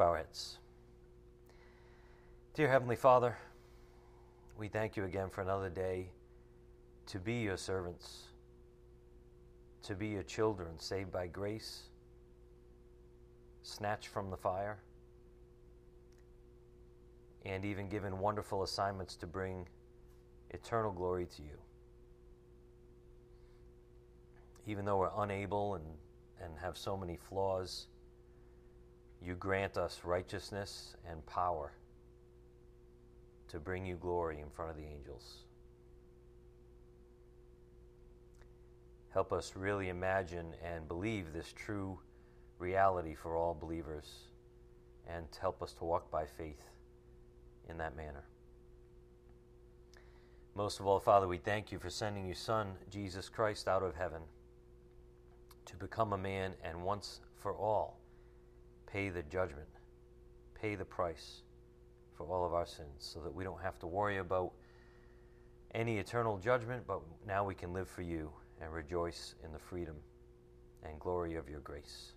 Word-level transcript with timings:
bow 0.00 0.06
our 0.06 0.16
heads. 0.16 0.56
Dear 2.54 2.70
Heavenly 2.70 2.96
Father, 2.96 3.36
we 4.56 4.66
thank 4.66 4.96
you 4.96 5.04
again 5.04 5.28
for 5.28 5.42
another 5.42 5.68
day 5.68 6.08
to 7.08 7.18
be 7.18 7.34
your 7.34 7.58
servants, 7.58 8.28
to 9.82 9.94
be 9.94 10.06
your 10.06 10.22
children 10.22 10.78
saved 10.78 11.12
by 11.12 11.26
grace, 11.26 11.82
snatched 13.62 14.06
from 14.06 14.30
the 14.30 14.38
fire, 14.38 14.78
and 17.44 17.66
even 17.66 17.86
given 17.90 18.20
wonderful 18.20 18.62
assignments 18.62 19.16
to 19.16 19.26
bring 19.26 19.68
eternal 20.48 20.92
glory 20.92 21.26
to 21.26 21.42
you. 21.42 21.58
Even 24.66 24.86
though 24.86 24.96
we're 24.96 25.10
unable 25.18 25.74
and, 25.74 25.84
and 26.42 26.54
have 26.58 26.78
so 26.78 26.96
many 26.96 27.18
flaws, 27.28 27.88
you 29.22 29.34
grant 29.34 29.76
us 29.76 30.00
righteousness 30.04 30.96
and 31.08 31.24
power 31.26 31.72
to 33.48 33.58
bring 33.58 33.84
you 33.84 33.96
glory 33.96 34.40
in 34.40 34.48
front 34.50 34.70
of 34.70 34.76
the 34.76 34.84
angels. 34.84 35.44
Help 39.12 39.32
us 39.32 39.54
really 39.56 39.88
imagine 39.88 40.54
and 40.64 40.86
believe 40.86 41.32
this 41.32 41.52
true 41.52 41.98
reality 42.58 43.14
for 43.14 43.36
all 43.36 43.54
believers 43.54 44.06
and 45.08 45.26
help 45.40 45.62
us 45.62 45.72
to 45.72 45.84
walk 45.84 46.10
by 46.10 46.24
faith 46.24 46.62
in 47.68 47.76
that 47.78 47.96
manner. 47.96 48.24
Most 50.54 50.80
of 50.80 50.86
all, 50.86 51.00
Father, 51.00 51.26
we 51.26 51.38
thank 51.38 51.72
you 51.72 51.78
for 51.78 51.90
sending 51.90 52.26
your 52.26 52.34
Son, 52.34 52.72
Jesus 52.90 53.28
Christ, 53.28 53.66
out 53.66 53.82
of 53.82 53.96
heaven 53.96 54.22
to 55.66 55.76
become 55.76 56.12
a 56.12 56.18
man 56.18 56.54
and 56.64 56.82
once 56.82 57.20
for 57.36 57.52
all 57.54 57.99
pay 58.92 59.08
the 59.08 59.22
judgment, 59.24 59.68
pay 60.54 60.74
the 60.74 60.84
price 60.84 61.42
for 62.16 62.26
all 62.26 62.44
of 62.44 62.52
our 62.54 62.66
sins, 62.66 62.88
so 62.98 63.20
that 63.20 63.34
we 63.34 63.44
don't 63.44 63.60
have 63.62 63.78
to 63.78 63.86
worry 63.86 64.18
about 64.18 64.52
any 65.74 65.98
eternal 65.98 66.36
judgment, 66.38 66.82
but 66.86 67.00
now 67.26 67.44
we 67.44 67.54
can 67.54 67.72
live 67.72 67.88
for 67.88 68.02
you 68.02 68.30
and 68.60 68.72
rejoice 68.72 69.34
in 69.44 69.52
the 69.52 69.58
freedom 69.58 69.96
and 70.82 70.98
glory 70.98 71.36
of 71.36 71.48
your 71.48 71.60
grace. 71.60 72.12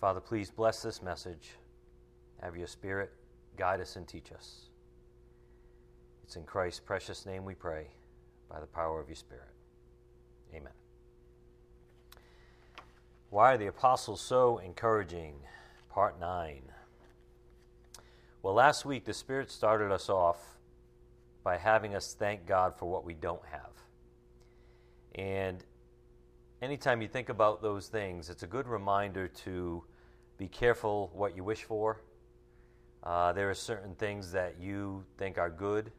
Father, 0.00 0.20
please 0.20 0.50
bless 0.50 0.82
this 0.82 1.02
message. 1.02 1.50
Have 2.42 2.56
your 2.56 2.66
Spirit 2.66 3.12
guide 3.56 3.80
us 3.80 3.96
and 3.96 4.06
teach 4.06 4.32
us. 4.32 4.70
It's 6.24 6.36
in 6.36 6.44
Christ's 6.44 6.80
precious 6.80 7.24
name 7.24 7.44
we 7.44 7.54
pray, 7.54 7.86
by 8.50 8.60
the 8.60 8.66
power 8.66 9.00
of 9.00 9.08
your 9.08 9.16
Spirit. 9.16 9.54
Amen. 10.54 10.72
Why 13.30 13.54
are 13.54 13.58
the 13.58 13.66
apostles 13.66 14.20
so 14.20 14.58
encouraging? 14.58 15.34
Part 15.90 16.20
9. 16.20 16.62
Well, 18.42 18.54
last 18.54 18.84
week 18.84 19.04
the 19.04 19.14
Spirit 19.14 19.50
started 19.50 19.90
us 19.90 20.08
off 20.08 20.38
by 21.42 21.56
having 21.56 21.96
us 21.96 22.14
thank 22.16 22.46
God 22.46 22.76
for 22.78 22.88
what 22.88 23.04
we 23.04 23.14
don't 23.14 23.44
have. 23.50 23.72
And 25.16 25.64
anytime 26.62 27.02
you 27.02 27.08
think 27.08 27.28
about 27.28 27.62
those 27.62 27.88
things, 27.88 28.30
it's 28.30 28.44
a 28.44 28.46
good 28.46 28.68
reminder 28.68 29.26
to 29.44 29.82
be 30.38 30.46
careful 30.46 31.10
what 31.12 31.36
you 31.36 31.42
wish 31.42 31.64
for. 31.64 32.02
Uh, 33.02 33.32
there 33.32 33.50
are 33.50 33.54
certain 33.54 33.96
things 33.96 34.30
that 34.32 34.60
you 34.60 35.04
think 35.18 35.36
are 35.36 35.50
good 35.50 35.90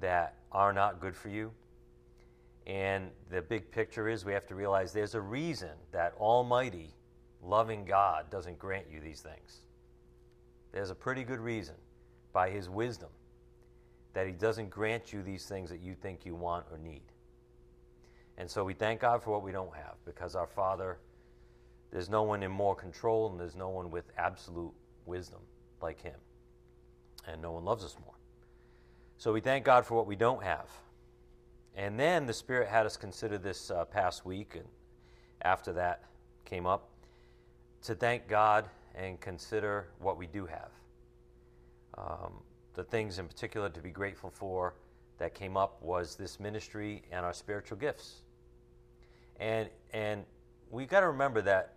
that 0.00 0.36
are 0.52 0.72
not 0.72 1.00
good 1.00 1.16
for 1.16 1.30
you. 1.30 1.50
And 2.70 3.10
the 3.30 3.42
big 3.42 3.72
picture 3.72 4.08
is 4.08 4.24
we 4.24 4.32
have 4.32 4.46
to 4.46 4.54
realize 4.54 4.92
there's 4.92 5.16
a 5.16 5.20
reason 5.20 5.72
that 5.90 6.14
Almighty, 6.20 6.94
loving 7.42 7.84
God, 7.84 8.30
doesn't 8.30 8.60
grant 8.60 8.86
you 8.88 9.00
these 9.00 9.20
things. 9.20 9.62
There's 10.70 10.90
a 10.90 10.94
pretty 10.94 11.24
good 11.24 11.40
reason, 11.40 11.74
by 12.32 12.48
His 12.48 12.70
wisdom, 12.70 13.08
that 14.12 14.28
He 14.28 14.32
doesn't 14.32 14.70
grant 14.70 15.12
you 15.12 15.20
these 15.20 15.46
things 15.46 15.68
that 15.68 15.80
you 15.80 15.96
think 15.96 16.24
you 16.24 16.36
want 16.36 16.64
or 16.70 16.78
need. 16.78 17.02
And 18.38 18.48
so 18.48 18.62
we 18.62 18.72
thank 18.72 19.00
God 19.00 19.20
for 19.20 19.32
what 19.32 19.42
we 19.42 19.50
don't 19.50 19.74
have 19.74 19.96
because 20.04 20.36
our 20.36 20.46
Father, 20.46 20.98
there's 21.90 22.08
no 22.08 22.22
one 22.22 22.44
in 22.44 22.52
more 22.52 22.76
control 22.76 23.30
and 23.32 23.40
there's 23.40 23.56
no 23.56 23.70
one 23.70 23.90
with 23.90 24.04
absolute 24.16 24.72
wisdom 25.06 25.40
like 25.82 26.00
Him. 26.00 26.20
And 27.26 27.42
no 27.42 27.50
one 27.50 27.64
loves 27.64 27.84
us 27.84 27.96
more. 28.04 28.14
So 29.18 29.32
we 29.32 29.40
thank 29.40 29.64
God 29.64 29.84
for 29.84 29.96
what 29.96 30.06
we 30.06 30.14
don't 30.14 30.44
have. 30.44 30.70
And 31.76 31.98
then 31.98 32.26
the 32.26 32.32
Spirit 32.32 32.68
had 32.68 32.86
us 32.86 32.96
consider 32.96 33.38
this 33.38 33.70
uh, 33.70 33.84
past 33.84 34.26
week, 34.26 34.54
and 34.56 34.64
after 35.42 35.72
that 35.72 36.04
came 36.44 36.66
up, 36.66 36.88
to 37.82 37.94
thank 37.94 38.28
God 38.28 38.68
and 38.94 39.20
consider 39.20 39.88
what 39.98 40.18
we 40.18 40.26
do 40.26 40.46
have. 40.46 40.70
Um, 41.96 42.32
the 42.74 42.84
things 42.84 43.18
in 43.18 43.26
particular 43.26 43.68
to 43.68 43.80
be 43.80 43.90
grateful 43.90 44.30
for 44.30 44.74
that 45.18 45.34
came 45.34 45.56
up 45.56 45.82
was 45.82 46.16
this 46.16 46.40
ministry 46.40 47.02
and 47.12 47.24
our 47.24 47.32
spiritual 47.32 47.78
gifts. 47.78 48.22
And, 49.38 49.68
and 49.92 50.24
we 50.70 50.86
got 50.86 51.00
to 51.00 51.08
remember 51.08 51.42
that 51.42 51.74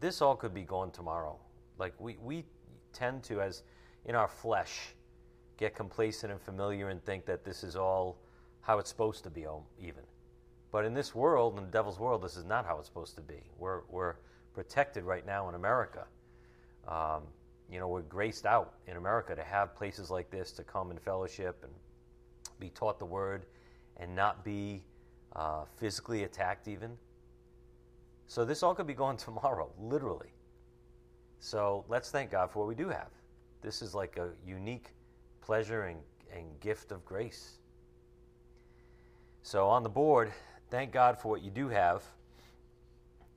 this 0.00 0.20
all 0.20 0.36
could 0.36 0.54
be 0.54 0.62
gone 0.62 0.90
tomorrow. 0.90 1.38
Like 1.78 1.94
we, 1.98 2.16
we 2.22 2.44
tend 2.92 3.22
to, 3.24 3.40
as 3.40 3.62
in 4.04 4.14
our 4.14 4.28
flesh, 4.28 4.94
get 5.56 5.74
complacent 5.74 6.32
and 6.32 6.40
familiar 6.40 6.88
and 6.88 7.04
think 7.04 7.26
that 7.26 7.44
this 7.44 7.64
is 7.64 7.76
all 7.76 8.18
how 8.60 8.78
it's 8.78 8.90
supposed 8.90 9.24
to 9.24 9.30
be, 9.30 9.46
even. 9.80 10.02
But 10.72 10.84
in 10.84 10.92
this 10.92 11.14
world, 11.14 11.56
in 11.56 11.64
the 11.64 11.70
devil's 11.70 11.98
world, 11.98 12.22
this 12.22 12.36
is 12.36 12.44
not 12.44 12.66
how 12.66 12.78
it's 12.78 12.88
supposed 12.88 13.14
to 13.16 13.22
be. 13.22 13.42
We're, 13.58 13.80
we're 13.88 14.16
protected 14.54 15.04
right 15.04 15.24
now 15.24 15.48
in 15.48 15.54
America. 15.54 16.04
Um, 16.88 17.22
you 17.70 17.78
know, 17.78 17.88
we're 17.88 18.02
graced 18.02 18.46
out 18.46 18.74
in 18.86 18.96
America 18.96 19.34
to 19.34 19.42
have 19.42 19.74
places 19.74 20.10
like 20.10 20.30
this 20.30 20.52
to 20.52 20.64
come 20.64 20.90
and 20.90 21.00
fellowship 21.00 21.62
and 21.62 21.72
be 22.60 22.70
taught 22.70 22.98
the 22.98 23.04
word 23.04 23.46
and 23.96 24.14
not 24.14 24.44
be 24.44 24.82
uh, 25.34 25.64
physically 25.76 26.24
attacked, 26.24 26.68
even. 26.68 26.90
So 28.26 28.44
this 28.44 28.62
all 28.62 28.74
could 28.74 28.86
be 28.86 28.94
gone 28.94 29.16
tomorrow, 29.16 29.70
literally. 29.78 30.32
So 31.38 31.84
let's 31.88 32.10
thank 32.10 32.30
God 32.30 32.50
for 32.50 32.60
what 32.60 32.68
we 32.68 32.74
do 32.74 32.88
have. 32.88 33.10
This 33.62 33.82
is 33.82 33.94
like 33.94 34.16
a 34.16 34.30
unique 34.46 34.90
pleasure 35.46 35.84
and, 35.84 36.00
and 36.36 36.58
gift 36.60 36.90
of 36.90 37.04
grace. 37.04 37.60
So, 39.42 39.68
on 39.68 39.84
the 39.84 39.88
board, 39.88 40.32
thank 40.70 40.90
God 40.92 41.18
for 41.18 41.28
what 41.28 41.40
you 41.40 41.52
do 41.52 41.68
have. 41.68 42.02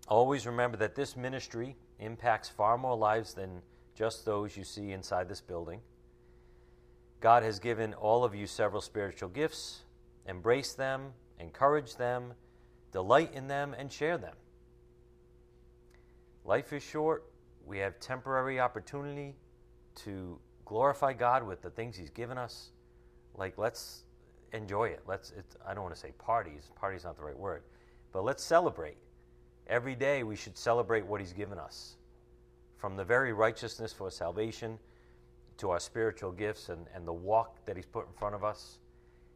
Always 0.08 0.48
remember 0.48 0.76
that 0.78 0.96
this 0.96 1.16
ministry 1.16 1.76
impacts 2.00 2.50
far 2.50 2.80
more 2.80 2.98
lives 2.98 3.36
than 3.36 3.62
just 3.94 4.26
those 4.26 4.58
you 4.58 4.64
see 4.64 4.92
inside 4.92 5.30
this 5.30 5.40
building. 5.40 5.82
God 7.20 7.44
has 7.44 7.60
given 7.60 7.94
all 7.94 8.24
of 8.24 8.34
you 8.34 8.48
several 8.48 8.82
spiritual 8.82 9.30
gifts. 9.30 9.82
Embrace 10.26 10.74
them, 10.74 11.14
encourage 11.40 11.96
them, 11.96 12.34
delight 12.92 13.34
in 13.36 13.48
them, 13.48 13.76
and 13.78 13.92
share 13.92 14.18
them. 14.18 14.36
Life 16.44 16.74
is 16.74 16.82
short. 16.82 17.26
We 17.68 17.78
have 17.80 18.00
temporary 18.00 18.60
opportunity 18.60 19.36
to 20.06 20.40
glorify 20.70 21.14
God 21.14 21.46
with 21.46 21.64
the 21.64 21.72
things 21.72 21.98
He's 21.98 22.12
given 22.12 22.38
us. 22.38 22.70
Like, 23.36 23.58
let's 23.58 24.04
enjoy 24.54 24.90
it. 24.90 25.02
Let's, 25.08 25.32
it, 25.32 25.44
I 25.68 25.74
don't 25.74 25.84
want 25.84 25.96
to 25.96 26.00
say 26.00 26.14
parties, 26.20 26.70
party's 26.76 27.04
not 27.04 27.18
the 27.18 27.24
right 27.24 27.38
word, 27.38 27.64
but 28.14 28.24
let's 28.24 28.44
celebrate. 28.44 28.98
Every 29.66 29.96
day 29.96 30.22
we 30.24 30.36
should 30.36 30.56
celebrate 30.56 31.06
what 31.06 31.20
He's 31.20 31.34
given 31.34 31.58
us. 31.58 31.96
From 32.78 32.96
the 32.96 33.04
very 33.04 33.34
righteousness 33.34 33.92
for 33.92 34.12
salvation 34.12 34.78
to 35.58 35.72
our 35.72 35.80
spiritual 35.80 36.32
gifts 36.32 36.70
and, 36.70 36.86
and 36.96 37.06
the 37.06 37.14
walk 37.14 37.66
that 37.66 37.76
He's 37.76 37.88
put 37.88 38.06
in 38.06 38.14
front 38.14 38.36
of 38.36 38.44
us, 38.44 38.78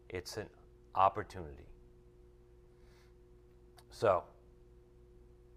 it's 0.10 0.38
an 0.38 0.48
opportunity. 0.94 1.68
So, 3.90 4.24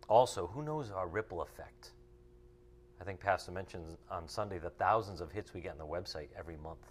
also, 0.09 0.47
who 0.47 0.63
knows 0.63 0.91
our 0.91 1.07
ripple 1.07 1.43
effect? 1.43 1.91
I 3.01 3.05
think 3.05 3.21
Pastor 3.21 3.53
mentioned 3.53 3.97
on 4.11 4.29
Sunday 4.29 4.59
the 4.59 4.71
thousands 4.71 5.21
of 5.21 5.31
hits 5.31 5.53
we 5.53 5.61
get 5.61 5.73
on 5.73 5.79
the 5.79 5.85
website 5.85 6.29
every 6.39 6.57
month. 6.57 6.91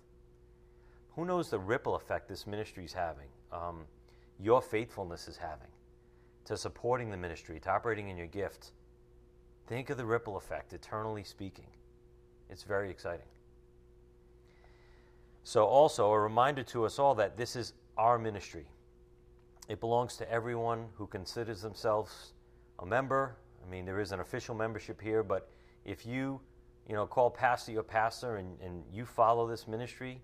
Who 1.15 1.25
knows 1.25 1.49
the 1.49 1.59
ripple 1.59 1.95
effect 1.95 2.27
this 2.27 2.45
ministry 2.45 2.85
is 2.85 2.93
having, 2.93 3.27
um, 3.51 3.85
your 4.39 4.61
faithfulness 4.61 5.27
is 5.27 5.37
having 5.37 5.69
to 6.45 6.55
supporting 6.55 7.09
the 7.09 7.17
ministry, 7.17 7.59
to 7.59 7.71
operating 7.71 8.09
in 8.09 8.17
your 8.17 8.27
gift. 8.27 8.71
Think 9.67 9.89
of 9.89 9.97
the 9.97 10.05
ripple 10.05 10.37
effect, 10.37 10.73
eternally 10.73 11.23
speaking. 11.23 11.67
It's 12.49 12.63
very 12.63 12.89
exciting. 12.89 13.25
So, 15.43 15.65
also, 15.65 16.11
a 16.11 16.19
reminder 16.19 16.63
to 16.63 16.85
us 16.85 16.99
all 16.99 17.15
that 17.15 17.37
this 17.37 17.55
is 17.55 17.73
our 17.97 18.17
ministry. 18.19 18.65
It 19.67 19.79
belongs 19.79 20.17
to 20.17 20.31
everyone 20.31 20.85
who 20.95 21.07
considers 21.07 21.61
themselves 21.61 22.33
a 22.79 22.85
member. 22.85 23.35
I 23.65 23.69
mean, 23.69 23.85
there 23.85 23.99
is 23.99 24.11
an 24.11 24.19
official 24.19 24.53
membership 24.53 25.01
here, 25.01 25.23
but 25.23 25.49
if 25.85 26.05
you, 26.05 26.39
you 26.87 26.95
know, 26.95 27.05
call 27.05 27.29
pastor 27.29 27.71
your 27.71 27.83
pastor 27.83 28.37
and, 28.37 28.57
and 28.61 28.83
you 28.91 29.05
follow 29.05 29.47
this 29.47 29.67
ministry, 29.67 30.21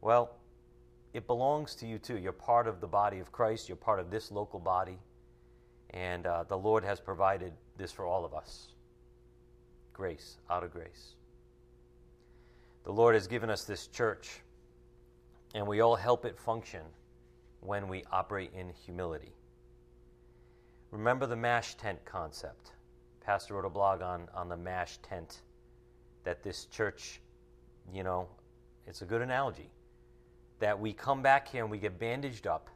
well, 0.00 0.36
it 1.12 1.26
belongs 1.26 1.74
to 1.76 1.86
you 1.86 1.98
too. 1.98 2.18
You're 2.18 2.32
part 2.32 2.66
of 2.66 2.80
the 2.80 2.86
body 2.86 3.20
of 3.20 3.30
Christ, 3.30 3.68
you're 3.68 3.76
part 3.76 4.00
of 4.00 4.10
this 4.10 4.30
local 4.30 4.58
body. 4.58 4.98
And 5.90 6.26
uh, 6.26 6.44
the 6.44 6.58
Lord 6.58 6.84
has 6.84 7.00
provided 7.00 7.52
this 7.76 7.92
for 7.92 8.04
all 8.04 8.24
of 8.24 8.34
us 8.34 8.68
grace, 9.92 10.38
out 10.50 10.64
of 10.64 10.72
grace. 10.72 11.14
The 12.82 12.92
Lord 12.92 13.14
has 13.14 13.28
given 13.28 13.48
us 13.48 13.64
this 13.64 13.86
church, 13.86 14.40
and 15.54 15.66
we 15.66 15.80
all 15.80 15.94
help 15.94 16.24
it 16.24 16.36
function 16.36 16.82
when 17.60 17.86
we 17.88 18.02
operate 18.10 18.50
in 18.54 18.72
humility. 18.84 19.32
Remember 20.90 21.26
the 21.26 21.36
MASH 21.36 21.76
tent 21.76 22.04
concept. 22.04 22.72
Pastor 23.24 23.54
wrote 23.54 23.64
a 23.64 23.70
blog 23.70 24.02
on, 24.02 24.28
on 24.34 24.48
the 24.48 24.56
MASH 24.56 24.98
tent 24.98 25.40
that 26.24 26.42
this 26.42 26.66
church, 26.66 27.20
you 27.92 28.02
know, 28.02 28.28
it's 28.86 29.02
a 29.02 29.04
good 29.04 29.22
analogy. 29.22 29.70
That 30.60 30.78
we 30.78 30.92
come 30.92 31.22
back 31.22 31.48
here 31.48 31.62
and 31.62 31.70
we 31.70 31.78
get 31.78 31.98
bandaged 31.98 32.46
up 32.46 32.68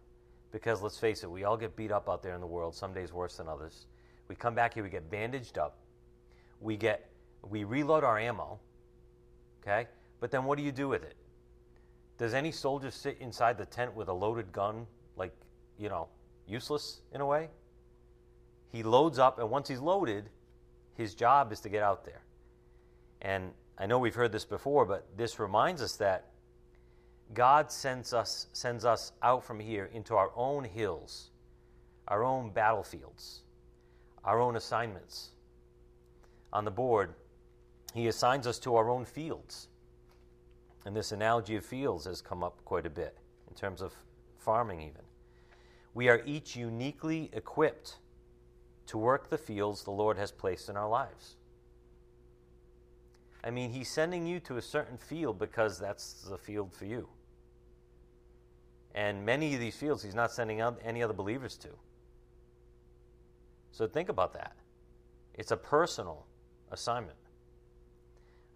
because 0.50 0.82
let's 0.82 0.98
face 0.98 1.22
it, 1.22 1.30
we 1.30 1.44
all 1.44 1.56
get 1.56 1.76
beat 1.76 1.92
up 1.92 2.08
out 2.08 2.22
there 2.22 2.34
in 2.34 2.40
the 2.40 2.46
world, 2.46 2.74
some 2.74 2.92
days 2.94 3.12
worse 3.12 3.36
than 3.36 3.48
others. 3.48 3.86
We 4.28 4.34
come 4.34 4.54
back 4.54 4.74
here, 4.74 4.82
we 4.82 4.90
get 4.90 5.10
bandaged 5.10 5.58
up, 5.58 5.78
we 6.60 6.76
get 6.76 7.10
we 7.48 7.64
reload 7.64 8.04
our 8.04 8.18
ammo, 8.18 8.58
okay? 9.62 9.86
But 10.20 10.30
then 10.30 10.44
what 10.44 10.58
do 10.58 10.64
you 10.64 10.72
do 10.72 10.88
with 10.88 11.04
it? 11.04 11.14
Does 12.18 12.34
any 12.34 12.50
soldier 12.50 12.90
sit 12.90 13.16
inside 13.20 13.58
the 13.58 13.66
tent 13.66 13.94
with 13.94 14.08
a 14.08 14.12
loaded 14.12 14.52
gun, 14.52 14.86
like, 15.16 15.32
you 15.78 15.88
know, 15.88 16.08
useless 16.48 17.00
in 17.12 17.20
a 17.20 17.26
way? 17.26 17.48
He 18.72 18.82
loads 18.82 19.18
up, 19.18 19.38
and 19.38 19.48
once 19.50 19.68
he's 19.68 19.78
loaded, 19.78 20.28
his 20.98 21.14
job 21.14 21.52
is 21.52 21.60
to 21.60 21.68
get 21.68 21.82
out 21.82 22.04
there. 22.04 22.20
And 23.22 23.52
I 23.78 23.86
know 23.86 24.00
we've 24.00 24.16
heard 24.16 24.32
this 24.32 24.44
before, 24.44 24.84
but 24.84 25.06
this 25.16 25.38
reminds 25.38 25.80
us 25.80 25.96
that 25.96 26.26
God 27.32 27.70
sends 27.70 28.12
us, 28.12 28.48
sends 28.52 28.84
us 28.84 29.12
out 29.22 29.44
from 29.44 29.60
here 29.60 29.88
into 29.94 30.16
our 30.16 30.32
own 30.34 30.64
hills, 30.64 31.30
our 32.08 32.24
own 32.24 32.50
battlefields, 32.50 33.42
our 34.24 34.40
own 34.40 34.56
assignments. 34.56 35.30
On 36.52 36.64
the 36.64 36.70
board, 36.72 37.14
He 37.94 38.08
assigns 38.08 38.48
us 38.48 38.58
to 38.60 38.74
our 38.74 38.90
own 38.90 39.04
fields. 39.04 39.68
And 40.84 40.96
this 40.96 41.12
analogy 41.12 41.54
of 41.54 41.64
fields 41.64 42.06
has 42.06 42.20
come 42.20 42.42
up 42.42 42.64
quite 42.64 42.86
a 42.86 42.90
bit 42.90 43.16
in 43.48 43.54
terms 43.54 43.82
of 43.82 43.94
farming, 44.36 44.80
even. 44.80 45.02
We 45.94 46.08
are 46.08 46.22
each 46.26 46.56
uniquely 46.56 47.30
equipped 47.32 47.98
to 48.88 48.98
work 48.98 49.30
the 49.30 49.38
fields 49.38 49.84
the 49.84 49.90
Lord 49.90 50.18
has 50.18 50.32
placed 50.32 50.68
in 50.68 50.76
our 50.76 50.88
lives. 50.88 51.36
I 53.44 53.50
mean, 53.50 53.70
He's 53.70 53.88
sending 53.88 54.26
you 54.26 54.40
to 54.40 54.56
a 54.56 54.62
certain 54.62 54.98
field 54.98 55.38
because 55.38 55.78
that's 55.78 56.22
the 56.22 56.38
field 56.38 56.72
for 56.72 56.84
you. 56.84 57.08
And 58.94 59.24
many 59.24 59.54
of 59.54 59.60
these 59.60 59.76
fields 59.76 60.02
He's 60.02 60.14
not 60.14 60.32
sending 60.32 60.60
out 60.60 60.80
any 60.84 61.02
other 61.02 61.14
believers 61.14 61.56
to. 61.58 61.68
So 63.70 63.86
think 63.86 64.08
about 64.08 64.32
that. 64.32 64.56
It's 65.34 65.52
a 65.52 65.56
personal 65.56 66.26
assignment. 66.72 67.16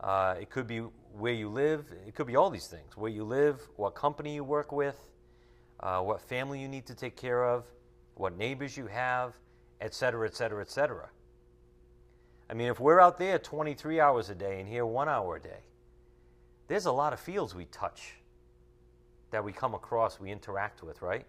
Uh, 0.00 0.34
it 0.40 0.50
could 0.50 0.67
be 0.67 0.79
where 1.17 1.32
you 1.32 1.49
live, 1.49 1.84
it 2.08 2.14
could 2.14 2.26
be 2.26 2.34
all 2.34 2.50
these 2.50 2.67
things 2.67 2.96
where 2.96 3.11
you 3.11 3.23
live, 3.23 3.61
what 3.76 3.94
company 3.94 4.34
you 4.34 4.43
work 4.43 4.73
with, 4.73 4.99
uh, 5.81 6.00
what 6.00 6.20
family 6.20 6.61
you 6.61 6.69
need 6.69 6.87
to 6.87 6.94
take 6.94 7.17
care 7.17 7.44
of, 7.44 7.64
what 8.14 8.37
neighbors 8.37 8.76
you 8.76 8.87
have, 8.87 9.34
etc., 9.82 10.26
etc., 10.26 10.62
etc. 10.62 11.11
I 12.49 12.55
mean, 12.55 12.69
if 12.69 12.81
we're 12.81 13.00
out 13.00 13.19
there 13.19 13.38
23 13.38 14.00
hours 14.00 14.31
a 14.31 14.34
day 14.34 14.61
and 14.61 14.69
here 14.69 14.87
one 14.87 15.08
hour 15.08 15.37
a 15.37 15.40
day, 15.40 15.64
there's 16.69 16.87
a 16.87 16.93
lot 16.93 17.12
of 17.12 17.20
fields 17.20 17.55
we 17.55 17.67
touch 17.67 18.14
that 19.31 19.44
we 19.44 19.52
come 19.52 19.75
across, 19.75 20.20
we 20.20 20.31
interact 20.31 20.82
with, 20.82 21.02
right? 21.02 21.26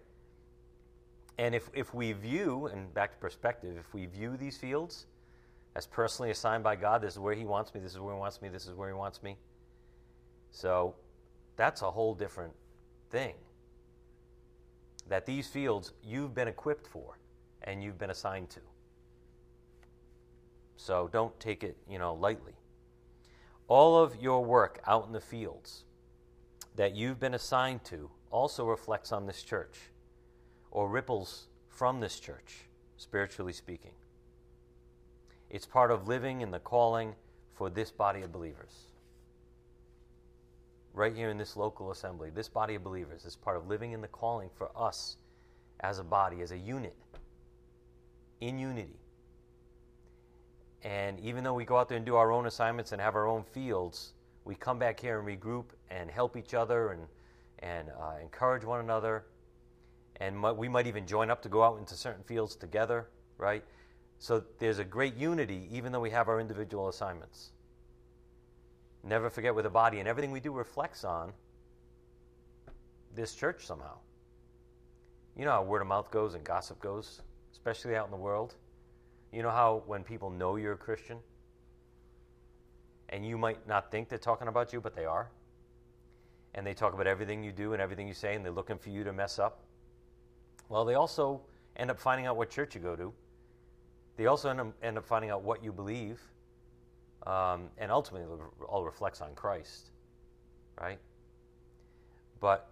And 1.36 1.54
if, 1.54 1.68
if 1.74 1.92
we 1.92 2.12
view, 2.12 2.66
and 2.66 2.92
back 2.94 3.12
to 3.12 3.18
perspective, 3.18 3.76
if 3.78 3.92
we 3.92 4.06
view 4.06 4.36
these 4.36 4.56
fields 4.56 5.06
as 5.74 5.86
personally 5.86 6.30
assigned 6.30 6.62
by 6.62 6.76
God, 6.76 7.02
this 7.02 7.14
is 7.14 7.18
where 7.18 7.34
He 7.34 7.44
wants 7.44 7.74
me, 7.74 7.80
this 7.80 7.92
is 7.92 7.98
where 7.98 8.14
He 8.14 8.20
wants 8.20 8.40
me, 8.40 8.48
this 8.48 8.66
is 8.66 8.74
where 8.74 8.88
He 8.88 8.94
wants 8.94 9.22
me. 9.22 9.36
So 10.52 10.94
that's 11.56 11.82
a 11.82 11.90
whole 11.90 12.14
different 12.14 12.52
thing. 13.10 13.34
That 15.08 15.26
these 15.26 15.48
fields 15.48 15.92
you've 16.04 16.34
been 16.34 16.48
equipped 16.48 16.86
for 16.86 17.18
and 17.64 17.82
you've 17.82 17.98
been 17.98 18.10
assigned 18.10 18.50
to. 18.50 18.60
So 20.76 21.08
don't 21.10 21.38
take 21.40 21.64
it, 21.64 21.76
you 21.88 21.98
know, 21.98 22.14
lightly. 22.14 22.52
All 23.68 23.98
of 23.98 24.20
your 24.20 24.44
work 24.44 24.80
out 24.86 25.06
in 25.06 25.12
the 25.12 25.20
fields 25.20 25.84
that 26.76 26.94
you've 26.94 27.18
been 27.18 27.34
assigned 27.34 27.84
to 27.84 28.10
also 28.30 28.66
reflects 28.66 29.12
on 29.12 29.26
this 29.26 29.42
church 29.42 29.78
or 30.70 30.88
ripples 30.88 31.46
from 31.68 32.00
this 32.00 32.20
church, 32.20 32.66
spiritually 32.96 33.52
speaking. 33.52 33.92
It's 35.48 35.66
part 35.66 35.90
of 35.90 36.08
living 36.08 36.40
in 36.40 36.50
the 36.50 36.58
calling 36.58 37.14
for 37.54 37.70
this 37.70 37.90
body 37.90 38.22
of 38.22 38.32
believers. 38.32 38.88
Right 40.92 41.14
here 41.14 41.30
in 41.30 41.38
this 41.38 41.56
local 41.56 41.90
assembly, 41.92 42.30
this 42.30 42.48
body 42.48 42.74
of 42.74 42.84
believers 42.84 43.24
is 43.24 43.36
part 43.36 43.56
of 43.56 43.68
living 43.68 43.92
in 43.92 44.00
the 44.00 44.08
calling 44.08 44.50
for 44.54 44.70
us 44.76 45.16
as 45.80 45.98
a 45.98 46.04
body, 46.04 46.42
as 46.42 46.50
a 46.50 46.58
unit 46.58 46.94
in 48.40 48.58
unity. 48.58 48.98
And 50.82 51.18
even 51.20 51.44
though 51.44 51.54
we 51.54 51.64
go 51.64 51.78
out 51.78 51.88
there 51.88 51.96
and 51.96 52.04
do 52.04 52.16
our 52.16 52.30
own 52.30 52.46
assignments 52.46 52.92
and 52.92 53.00
have 53.00 53.14
our 53.14 53.26
own 53.26 53.42
fields, 53.42 54.12
we 54.44 54.54
come 54.54 54.78
back 54.78 55.00
here 55.00 55.18
and 55.18 55.26
regroup 55.26 55.64
and 55.90 56.10
help 56.10 56.36
each 56.36 56.52
other 56.52 56.90
and, 56.90 57.06
and 57.60 57.88
uh, 57.88 58.16
encourage 58.20 58.64
one 58.64 58.80
another. 58.80 59.24
And 60.16 60.42
we 60.56 60.68
might 60.68 60.86
even 60.86 61.06
join 61.06 61.30
up 61.30 61.42
to 61.42 61.48
go 61.48 61.62
out 61.62 61.78
into 61.78 61.94
certain 61.94 62.22
fields 62.22 62.54
together, 62.54 63.08
right? 63.38 63.64
So 64.18 64.44
there's 64.58 64.78
a 64.78 64.84
great 64.84 65.16
unity 65.16 65.68
even 65.72 65.90
though 65.90 66.00
we 66.00 66.10
have 66.10 66.28
our 66.28 66.40
individual 66.40 66.88
assignments. 66.88 67.50
Never 69.02 69.28
forget 69.28 69.54
we're 69.54 69.62
the 69.62 69.70
body, 69.70 69.98
and 69.98 70.08
everything 70.08 70.30
we 70.30 70.40
do 70.40 70.52
reflects 70.52 71.04
on 71.04 71.32
this 73.14 73.34
church 73.34 73.66
somehow. 73.66 73.98
You 75.36 75.44
know 75.44 75.50
how 75.50 75.62
word 75.62 75.82
of 75.82 75.88
mouth 75.88 76.10
goes 76.10 76.34
and 76.34 76.42
gossip 76.42 76.80
goes? 76.80 77.20
Especially 77.54 77.94
out 77.94 78.04
in 78.04 78.10
the 78.10 78.16
world. 78.16 78.56
You 79.32 79.42
know 79.42 79.50
how 79.50 79.84
when 79.86 80.02
people 80.02 80.28
know 80.28 80.56
you're 80.56 80.72
a 80.72 80.76
Christian, 80.76 81.18
and 83.10 83.24
you 83.24 83.38
might 83.38 83.66
not 83.68 83.92
think 83.92 84.08
they're 84.08 84.18
talking 84.18 84.48
about 84.48 84.72
you, 84.72 84.80
but 84.80 84.96
they 84.96 85.04
are, 85.04 85.30
and 86.54 86.66
they 86.66 86.74
talk 86.74 86.94
about 86.94 87.06
everything 87.06 87.44
you 87.44 87.52
do 87.52 87.72
and 87.72 87.80
everything 87.80 88.08
you 88.08 88.14
say, 88.14 88.34
and 88.34 88.44
they're 88.44 88.52
looking 88.52 88.76
for 88.76 88.90
you 88.90 89.04
to 89.04 89.12
mess 89.12 89.38
up? 89.38 89.60
Well, 90.68 90.84
they 90.84 90.94
also 90.94 91.40
end 91.76 91.90
up 91.90 92.00
finding 92.00 92.26
out 92.26 92.36
what 92.36 92.50
church 92.50 92.74
you 92.74 92.80
go 92.80 92.96
to. 92.96 93.12
They 94.16 94.26
also 94.26 94.48
end 94.82 94.98
up, 94.98 95.06
finding 95.06 95.30
out 95.30 95.42
what 95.42 95.62
you 95.62 95.72
believe, 95.72 96.20
um, 97.26 97.68
and 97.78 97.90
ultimately, 97.90 98.32
it 98.34 98.40
all 98.68 98.84
reflects 98.84 99.20
on 99.20 99.34
Christ, 99.34 99.90
right? 100.80 100.98
But 102.40 102.68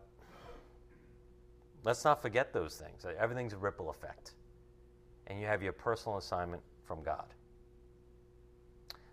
let's 1.84 2.04
not 2.04 2.20
forget 2.20 2.52
those 2.52 2.76
things. 2.76 3.06
Everything's 3.18 3.52
a 3.52 3.58
ripple 3.58 3.90
effect 3.90 4.32
and 5.32 5.40
you 5.40 5.46
have 5.46 5.62
your 5.62 5.72
personal 5.72 6.18
assignment 6.18 6.62
from 6.84 7.02
God. 7.02 7.24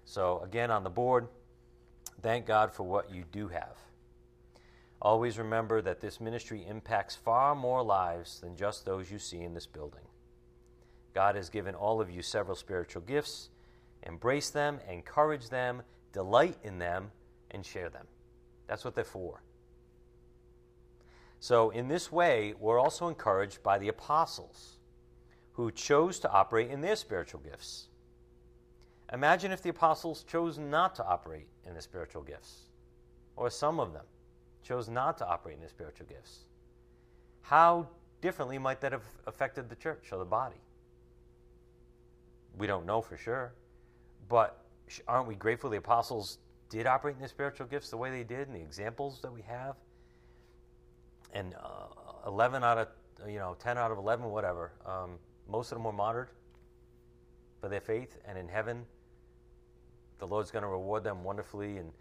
So, 0.04 0.42
again, 0.44 0.70
on 0.70 0.84
the 0.84 0.90
board, 0.90 1.30
thank 2.22 2.46
God 2.46 2.74
for 2.74 2.84
what 2.84 3.10
you 3.10 3.24
do 3.32 3.48
have. 3.48 3.78
Always 5.02 5.38
remember 5.38 5.82
that 5.82 6.02
this 6.02 6.20
ministry 6.20 6.66
impacts 6.68 7.16
far 7.16 7.56
more 7.56 7.82
lives 7.82 8.42
than 8.42 8.58
just 8.58 8.84
those 8.84 9.10
you 9.10 9.18
see 9.18 9.40
in 9.40 9.54
this 9.54 9.66
building. 9.66 10.02
God 11.14 11.36
has 11.36 11.48
given 11.48 11.74
all 11.74 12.02
of 12.02 12.12
you 12.12 12.22
several 12.22 12.58
spiritual 12.58 13.04
gifts. 13.04 13.48
Embrace 14.04 14.50
them, 14.50 14.82
encourage 14.90 15.48
them, 15.48 15.84
delight 16.12 16.58
in 16.64 16.80
them, 16.80 17.12
and 17.52 17.66
share 17.66 17.90
them. 17.90 18.08
That's 18.68 18.84
what 18.84 18.94
they're 18.94 19.06
for. 19.06 19.42
So, 21.40 21.70
in 21.70 21.88
this 21.88 22.12
way, 22.12 22.56
we're 22.60 22.78
also 22.80 23.08
encouraged 23.08 23.64
by 23.64 23.78
the 23.78 23.88
apostles 23.88 24.79
who 25.60 25.70
chose 25.72 26.20
to 26.20 26.32
operate 26.32 26.72
in 26.72 26.80
their 26.80 26.96
spiritual 26.96 27.42
gifts. 27.42 27.90
Imagine 29.12 29.52
if 29.52 29.62
the 29.62 29.68
apostles 29.68 30.24
chose 30.24 30.58
not 30.58 30.96
to 30.96 31.06
operate 31.06 31.48
in 31.68 31.74
the 31.74 31.82
spiritual 31.82 32.22
gifts, 32.22 32.60
or 33.36 33.50
some 33.50 33.78
of 33.78 33.92
them 33.92 34.06
chose 34.64 34.88
not 34.88 35.18
to 35.18 35.28
operate 35.28 35.58
in 35.58 35.62
the 35.62 35.68
spiritual 35.68 36.06
gifts. 36.08 36.46
How 37.42 37.90
differently 38.22 38.58
might 38.58 38.80
that 38.80 38.94
have 38.94 39.04
affected 39.28 39.70
the 39.70 39.76
church 39.76 40.14
or 40.14 40.20
the 40.20 40.24
body? 40.24 40.62
We 42.58 42.66
don't 42.66 42.86
know 42.86 43.02
for 43.02 43.18
sure, 43.18 43.52
but 44.30 44.64
aren't 45.10 45.28
we 45.28 45.36
grateful 45.36 45.70
the 45.70 45.78
apostles 45.78 46.38
did 46.70 46.88
operate 46.88 47.18
in 47.18 47.22
the 47.22 47.28
spiritual 47.28 47.68
gifts 47.68 47.90
the 47.90 47.98
way 47.98 48.12
they 48.12 48.24
did 48.24 48.48
and 48.48 48.56
the 48.56 48.62
examples 48.62 49.20
that 49.24 49.34
we 49.34 49.42
have? 49.42 49.76
And 51.34 51.54
uh, 51.62 52.28
11 52.28 52.64
out 52.64 52.78
of, 52.78 52.88
you 53.28 53.40
know, 53.40 53.58
10 53.60 53.78
out 53.78 53.92
of 53.92 53.98
11, 53.98 54.26
whatever, 54.26 54.72
um, 54.86 55.20
most 55.50 55.72
of 55.72 55.78
them 55.78 55.86
were 55.86 55.92
martyred 55.92 56.30
for 57.60 57.70
their 57.70 57.82
faith, 57.82 58.18
and 58.26 58.38
in 58.38 58.48
heaven, 58.48 58.86
the 60.20 60.28
Lord's 60.28 60.52
going 60.52 60.64
to 60.64 60.70
reward 60.70 61.04
them 61.04 61.24
wonderfully. 61.24 61.78
And 61.78 61.92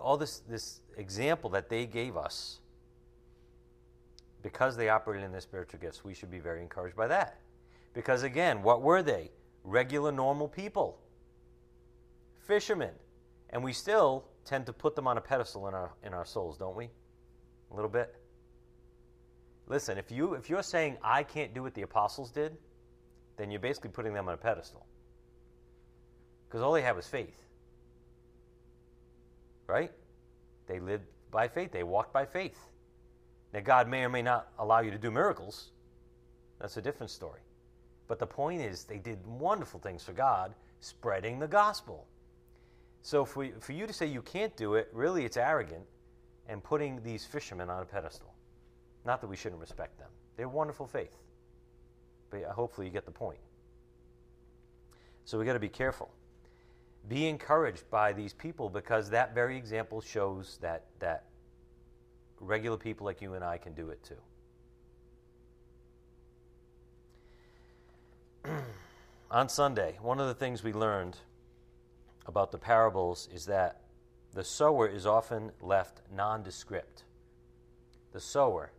all 0.00 0.16
this, 0.16 0.40
this 0.48 0.80
example 0.96 1.50
that 1.50 1.68
they 1.68 1.86
gave 1.86 2.16
us, 2.16 2.60
because 4.42 4.76
they 4.76 4.88
operated 4.88 5.24
in 5.24 5.32
their 5.32 5.40
spiritual 5.40 5.80
gifts, 5.80 6.04
we 6.04 6.14
should 6.14 6.30
be 6.30 6.38
very 6.38 6.62
encouraged 6.62 6.96
by 6.96 7.06
that. 7.06 7.38
Because 7.94 8.22
again, 8.22 8.62
what 8.62 8.82
were 8.82 9.02
they? 9.02 9.30
Regular, 9.64 10.12
normal 10.12 10.48
people, 10.48 10.98
fishermen. 12.46 12.92
And 13.50 13.64
we 13.64 13.72
still 13.72 14.24
tend 14.44 14.66
to 14.66 14.72
put 14.72 14.94
them 14.94 15.06
on 15.06 15.18
a 15.18 15.20
pedestal 15.20 15.68
in 15.68 15.74
our, 15.74 15.92
in 16.02 16.14
our 16.14 16.24
souls, 16.24 16.56
don't 16.58 16.76
we? 16.76 16.88
A 17.70 17.74
little 17.74 17.90
bit. 17.90 18.14
Listen, 19.66 19.98
if, 19.98 20.10
you, 20.10 20.34
if 20.34 20.48
you're 20.48 20.62
saying, 20.62 20.96
I 21.02 21.22
can't 21.22 21.52
do 21.52 21.62
what 21.62 21.74
the 21.74 21.82
apostles 21.82 22.30
did, 22.30 22.56
then 23.38 23.50
you're 23.50 23.60
basically 23.60 23.90
putting 23.90 24.12
them 24.12 24.28
on 24.28 24.34
a 24.34 24.36
pedestal. 24.36 24.84
Because 26.48 26.60
all 26.60 26.72
they 26.72 26.82
have 26.82 26.98
is 26.98 27.06
faith. 27.06 27.42
Right? 29.66 29.92
They 30.66 30.80
lived 30.80 31.04
by 31.30 31.48
faith, 31.48 31.72
they 31.72 31.82
walked 31.82 32.12
by 32.12 32.26
faith. 32.26 32.58
Now, 33.52 33.60
God 33.60 33.88
may 33.88 34.04
or 34.04 34.08
may 34.08 34.22
not 34.22 34.48
allow 34.58 34.80
you 34.80 34.90
to 34.90 34.98
do 34.98 35.10
miracles. 35.10 35.70
That's 36.60 36.76
a 36.76 36.82
different 36.82 37.10
story. 37.10 37.40
But 38.08 38.18
the 38.18 38.26
point 38.26 38.60
is, 38.60 38.84
they 38.84 38.98
did 38.98 39.18
wonderful 39.26 39.80
things 39.80 40.02
for 40.02 40.12
God, 40.12 40.54
spreading 40.80 41.38
the 41.38 41.46
gospel. 41.46 42.06
So, 43.02 43.24
for, 43.24 43.46
for 43.60 43.72
you 43.72 43.86
to 43.86 43.92
say 43.92 44.06
you 44.06 44.22
can't 44.22 44.54
do 44.56 44.74
it, 44.74 44.88
really 44.92 45.24
it's 45.24 45.36
arrogant 45.36 45.84
and 46.48 46.62
putting 46.62 47.02
these 47.02 47.24
fishermen 47.24 47.70
on 47.70 47.82
a 47.82 47.86
pedestal. 47.86 48.34
Not 49.04 49.20
that 49.20 49.28
we 49.28 49.36
shouldn't 49.36 49.60
respect 49.60 49.98
them, 49.98 50.10
they're 50.36 50.48
wonderful 50.48 50.86
faith. 50.86 51.16
But 52.30 52.42
hopefully, 52.44 52.86
you 52.86 52.92
get 52.92 53.04
the 53.04 53.10
point. 53.10 53.38
So, 55.24 55.38
we 55.38 55.44
got 55.44 55.54
to 55.54 55.58
be 55.58 55.68
careful. 55.68 56.10
Be 57.08 57.26
encouraged 57.28 57.88
by 57.90 58.12
these 58.12 58.32
people 58.34 58.68
because 58.68 59.10
that 59.10 59.34
very 59.34 59.56
example 59.56 60.00
shows 60.00 60.58
that, 60.60 60.84
that 60.98 61.24
regular 62.40 62.76
people 62.76 63.06
like 63.06 63.22
you 63.22 63.34
and 63.34 63.44
I 63.44 63.58
can 63.58 63.72
do 63.72 63.90
it 63.90 64.02
too. 68.44 68.50
On 69.30 69.48
Sunday, 69.48 69.98
one 70.00 70.20
of 70.20 70.26
the 70.26 70.34
things 70.34 70.62
we 70.62 70.72
learned 70.72 71.16
about 72.26 72.52
the 72.52 72.58
parables 72.58 73.28
is 73.32 73.46
that 73.46 73.80
the 74.34 74.44
sower 74.44 74.86
is 74.86 75.06
often 75.06 75.52
left 75.60 76.02
nondescript. 76.14 77.04
The 78.12 78.20
sower 78.20 78.72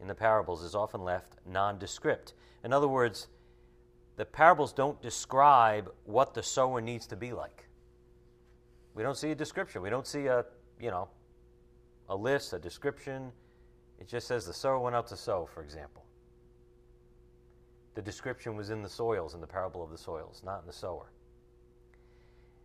in 0.00 0.08
the 0.08 0.14
parables 0.14 0.62
is 0.62 0.74
often 0.74 1.02
left 1.02 1.34
nondescript. 1.46 2.34
In 2.64 2.72
other 2.72 2.88
words, 2.88 3.28
the 4.16 4.24
parables 4.24 4.72
don't 4.72 5.00
describe 5.02 5.92
what 6.04 6.32
the 6.34 6.42
sower 6.42 6.80
needs 6.80 7.06
to 7.08 7.16
be 7.16 7.32
like. 7.32 7.68
We 8.94 9.02
don't 9.02 9.16
see 9.16 9.30
a 9.30 9.34
description. 9.34 9.82
We 9.82 9.90
don't 9.90 10.06
see 10.06 10.26
a, 10.26 10.46
you 10.80 10.90
know, 10.90 11.08
a 12.08 12.16
list, 12.16 12.52
a 12.54 12.58
description. 12.58 13.32
It 13.98 14.08
just 14.08 14.26
says 14.26 14.46
the 14.46 14.54
sower 14.54 14.78
went 14.78 14.96
out 14.96 15.08
to 15.08 15.16
sow, 15.16 15.46
for 15.52 15.62
example. 15.62 16.04
The 17.94 18.02
description 18.02 18.56
was 18.56 18.70
in 18.70 18.82
the 18.82 18.88
soils, 18.88 19.34
in 19.34 19.40
the 19.40 19.46
parable 19.46 19.84
of 19.84 19.90
the 19.90 19.98
soils, 19.98 20.42
not 20.44 20.60
in 20.60 20.66
the 20.66 20.72
sower. 20.72 21.12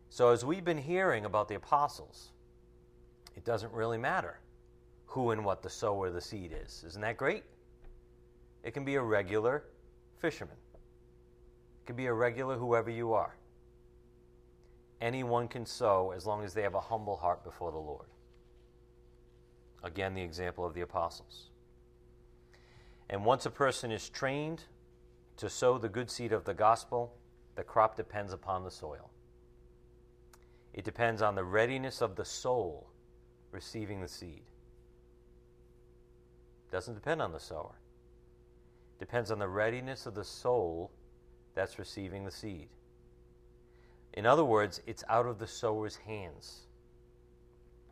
So, 0.10 0.30
as 0.30 0.44
we've 0.44 0.66
been 0.66 0.78
hearing 0.78 1.26
about 1.26 1.48
the 1.48 1.56
apostles, 1.56 2.32
it 3.36 3.44
doesn't 3.46 3.72
really 3.74 3.98
matter 3.98 4.40
who 5.06 5.32
and 5.32 5.46
what 5.46 5.62
the 5.62 5.70
sower 5.70 6.08
of 6.08 6.14
the 6.14 6.22
seed 6.22 6.56
is. 6.64 6.84
Isn't 6.88 7.02
that 7.02 7.18
great? 7.18 7.44
It 8.64 8.74
can 8.74 8.86
be 8.86 8.96
a 8.96 9.02
regular 9.02 9.66
fisherman, 10.20 10.58
it 10.74 11.86
can 11.86 11.96
be 11.96 12.06
a 12.06 12.14
regular 12.14 12.58
whoever 12.58 12.90
you 12.90 13.14
are. 13.14 13.36
Anyone 15.02 15.48
can 15.48 15.66
sow 15.66 16.12
as 16.16 16.26
long 16.26 16.44
as 16.44 16.54
they 16.54 16.62
have 16.62 16.76
a 16.76 16.82
humble 16.82 17.18
heart 17.18 17.44
before 17.44 17.72
the 17.72 17.78
Lord. 17.78 18.08
Again, 19.84 20.14
the 20.14 20.22
example 20.22 20.66
of 20.66 20.74
the 20.74 20.82
apostles. 20.82 21.50
And 23.10 23.26
once 23.26 23.46
a 23.46 23.50
person 23.50 23.92
is 23.92 24.10
trained 24.10 24.66
to 25.38 25.50
sow 25.50 25.78
the 25.78 25.90
good 25.90 26.12
seed 26.12 26.34
of 26.34 26.44
the 26.44 26.54
gospel, 26.54 27.16
the 27.56 27.64
crop 27.64 27.96
depends 27.96 28.34
upon 28.34 28.64
the 28.64 28.72
soil. 28.72 29.10
It 30.74 30.84
depends 30.84 31.22
on 31.22 31.36
the 31.36 31.44
readiness 31.44 32.02
of 32.02 32.16
the 32.16 32.26
soul 32.26 32.90
receiving 33.52 34.02
the 34.02 34.08
seed. 34.08 34.44
It 36.68 36.72
doesn't 36.72 36.94
depend 36.94 37.22
on 37.22 37.32
the 37.32 37.40
sower. 37.40 37.80
Depends 39.00 39.32
on 39.32 39.40
the 39.40 39.48
readiness 39.48 40.06
of 40.06 40.14
the 40.14 40.24
soul 40.24 40.92
that's 41.56 41.80
receiving 41.80 42.26
the 42.26 42.32
seed. 42.32 42.68
In 44.14 44.26
other 44.26 44.44
words, 44.44 44.82
it's 44.86 45.04
out 45.10 45.26
of 45.26 45.40
the 45.40 45.48
sower's 45.48 45.96
hands, 45.96 46.62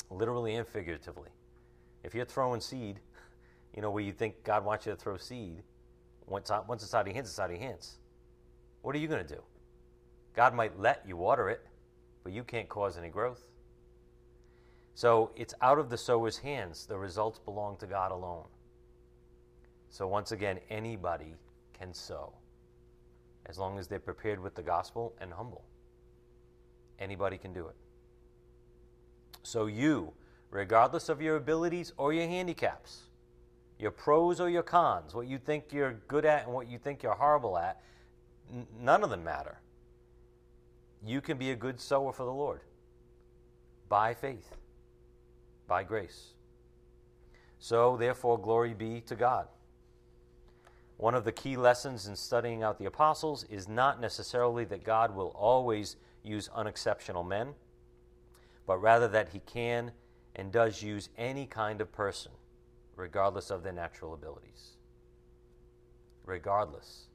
literally 0.09 0.55
and 0.55 0.67
figuratively. 0.67 1.29
If 2.03 2.13
you're 2.13 2.25
throwing 2.25 2.59
seed, 2.59 2.99
you 3.75 3.81
know, 3.81 3.91
where 3.91 4.03
you 4.03 4.11
think 4.11 4.43
God 4.43 4.65
wants 4.65 4.85
you 4.85 4.91
to 4.91 4.97
throw 4.97 5.17
seed, 5.17 5.63
once, 6.25 6.51
uh, 6.51 6.61
once 6.67 6.83
it's 6.83 6.93
out 6.93 7.01
of 7.01 7.07
your 7.07 7.15
hands, 7.15 7.29
it's 7.29 7.39
out 7.39 7.51
of 7.51 7.55
your 7.55 7.65
hands. 7.65 7.97
What 8.81 8.95
are 8.95 8.99
you 8.99 9.07
going 9.07 9.25
to 9.25 9.35
do? 9.35 9.41
God 10.35 10.53
might 10.53 10.79
let 10.79 11.03
you 11.07 11.17
water 11.17 11.49
it, 11.49 11.65
but 12.23 12.33
you 12.33 12.43
can't 12.43 12.67
cause 12.67 12.97
any 12.97 13.09
growth. 13.09 13.47
So 14.93 15.31
it's 15.35 15.53
out 15.61 15.79
of 15.79 15.89
the 15.89 15.97
sower's 15.97 16.37
hands. 16.39 16.85
The 16.85 16.97
results 16.97 17.39
belong 17.39 17.77
to 17.77 17.87
God 17.87 18.11
alone. 18.11 18.45
So 19.89 20.07
once 20.07 20.31
again, 20.31 20.59
anybody 20.69 21.35
can 21.73 21.93
sow 21.93 22.33
as 23.45 23.57
long 23.57 23.79
as 23.79 23.87
they're 23.87 23.99
prepared 23.99 24.39
with 24.39 24.55
the 24.55 24.61
gospel 24.61 25.13
and 25.19 25.31
humble. 25.31 25.63
Anybody 26.99 27.37
can 27.37 27.53
do 27.53 27.67
it. 27.67 27.75
So 29.43 29.67
you, 29.67 30.13
regardless 30.51 31.09
of 31.09 31.21
your 31.21 31.37
abilities 31.37 31.93
or 31.97 32.11
your 32.11 32.27
handicaps, 32.27 33.03
your 33.79 33.91
pros 33.91 34.39
or 34.41 34.49
your 34.49 34.63
cons, 34.63 35.13
what 35.13 35.27
you 35.27 35.37
think 35.37 35.71
you're 35.71 35.93
good 36.07 36.25
at 36.25 36.45
and 36.45 36.53
what 36.53 36.67
you 36.67 36.77
think 36.77 37.03
you're 37.03 37.13
horrible 37.13 37.57
at, 37.57 37.81
n- 38.51 38.67
none 38.79 39.03
of 39.03 39.09
them 39.09 39.23
matter. 39.23 39.59
You 41.05 41.21
can 41.21 41.37
be 41.37 41.51
a 41.51 41.55
good 41.55 41.79
sower 41.79 42.11
for 42.11 42.23
the 42.23 42.33
Lord 42.33 42.61
by 43.87 44.13
faith, 44.13 44.55
by 45.67 45.83
grace. 45.83 46.33
So, 47.59 47.97
therefore, 47.97 48.39
glory 48.39 48.73
be 48.73 49.01
to 49.01 49.15
God. 49.15 49.47
One 50.97 51.13
of 51.13 51.25
the 51.25 51.31
key 51.31 51.55
lessons 51.57 52.07
in 52.07 52.15
studying 52.15 52.63
out 52.63 52.79
the 52.79 52.85
apostles 52.85 53.43
is 53.43 53.67
not 53.67 54.01
necessarily 54.01 54.65
that 54.65 54.83
God 54.83 55.15
will 55.15 55.29
always 55.29 55.95
use 56.23 56.49
unexceptional 56.53 57.23
men, 57.23 57.53
but 58.65 58.77
rather 58.81 59.07
that 59.07 59.29
he 59.29 59.39
can 59.39 59.91
and 60.35 60.51
does 60.51 60.81
use 60.81 61.09
any 61.17 61.45
kind 61.45 61.81
of 61.81 61.91
person, 61.91 62.31
regardless 62.95 63.51
of 63.51 63.63
their 63.63 63.73
natural 63.73 64.13
abilities. 64.15 64.77
Regardless 66.25 67.05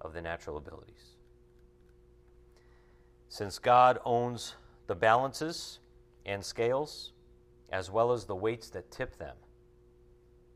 of 0.00 0.14
their 0.14 0.22
natural 0.22 0.56
abilities. 0.56 1.16
Since 3.28 3.58
God 3.58 3.98
owns 4.04 4.56
the 4.86 4.94
balances 4.94 5.78
and 6.26 6.44
scales, 6.44 7.12
as 7.70 7.90
well 7.90 8.12
as 8.12 8.24
the 8.24 8.34
weights 8.34 8.68
that 8.70 8.90
tip 8.90 9.16
them, 9.16 9.36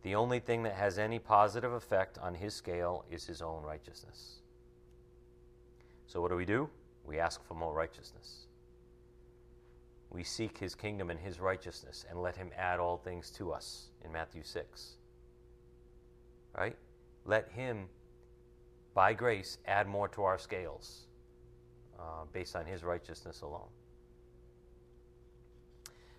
the 0.06 0.14
only 0.14 0.38
thing 0.38 0.62
that 0.62 0.74
has 0.74 1.00
any 1.00 1.18
positive 1.18 1.72
effect 1.72 2.16
on 2.18 2.32
his 2.32 2.54
scale 2.54 3.04
is 3.10 3.26
his 3.26 3.42
own 3.42 3.64
righteousness. 3.64 4.36
So, 6.06 6.20
what 6.22 6.30
do 6.30 6.36
we 6.36 6.44
do? 6.44 6.70
We 7.04 7.18
ask 7.18 7.44
for 7.44 7.54
more 7.54 7.74
righteousness. 7.74 8.46
We 10.10 10.22
seek 10.22 10.58
his 10.58 10.76
kingdom 10.76 11.10
and 11.10 11.18
his 11.18 11.40
righteousness 11.40 12.04
and 12.08 12.22
let 12.22 12.36
him 12.36 12.50
add 12.56 12.78
all 12.78 12.98
things 12.98 13.32
to 13.32 13.50
us 13.50 13.88
in 14.04 14.12
Matthew 14.12 14.44
6. 14.44 14.92
Right? 16.56 16.76
Let 17.24 17.50
him, 17.50 17.88
by 18.94 19.12
grace, 19.12 19.58
add 19.66 19.88
more 19.88 20.06
to 20.10 20.22
our 20.22 20.38
scales 20.38 21.08
uh, 21.98 22.26
based 22.32 22.54
on 22.54 22.64
his 22.64 22.84
righteousness 22.84 23.40
alone. 23.40 23.70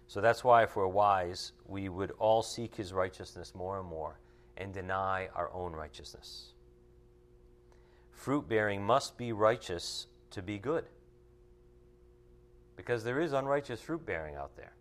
So 0.08 0.22
that's 0.22 0.44
why, 0.44 0.64
if 0.64 0.76
we're 0.76 0.88
wise, 0.88 1.52
we 1.66 1.90
would 1.90 2.12
all 2.18 2.42
seek 2.42 2.76
his 2.76 2.94
righteousness 2.94 3.54
more 3.54 3.80
and 3.80 3.88
more 3.88 4.20
and 4.56 4.74
deny 4.74 5.28
our 5.36 5.52
own 5.54 5.74
righteousness. 5.74 6.54
Fruit 8.12 8.48
bearing 8.48 8.82
must 8.82 9.18
be 9.18 9.32
righteous 9.34 10.08
to 10.32 10.42
be 10.42 10.58
good. 10.58 10.86
Because 12.76 13.04
there 13.04 13.20
is 13.20 13.34
unrighteous 13.34 13.82
fruit 13.82 14.06
bearing 14.06 14.36
out 14.36 14.56
there. 14.56 14.74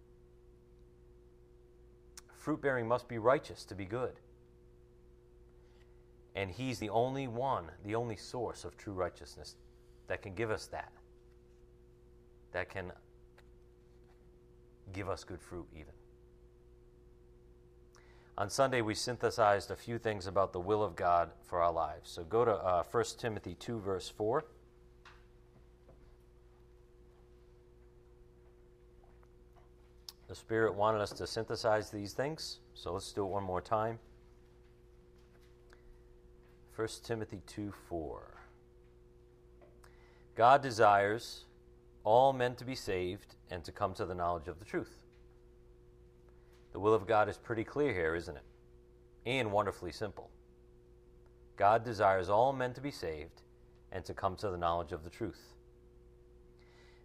Fruit 2.37 2.61
bearing 2.61 2.87
must 2.87 3.09
be 3.09 3.19
righteous 3.19 3.65
to 3.65 3.75
be 3.75 3.85
good. 3.85 4.13
And 6.37 6.51
He's 6.51 6.79
the 6.79 6.91
only 6.91 7.27
one, 7.27 7.65
the 7.85 7.95
only 7.97 8.17
source 8.17 8.65
of 8.65 8.77
true 8.77 8.93
righteousness 8.93 9.57
that 10.07 10.23
can 10.23 10.35
give 10.35 10.51
us 10.51 10.67
that. 10.67 10.93
That 12.53 12.69
can 12.69 12.93
give 14.93 15.09
us 15.09 15.25
good 15.25 15.41
fruit, 15.41 15.67
even. 15.75 15.93
On 18.39 18.51
Sunday, 18.51 18.83
we 18.83 18.95
synthesized 18.95 19.71
a 19.71 19.77
few 19.77 19.99
things 19.99 20.27
about 20.27 20.53
the 20.53 20.61
will 20.61 20.83
of 20.85 20.95
God 20.95 21.31
for 21.45 21.63
our 21.63 21.73
lives. 21.73 22.11
So 22.11 22.23
go 22.23 22.45
to 22.45 22.53
uh, 22.53 22.83
1 22.91 23.05
Timothy 23.19 23.57
2, 23.59 23.81
verse 23.81 24.09
4. 24.11 24.45
The 30.29 30.35
Spirit 30.35 30.75
wanted 30.75 31.01
us 31.01 31.13
to 31.13 31.27
synthesize 31.27 31.91
these 31.91 32.13
things, 32.13 32.59
so 32.75 32.93
let's 32.93 33.13
do 33.13 33.23
it 33.23 33.29
one 33.29 33.45
more 33.45 33.63
time. 33.63 33.99
1 36.75 36.89
Timothy 37.05 37.41
2 37.47 37.73
4. 37.89 38.37
God 40.35 40.61
desires 40.61 41.46
all 42.07 42.33
men 42.33 42.55
to 42.55 42.65
be 42.65 42.77
saved 42.77 43.35
and 43.51 43.65
to 43.65 43.73
come 43.73 43.93
to 43.93 44.07
the 44.07 44.15
knowledge 44.15 44.47
of 44.47 44.61
the 44.61 44.65
truth. 44.65 45.03
The 46.73 46.79
will 46.79 46.95
of 46.95 47.05
God 47.07 47.29
is 47.29 47.37
pretty 47.37 47.65
clear 47.65 47.93
here, 47.93 48.15
isn't 48.15 48.37
it? 48.37 48.45
And 49.27 49.51
wonderfully 49.51 49.91
simple. 49.91 50.31
God 51.57 51.85
desires 51.85 52.31
all 52.31 52.53
men 52.53 52.73
to 52.75 52.81
be 52.81 52.93
saved 52.93 53.43
and 53.91 54.05
to 54.05 54.15
come 54.15 54.37
to 54.37 54.51
the 54.51 54.57
knowledge 54.57 54.93
of 54.93 55.03
the 55.03 55.11
truth. 55.11 55.57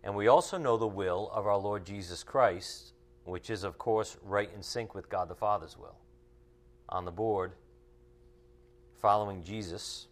And 0.04 0.16
we 0.16 0.28
also 0.28 0.60
know 0.60 0.78
the 0.78 0.88
will 0.88 1.32
of 1.34 1.48
our 1.48 1.58
Lord 1.58 1.84
Jesus 1.84 2.24
Christ, 2.24 2.94
which 3.26 3.50
is, 3.50 3.64
of 3.64 3.80
course, 3.80 4.18
right 4.22 4.52
in 4.54 4.62
sync 4.62 4.94
with 4.94 5.10
God 5.10 5.30
the 5.30 5.36
Father's 5.36 5.80
will. 5.80 5.98
On 6.90 7.06
the 7.06 7.12
board, 7.12 7.54
following 9.02 9.44
Jesus, 9.44 10.08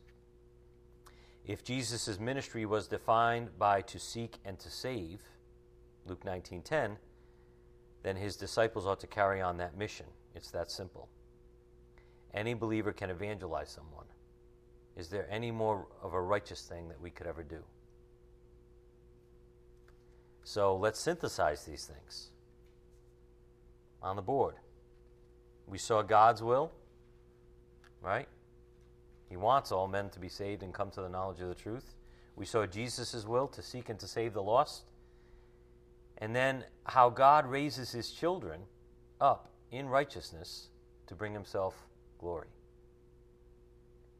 if 1.45 1.63
Jesus' 1.63 2.19
ministry 2.19 2.65
was 2.65 2.87
defined 2.87 3.57
by 3.57 3.81
to 3.81 3.99
seek 3.99 4.37
and 4.45 4.59
to 4.59 4.69
save, 4.69 5.21
Luke 6.05 6.23
19:10, 6.23 6.97
then 8.03 8.15
his 8.15 8.35
disciples 8.35 8.85
ought 8.85 8.99
to 8.99 9.07
carry 9.07 9.41
on 9.41 9.57
that 9.57 9.77
mission. 9.77 10.05
It's 10.33 10.51
that 10.51 10.71
simple. 10.71 11.09
Any 12.33 12.53
believer 12.53 12.93
can 12.93 13.09
evangelize 13.09 13.69
someone. 13.69 14.05
Is 14.95 15.09
there 15.09 15.27
any 15.29 15.51
more 15.51 15.87
of 16.01 16.13
a 16.13 16.21
righteous 16.21 16.67
thing 16.67 16.89
that 16.89 17.01
we 17.01 17.09
could 17.09 17.27
ever 17.27 17.43
do? 17.43 17.63
So 20.43 20.75
let's 20.75 20.99
synthesize 20.99 21.65
these 21.65 21.85
things 21.85 22.31
on 24.01 24.15
the 24.15 24.21
board. 24.21 24.55
We 25.67 25.77
saw 25.77 26.01
God's 26.01 26.41
will, 26.41 26.71
right? 28.01 28.27
He 29.29 29.37
wants 29.37 29.71
all 29.71 29.87
men 29.87 30.09
to 30.09 30.19
be 30.19 30.29
saved 30.29 30.63
and 30.63 30.73
come 30.73 30.89
to 30.91 31.01
the 31.01 31.09
knowledge 31.09 31.39
of 31.39 31.49
the 31.49 31.55
truth. 31.55 31.93
We 32.35 32.45
saw 32.45 32.65
Jesus' 32.65 33.25
will 33.25 33.47
to 33.49 33.61
seek 33.61 33.89
and 33.89 33.99
to 33.99 34.07
save 34.07 34.33
the 34.33 34.41
lost. 34.41 34.83
And 36.17 36.35
then 36.35 36.65
how 36.85 37.09
God 37.09 37.45
raises 37.45 37.91
his 37.91 38.11
children 38.11 38.61
up 39.21 39.49
in 39.71 39.87
righteousness 39.87 40.69
to 41.07 41.15
bring 41.15 41.33
himself 41.33 41.75
glory. 42.19 42.47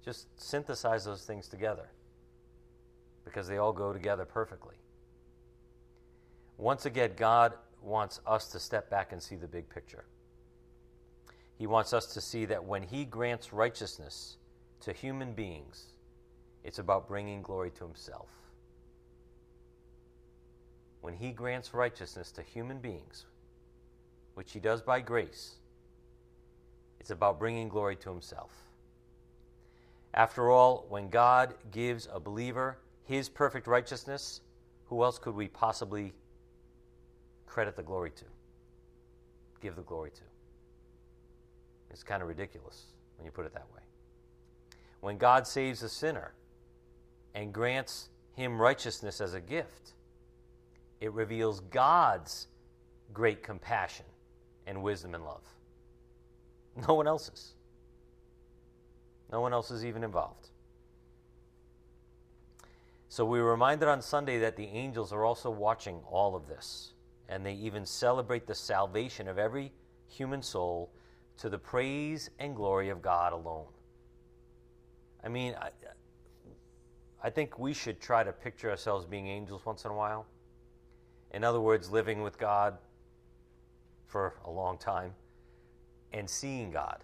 Just 0.04 0.28
synthesize 0.40 1.06
those 1.06 1.24
things 1.24 1.48
together 1.48 1.90
because 3.26 3.48
they 3.48 3.58
all 3.58 3.74
go 3.74 3.92
together 3.92 4.26
perfectly. 4.26 4.76
Once 6.58 6.86
again, 6.86 7.12
God 7.16 7.54
wants 7.82 8.20
us 8.28 8.48
to 8.52 8.60
step 8.60 8.90
back 8.90 9.12
and 9.12 9.22
see 9.22 9.36
the 9.36 9.48
big 9.48 9.70
picture. 9.70 10.06
He 11.58 11.68
wants 11.68 11.94
us 11.94 12.14
to 12.14 12.22
see 12.22 12.46
that 12.46 12.64
when 12.64 12.84
He 12.84 13.06
grants 13.06 13.52
righteousness 13.54 14.38
to 14.82 14.94
human 14.94 15.34
beings, 15.34 15.94
it's 16.64 16.80
about 16.80 17.08
bringing 17.08 17.42
glory 17.42 17.72
to 17.72 17.84
Himself. 17.86 18.30
When 21.02 21.14
He 21.14 21.32
grants 21.32 21.74
righteousness 21.74 22.32
to 22.34 22.42
human 22.42 22.80
beings, 22.80 23.26
which 24.36 24.52
He 24.52 24.60
does 24.60 24.82
by 24.82 25.02
grace, 25.02 25.56
it's 27.00 27.12
about 27.12 27.40
bringing 27.40 27.70
glory 27.70 27.96
to 27.98 28.10
Himself. 28.10 28.52
After 30.14 30.50
all, 30.50 30.86
when 30.90 31.10
God 31.10 31.54
gives 31.72 32.08
a 32.12 32.20
believer 32.20 32.78
His 33.06 33.30
perfect 33.30 33.68
righteousness, 33.68 34.42
who 34.88 35.04
else 35.04 35.20
could 35.20 35.36
we 35.36 35.48
possibly 35.48 36.14
credit 37.46 37.76
the 37.76 37.84
glory 37.84 38.12
to, 38.12 38.26
give 39.62 39.76
the 39.76 39.82
glory 39.82 40.12
to. 40.12 40.22
It's 41.92 42.04
kind 42.04 42.22
of 42.22 42.28
ridiculous 42.28 42.86
when 43.18 43.26
you 43.26 43.32
put 43.32 43.46
it 43.46 43.54
that 43.54 43.66
way. 43.74 43.82
When 45.02 45.18
God 45.18 45.48
saves 45.48 45.82
a 45.84 45.90
sinner 45.90 46.34
and 47.34 47.54
grants 47.54 48.10
him 48.34 48.62
righteousness 48.62 49.22
as 49.22 49.34
a 49.34 49.42
gift, 49.42 49.94
it 51.00 51.12
reveals 51.14 51.62
God's 51.62 52.48
great 53.14 53.42
compassion 53.44 54.06
and 54.68 54.84
wisdom 54.84 55.16
and 55.16 55.24
love. 55.24 55.44
No 56.88 56.94
one 56.94 57.08
else's. 57.08 57.54
No 59.32 59.42
one 59.42 59.54
else 59.54 59.70
is 59.72 59.86
even 59.86 60.04
involved. 60.04 60.50
So 63.10 63.26
we 63.26 63.42
were 63.42 63.52
reminded 63.52 63.88
on 63.88 64.02
Sunday 64.02 64.38
that 64.40 64.56
the 64.56 64.68
angels 64.68 65.12
are 65.12 65.26
also 65.26 65.50
watching 65.50 66.00
all 66.10 66.36
of 66.36 66.48
this 66.48 66.94
and 67.28 67.46
they 67.46 67.54
even 67.54 67.86
celebrate 67.86 68.48
the 68.48 68.56
salvation 68.56 69.28
of 69.28 69.38
every 69.38 69.72
human 70.08 70.42
soul 70.42 70.92
to 71.38 71.50
the 71.50 71.58
praise 71.58 72.30
and 72.40 72.56
glory 72.56 72.90
of 72.90 73.02
God 73.02 73.34
alone. 73.34 73.68
I 75.24 75.30
mean, 75.30 75.56
I, 75.60 75.70
I 77.22 77.30
think 77.30 77.60
we 77.60 77.74
should 77.74 78.00
try 78.00 78.24
to 78.24 78.32
picture 78.32 78.70
ourselves 78.70 79.06
being 79.06 79.28
angels 79.28 79.66
once 79.66 79.86
in 79.86 79.92
a 79.92 79.96
while. 79.96 80.26
In 81.32 81.44
other 81.44 81.60
words, 81.60 81.92
living 81.92 82.22
with 82.22 82.38
God 82.38 82.78
for 84.08 84.36
a 84.46 84.50
long 84.50 84.78
time 84.78 85.14
and 86.12 86.30
seeing 86.30 86.72
God. 86.72 87.04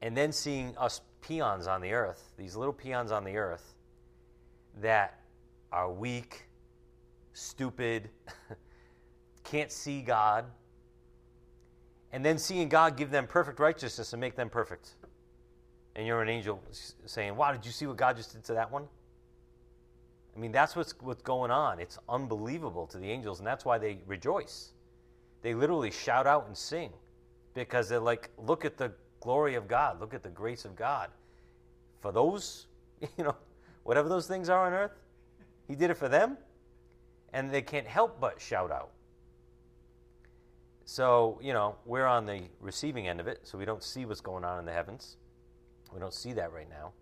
And 0.00 0.16
then 0.16 0.32
seeing 0.32 0.76
us 0.78 1.00
peons 1.20 1.66
on 1.66 1.80
the 1.80 1.92
earth, 1.92 2.32
these 2.36 2.56
little 2.56 2.72
peons 2.72 3.12
on 3.12 3.24
the 3.24 3.36
earth 3.36 3.74
that 4.80 5.20
are 5.70 5.92
weak 5.92 6.46
stupid, 7.32 8.10
can't 9.44 9.70
see 9.70 10.02
God, 10.02 10.46
and 12.12 12.24
then 12.24 12.38
seeing 12.38 12.68
God 12.68 12.96
give 12.96 13.10
them 13.10 13.26
perfect 13.26 13.58
righteousness 13.58 14.12
and 14.12 14.20
make 14.20 14.36
them 14.36 14.50
perfect. 14.50 14.96
And 15.94 16.06
you're 16.06 16.22
an 16.22 16.28
angel 16.28 16.62
saying, 17.06 17.36
Wow, 17.36 17.52
did 17.52 17.66
you 17.66 17.72
see 17.72 17.86
what 17.86 17.96
God 17.96 18.16
just 18.16 18.32
did 18.32 18.44
to 18.44 18.54
that 18.54 18.70
one? 18.70 18.84
I 20.34 20.38
mean, 20.38 20.52
that's 20.52 20.74
what's, 20.74 20.94
what's 21.00 21.22
going 21.22 21.50
on. 21.50 21.78
It's 21.78 21.98
unbelievable 22.08 22.86
to 22.86 22.98
the 22.98 23.10
angels, 23.10 23.38
and 23.38 23.46
that's 23.46 23.64
why 23.64 23.76
they 23.76 23.98
rejoice. 24.06 24.70
They 25.42 25.54
literally 25.54 25.90
shout 25.90 26.26
out 26.26 26.46
and 26.46 26.56
sing 26.56 26.90
because 27.54 27.88
they're 27.88 28.00
like, 28.00 28.30
Look 28.38 28.64
at 28.64 28.76
the 28.78 28.92
glory 29.20 29.54
of 29.54 29.68
God, 29.68 30.00
look 30.00 30.14
at 30.14 30.22
the 30.22 30.30
grace 30.30 30.64
of 30.64 30.74
God. 30.74 31.10
For 32.00 32.12
those, 32.12 32.66
you 33.00 33.24
know, 33.24 33.36
whatever 33.84 34.08
those 34.08 34.26
things 34.26 34.48
are 34.48 34.66
on 34.66 34.72
earth, 34.72 34.92
He 35.68 35.74
did 35.74 35.90
it 35.90 35.96
for 35.96 36.08
them 36.08 36.36
and 37.32 37.50
they 37.50 37.62
can't 37.62 37.86
help 37.86 38.20
but 38.20 38.40
shout 38.40 38.70
out. 38.70 38.90
So, 40.84 41.38
you 41.42 41.52
know, 41.52 41.76
we're 41.86 42.06
on 42.06 42.26
the 42.26 42.42
receiving 42.60 43.08
end 43.08 43.20
of 43.20 43.26
it, 43.26 43.40
so 43.44 43.56
we 43.56 43.64
don't 43.64 43.82
see 43.82 44.04
what's 44.04 44.20
going 44.20 44.44
on 44.44 44.58
in 44.58 44.66
the 44.66 44.72
heavens. 44.72 45.16
We 45.92 46.00
don't 46.00 46.14
see 46.14 46.32
that 46.34 46.52
right 46.52 46.68
now. 46.68 46.92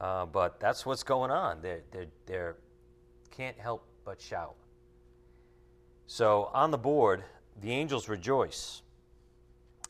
Uh, 0.00 0.26
but 0.26 0.60
that's 0.60 0.86
what's 0.86 1.02
going 1.02 1.30
on. 1.30 1.60
They 1.60 1.80
they 1.90 2.06
they 2.26 2.50
can't 3.30 3.58
help 3.58 3.86
but 4.04 4.20
shout. 4.20 4.54
So 6.06 6.50
on 6.54 6.70
the 6.70 6.78
board, 6.78 7.24
the 7.60 7.70
angels 7.70 8.08
rejoice. 8.08 8.82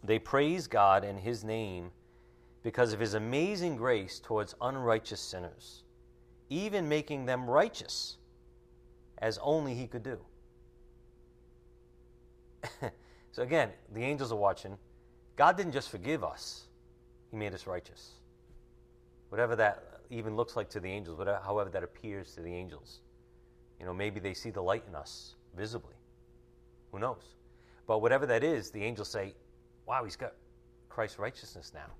They 0.03 0.19
praise 0.19 0.67
God 0.67 1.05
and 1.05 1.19
His 1.19 1.45
name 1.45 1.91
because 2.63 2.93
of 2.93 3.01
His 3.01 3.15
amazing 3.15 3.77
grace 3.77 4.19
towards 4.19 4.55
unrighteous 4.61 5.21
sinners, 5.21 5.85
even 6.49 6.89
making 6.89 7.27
them 7.27 7.49
righteous 7.49 8.17
as 9.21 9.39
only 9.43 9.75
he 9.75 9.87
could 9.87 10.03
do. 10.03 10.19
so 13.33 13.43
again, 13.43 13.71
the 13.95 14.03
angels 14.03 14.33
are 14.33 14.37
watching. 14.37 14.77
God 15.37 15.57
didn't 15.57 15.73
just 15.73 15.91
forgive 15.91 16.25
us, 16.25 16.65
he 17.31 17.37
made 17.37 17.55
us 17.55 17.66
righteous. 17.66 18.12
Whatever 19.29 19.57
that 19.57 20.01
even 20.11 20.37
looks 20.37 20.57
like 20.57 20.69
to 20.71 20.81
the 20.81 20.88
angels, 20.88 21.19
whatever, 21.19 21.40
however 21.45 21.71
that 21.71 21.85
appears 21.85 22.35
to 22.35 22.40
the 22.40 22.53
angels. 22.53 23.01
You 23.79 23.87
know, 23.87 23.95
maybe 23.95 24.21
they 24.21 24.35
see 24.35 24.51
the 24.51 24.62
light 24.62 24.85
in 24.88 24.95
us 24.95 25.37
visibly. 25.57 25.95
Who 26.93 26.99
knows? 26.99 27.35
But 27.87 28.03
whatever 28.03 28.27
that 28.27 28.43
is, 28.43 28.71
the 28.71 28.83
angels 28.83 29.09
say, 29.09 29.35
wow, 29.87 30.05
he's 30.05 30.16
got 30.16 30.35
Christ's 30.88 31.19
righteousness 31.19 31.73
now. 31.75 31.93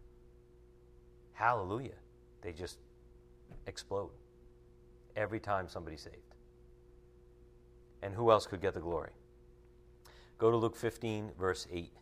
Hallelujah. 1.33 1.95
They 2.43 2.53
just 2.53 2.79
explode 3.66 4.11
every 5.16 5.40
time 5.40 5.69
somebody's 5.69 6.03
saved. 6.03 6.16
And 8.03 8.14
who 8.14 8.31
else 8.31 8.47
could 8.47 8.61
get 8.61 8.75
the 8.75 8.81
glory? 8.81 9.11
Go 10.38 10.51
to 10.51 10.57
Luke 10.57 10.77
15, 10.77 11.33
verse 11.38 11.66
8. 11.73 11.93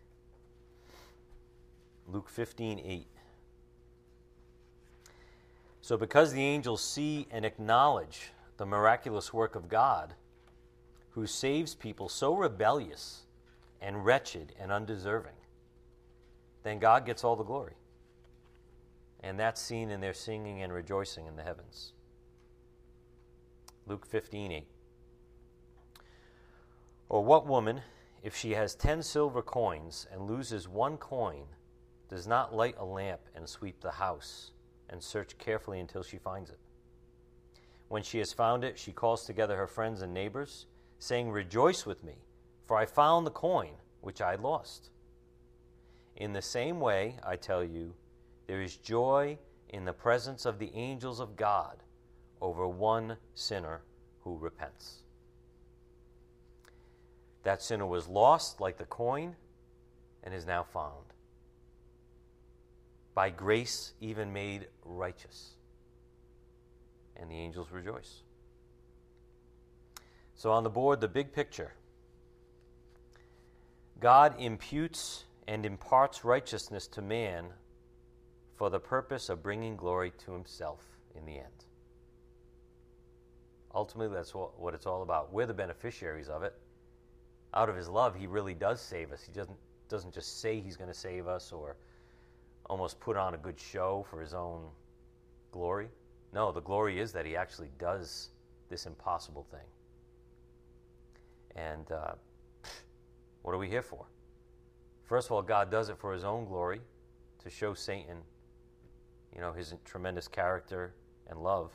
Luke 2.06 2.28
15, 2.28 2.80
8. 2.84 3.06
So, 5.88 5.96
because 5.96 6.34
the 6.34 6.44
angels 6.44 6.84
see 6.84 7.26
and 7.30 7.46
acknowledge 7.46 8.32
the 8.58 8.66
miraculous 8.66 9.32
work 9.32 9.54
of 9.54 9.70
God, 9.70 10.12
who 11.12 11.26
saves 11.26 11.74
people 11.74 12.10
so 12.10 12.34
rebellious 12.34 13.22
and 13.80 14.04
wretched 14.04 14.52
and 14.60 14.70
undeserving, 14.70 15.40
then 16.62 16.78
God 16.78 17.06
gets 17.06 17.24
all 17.24 17.36
the 17.36 17.42
glory. 17.42 17.72
And 19.22 19.40
that's 19.40 19.62
seen 19.62 19.88
in 19.88 20.02
their 20.02 20.12
singing 20.12 20.60
and 20.60 20.74
rejoicing 20.74 21.24
in 21.24 21.36
the 21.36 21.42
heavens. 21.42 21.94
Luke 23.86 24.04
15, 24.04 24.52
8. 24.52 24.66
Or 27.08 27.24
what 27.24 27.46
woman, 27.46 27.80
if 28.22 28.36
she 28.36 28.50
has 28.50 28.74
ten 28.74 29.02
silver 29.02 29.40
coins 29.40 30.06
and 30.12 30.28
loses 30.28 30.68
one 30.68 30.98
coin, 30.98 31.44
does 32.10 32.26
not 32.26 32.54
light 32.54 32.74
a 32.78 32.84
lamp 32.84 33.22
and 33.34 33.48
sweep 33.48 33.80
the 33.80 33.92
house 33.92 34.50
and 34.88 35.02
search 35.02 35.36
carefully 35.38 35.80
until 35.80 36.02
she 36.02 36.18
finds 36.18 36.50
it? 36.50 36.58
When 37.88 38.02
she 38.02 38.18
has 38.18 38.32
found 38.32 38.64
it, 38.64 38.78
she 38.78 38.92
calls 38.92 39.24
together 39.24 39.56
her 39.56 39.66
friends 39.66 40.02
and 40.02 40.12
neighbors, 40.12 40.66
saying, 40.98 41.30
Rejoice 41.30 41.86
with 41.86 42.04
me, 42.04 42.16
for 42.66 42.76
I 42.76 42.86
found 42.86 43.26
the 43.26 43.30
coin 43.30 43.72
which 44.00 44.20
I 44.20 44.34
lost. 44.34 44.90
In 46.16 46.32
the 46.32 46.42
same 46.42 46.80
way, 46.80 47.16
I 47.24 47.36
tell 47.36 47.64
you, 47.64 47.94
there 48.46 48.60
is 48.60 48.76
joy 48.76 49.38
in 49.68 49.84
the 49.84 49.92
presence 49.92 50.44
of 50.44 50.58
the 50.58 50.70
angels 50.74 51.20
of 51.20 51.36
God 51.36 51.82
over 52.40 52.66
one 52.66 53.16
sinner 53.34 53.82
who 54.22 54.36
repents. 54.36 55.02
That 57.42 57.62
sinner 57.62 57.86
was 57.86 58.08
lost 58.08 58.60
like 58.60 58.78
the 58.78 58.84
coin 58.84 59.36
and 60.22 60.34
is 60.34 60.46
now 60.46 60.62
found. 60.62 61.07
By 63.18 63.30
grace, 63.30 63.94
even 64.00 64.32
made 64.32 64.68
righteous. 64.84 65.56
And 67.16 67.28
the 67.28 67.34
angels 67.34 67.72
rejoice. 67.72 68.22
So, 70.36 70.52
on 70.52 70.62
the 70.62 70.70
board, 70.70 71.00
the 71.00 71.08
big 71.08 71.32
picture 71.32 71.72
God 73.98 74.36
imputes 74.38 75.24
and 75.48 75.66
imparts 75.66 76.24
righteousness 76.24 76.86
to 76.86 77.02
man 77.02 77.46
for 78.54 78.70
the 78.70 78.78
purpose 78.78 79.28
of 79.28 79.42
bringing 79.42 79.74
glory 79.74 80.12
to 80.18 80.32
himself 80.32 80.84
in 81.16 81.26
the 81.26 81.38
end. 81.38 81.64
Ultimately, 83.74 84.14
that's 84.14 84.30
what 84.30 84.74
it's 84.74 84.86
all 84.86 85.02
about. 85.02 85.32
We're 85.32 85.46
the 85.46 85.54
beneficiaries 85.54 86.28
of 86.28 86.44
it. 86.44 86.54
Out 87.52 87.68
of 87.68 87.74
his 87.74 87.88
love, 87.88 88.14
he 88.14 88.28
really 88.28 88.54
does 88.54 88.80
save 88.80 89.10
us. 89.10 89.24
He 89.24 89.32
doesn't, 89.32 89.58
doesn't 89.88 90.14
just 90.14 90.40
say 90.40 90.60
he's 90.60 90.76
going 90.76 90.86
to 90.86 90.96
save 90.96 91.26
us 91.26 91.50
or 91.50 91.74
almost 92.68 93.00
put 93.00 93.16
on 93.16 93.34
a 93.34 93.38
good 93.38 93.58
show 93.58 94.06
for 94.10 94.20
his 94.20 94.34
own 94.34 94.62
glory. 95.52 95.88
No, 96.32 96.52
the 96.52 96.60
glory 96.60 97.00
is 97.00 97.12
that 97.12 97.24
he 97.24 97.36
actually 97.36 97.70
does 97.78 98.28
this 98.68 98.86
impossible 98.86 99.46
thing. 99.50 99.60
And 101.56 101.90
uh, 101.90 102.12
what 103.42 103.54
are 103.54 103.58
we 103.58 103.68
here 103.68 103.82
for? 103.82 104.06
First 105.04 105.28
of 105.28 105.32
all, 105.32 105.42
God 105.42 105.70
does 105.70 105.88
it 105.88 105.98
for 105.98 106.12
his 106.12 106.24
own 106.24 106.44
glory 106.44 106.80
to 107.42 107.50
show 107.50 107.72
Satan, 107.72 108.18
you 109.34 109.40
know, 109.40 109.52
his 109.52 109.74
tremendous 109.84 110.28
character 110.28 110.92
and 111.28 111.42
love. 111.42 111.72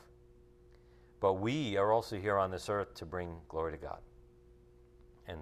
But 1.20 1.34
we 1.34 1.76
are 1.76 1.92
also 1.92 2.16
here 2.16 2.38
on 2.38 2.50
this 2.50 2.68
earth 2.68 2.94
to 2.94 3.06
bring 3.06 3.36
glory 3.48 3.72
to 3.72 3.78
God. 3.78 3.98
And 5.26 5.40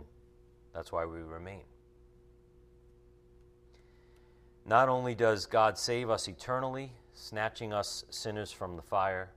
that's 0.74 0.90
why 0.90 1.04
we 1.04 1.18
remain. 1.18 1.62
Not 4.64 4.88
only 4.88 5.14
does 5.14 5.46
God 5.46 5.76
save 5.76 6.08
us 6.08 6.28
eternally, 6.28 6.92
snatching 7.14 7.72
us 7.72 8.04
sinners 8.10 8.52
from 8.52 8.76
the 8.76 8.82
fire, 8.82 9.30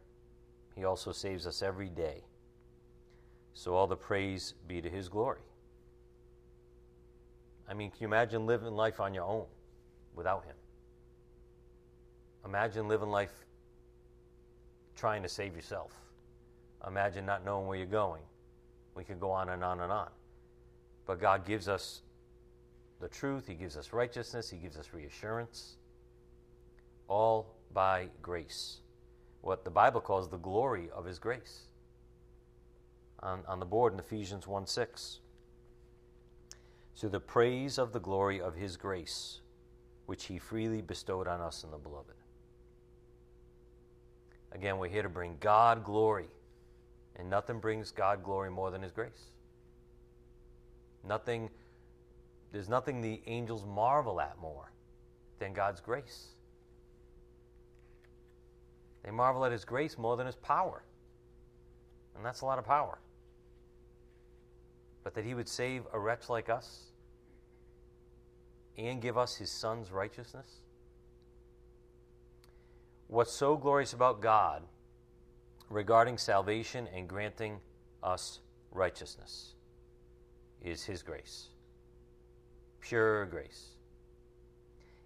He 0.75 0.85
also 0.85 1.11
saves 1.11 1.47
us 1.47 1.61
every 1.61 1.89
day. 1.89 2.23
So 3.53 3.73
all 3.73 3.87
the 3.87 3.95
praise 3.95 4.53
be 4.67 4.81
to 4.81 4.89
His 4.89 5.09
glory. 5.09 5.41
I 7.67 7.73
mean, 7.73 7.89
can 7.89 8.01
you 8.01 8.07
imagine 8.07 8.45
living 8.45 8.75
life 8.75 8.99
on 8.99 9.13
your 9.13 9.23
own 9.23 9.45
without 10.15 10.45
Him? 10.45 10.55
Imagine 12.45 12.87
living 12.87 13.09
life 13.09 13.33
trying 14.95 15.23
to 15.23 15.29
save 15.29 15.55
yourself. 15.55 15.91
Imagine 16.87 17.25
not 17.25 17.43
knowing 17.43 17.65
where 17.65 17.77
you're 17.77 17.87
going. 17.87 18.21
We 18.93 19.03
could 19.03 19.19
go 19.19 19.31
on 19.31 19.49
and 19.49 19.63
on 19.63 19.79
and 19.79 19.91
on. 19.91 20.09
But 21.07 21.19
God 21.19 21.45
gives 21.45 21.67
us 21.67 22.01
the 22.99 23.07
truth, 23.07 23.47
He 23.47 23.53
gives 23.53 23.77
us 23.77 23.93
righteousness, 23.93 24.49
He 24.49 24.57
gives 24.57 24.77
us 24.77 24.89
reassurance, 24.93 25.75
all 27.07 27.55
by 27.73 28.07
grace. 28.21 28.77
What 29.41 29.63
the 29.63 29.69
Bible 29.69 30.01
calls 30.01 30.29
the 30.29 30.37
glory 30.37 30.89
of 30.95 31.05
His 31.05 31.19
grace. 31.19 31.61
On, 33.21 33.41
on 33.47 33.59
the 33.59 33.65
board 33.65 33.93
in 33.93 33.99
Ephesians 33.99 34.45
1 34.45 34.67
6 34.67 35.19
to 36.97 37.09
the 37.09 37.19
praise 37.19 37.77
of 37.77 37.91
the 37.91 37.99
glory 37.99 38.39
of 38.39 38.55
his 38.55 38.77
grace, 38.77 39.39
which 40.05 40.25
he 40.25 40.39
freely 40.39 40.81
bestowed 40.81 41.27
on 41.27 41.41
us 41.41 41.63
in 41.63 41.71
the 41.71 41.77
beloved. 41.77 42.13
Again, 44.51 44.77
we're 44.77 44.87
here 44.87 45.03
to 45.03 45.09
bring 45.09 45.35
God 45.41 45.83
glory, 45.83 46.29
and 47.17 47.29
nothing 47.29 47.59
brings 47.59 47.91
God 47.91 48.23
glory 48.23 48.49
more 48.49 48.71
than 48.71 48.81
his 48.81 48.93
grace. 48.93 49.31
Nothing, 51.05 51.49
there's 52.55 52.69
nothing 52.69 53.01
the 53.01 53.21
angels 53.27 53.65
marvel 53.65 54.19
at 54.19 54.37
more 54.39 54.71
than 55.39 55.53
God's 55.53 55.81
grace. 55.81 56.29
They 59.03 59.11
marvel 59.11 59.45
at 59.45 59.51
his 59.51 59.65
grace 59.65 59.97
more 59.97 60.17
than 60.17 60.25
his 60.25 60.35
power. 60.35 60.81
And 62.15 62.25
that's 62.25 62.41
a 62.41 62.45
lot 62.45 62.57
of 62.57 62.65
power 62.65 62.97
but 65.05 65.13
that 65.13 65.23
he 65.23 65.35
would 65.35 65.47
save 65.47 65.83
a 65.93 65.99
wretch 65.99 66.29
like 66.29 66.49
us 66.49 66.85
and 68.75 68.99
give 68.99 69.17
us 69.17 69.35
his 69.35 69.51
son's 69.51 69.91
righteousness? 69.91 70.61
What's 73.07 73.31
so 73.31 73.55
glorious 73.55 73.93
about 73.93 74.19
God 74.19 74.63
regarding 75.69 76.17
salvation 76.17 76.87
and 76.93 77.07
granting 77.07 77.59
us 78.01 78.39
righteousness 78.71 79.53
is 80.63 80.83
his 80.83 81.03
grace. 81.03 81.49
Pure 82.87 83.25
grace. 83.25 83.69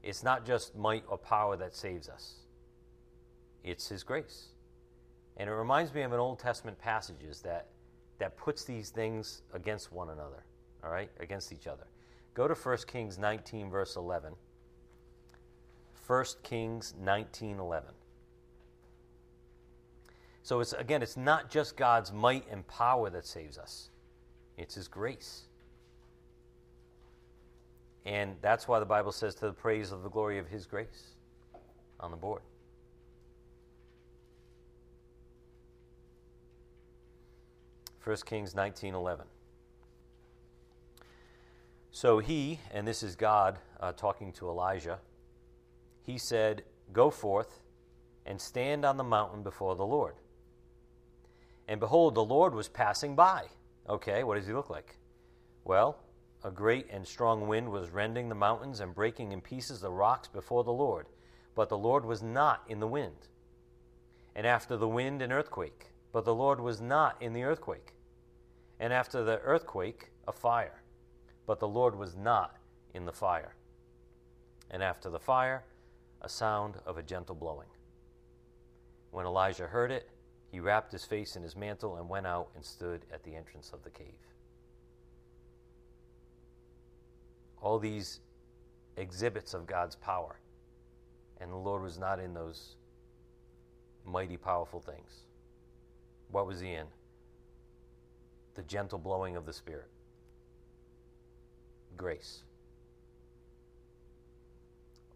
It's 0.04 0.22
not 0.22 0.46
just 0.46 0.76
might 0.76 1.04
or 1.08 1.18
power 1.18 1.56
that 1.56 1.74
saves 1.74 2.10
us, 2.10 2.36
it's 3.64 3.88
his 3.88 4.04
grace. 4.04 4.48
And 5.38 5.50
it 5.50 5.54
reminds 5.54 5.94
me 5.94 6.02
of 6.02 6.12
an 6.12 6.20
Old 6.20 6.40
Testament 6.40 6.78
passages 6.80 7.42
that 7.42 7.68
that 8.18 8.36
puts 8.36 8.66
these 8.66 8.90
things 8.90 9.44
against 9.54 9.94
one 9.94 10.10
another, 10.10 10.44
all 10.84 10.92
right, 10.92 11.10
against 11.22 11.54
each 11.54 11.68
other. 11.68 11.86
Go 12.34 12.50
to 12.50 12.54
1 12.54 12.78
Kings 12.88 13.18
19, 13.18 13.70
verse 13.70 13.96
11. 13.96 14.34
1 16.06 16.26
Kings 16.44 16.94
19, 17.02 17.60
11. 17.60 17.90
So 20.44 20.60
it's 20.60 20.74
again, 20.74 21.02
it's 21.02 21.16
not 21.16 21.50
just 21.50 21.78
God's 21.78 22.12
might 22.12 22.44
and 22.52 22.68
power 22.68 23.10
that 23.10 23.26
saves 23.26 23.58
us. 23.58 23.90
It's 24.58 24.76
his 24.76 24.90
grace. 24.90 25.44
And 28.06 28.36
that's 28.42 28.68
why 28.68 28.80
the 28.80 28.86
Bible 28.86 29.12
says 29.12 29.36
to 29.36 29.46
the 29.46 29.54
praise 29.54 29.92
of 29.92 30.04
the 30.04 30.10
glory 30.10 30.40
of 30.40 30.48
his 30.48 30.66
grace 30.66 31.16
on 32.00 32.12
the 32.12 32.18
board. 32.18 32.42
1 38.04 38.18
Kings 38.26 38.54
19:11. 38.54 39.26
So 41.92 42.20
he, 42.20 42.60
and 42.72 42.88
this 42.88 43.04
is 43.04 43.16
God 43.16 43.60
uh, 43.80 43.92
talking 43.92 44.32
to 44.34 44.48
Elijah, 44.48 45.00
he 46.02 46.18
said, 46.18 46.64
Go 46.94 47.10
forth 47.10 47.60
and 48.26 48.40
stand 48.40 48.86
on 48.86 48.98
the 48.98 49.04
mountain 49.04 49.44
before 49.44 49.76
the 49.76 49.86
Lord. 49.86 50.16
And 51.68 51.80
behold, 51.80 52.16
the 52.16 52.24
Lord 52.24 52.54
was 52.54 52.68
passing 52.68 53.16
by. 53.16 53.46
Okay, 53.88 54.24
what 54.24 54.36
does 54.36 54.48
he 54.48 54.54
look 54.54 54.70
like? 54.70 54.96
Well, 55.64 56.00
a 56.44 56.52
great 56.52 56.88
and 56.90 57.08
strong 57.08 57.48
wind 57.48 57.70
was 57.70 57.90
rending 57.90 58.30
the 58.30 58.36
mountains 58.36 58.80
and 58.80 58.96
breaking 58.96 59.32
in 59.32 59.42
pieces 59.42 59.82
the 59.82 59.92
rocks 59.92 60.28
before 60.28 60.64
the 60.64 60.72
Lord. 60.72 61.08
But 61.56 61.70
the 61.70 61.78
Lord 61.78 62.06
was 62.06 62.24
not 62.24 62.64
in 62.68 62.80
the 62.80 62.88
wind. 62.88 63.28
And 64.36 64.48
after 64.48 64.78
the 64.78 64.88
wind, 64.88 65.22
an 65.22 65.32
earthquake 65.32 65.90
but 66.12 66.26
the 66.26 66.34
Lord 66.34 66.60
was 66.60 66.82
not 66.82 67.22
in 67.22 67.34
the 67.34 67.44
earthquake. 67.44 67.94
And 68.80 68.94
after 68.94 69.24
the 69.24 69.40
earthquake, 69.40 70.12
a 70.28 70.32
fire, 70.32 70.82
but 71.46 71.60
the 71.60 71.68
Lord 71.68 71.96
was 71.96 72.16
not 72.16 72.56
in 72.94 73.06
the 73.06 73.12
fire. 73.12 73.56
And 74.72 74.82
after 74.82 75.10
the 75.10 75.20
fire, 75.20 75.64
a 76.22 76.30
sound 76.30 76.76
of 76.86 76.98
a 76.98 77.04
gentle 77.04 77.36
blowing. 77.36 77.68
When 79.12 79.26
Elijah 79.26 79.68
heard 79.68 79.92
it, 79.92 80.10
he 80.52 80.60
wrapped 80.60 80.92
his 80.92 81.06
face 81.06 81.36
in 81.36 81.44
his 81.44 81.56
mantle 81.56 81.98
and 81.98 82.10
went 82.10 82.28
out 82.28 82.50
and 82.56 82.66
stood 82.66 83.06
at 83.14 83.24
the 83.24 83.36
entrance 83.36 83.72
of 83.74 83.84
the 83.84 83.90
cave. 83.90 84.29
All 87.62 87.80
these 87.80 88.20
exhibits 88.98 89.54
of 89.54 89.68
God's 89.68 89.96
power, 89.96 90.40
and 91.40 91.52
the 91.52 91.58
Lord 91.58 91.82
was 91.82 91.98
not 91.98 92.20
in 92.20 92.34
those 92.34 92.76
mighty, 94.06 94.38
powerful 94.38 94.80
things. 94.80 95.24
What 96.32 96.48
was 96.48 96.60
he 96.60 96.72
in? 96.72 96.88
The 98.56 98.64
gentle 98.64 99.00
blowing 99.00 99.36
of 99.36 99.46
the 99.46 99.54
Spirit. 99.54 99.90
Grace. 101.98 102.44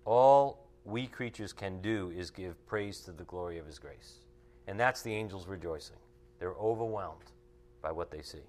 All 0.06 0.68
we 0.86 1.08
creatures 1.08 1.54
can 1.54 1.82
do 1.82 2.12
is 2.16 2.30
give 2.30 2.66
praise 2.68 3.00
to 3.02 3.12
the 3.12 3.24
glory 3.24 3.58
of 3.58 3.66
His 3.66 3.80
grace. 3.80 4.20
And 4.68 4.80
that's 4.80 5.02
the 5.02 5.14
angels 5.14 5.48
rejoicing. 5.48 5.98
They're 6.40 6.54
overwhelmed 6.54 7.32
by 7.82 7.92
what 7.92 8.12
they 8.12 8.22
see. 8.22 8.44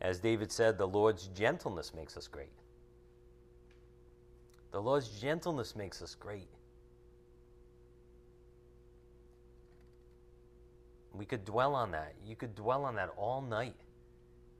As 0.00 0.18
David 0.18 0.50
said, 0.50 0.78
the 0.78 0.86
Lord's 0.86 1.28
gentleness 1.28 1.92
makes 1.94 2.16
us 2.16 2.26
great. 2.26 2.52
The 4.72 4.80
Lord's 4.80 5.08
gentleness 5.20 5.76
makes 5.76 6.00
us 6.00 6.14
great. 6.14 6.48
We 11.12 11.26
could 11.26 11.44
dwell 11.44 11.74
on 11.74 11.90
that. 11.90 12.14
You 12.24 12.36
could 12.36 12.54
dwell 12.54 12.84
on 12.84 12.94
that 12.94 13.10
all 13.16 13.42
night. 13.42 13.74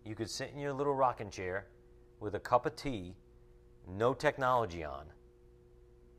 You 0.05 0.15
could 0.15 0.29
sit 0.29 0.51
in 0.53 0.59
your 0.59 0.73
little 0.73 0.95
rocking 0.95 1.31
chair 1.31 1.67
with 2.19 2.35
a 2.35 2.41
cup 2.41 2.67
of 2.67 2.77
tea, 2.77 3.15
no 3.89 4.13
technology 4.13 4.85
on, 4.85 5.07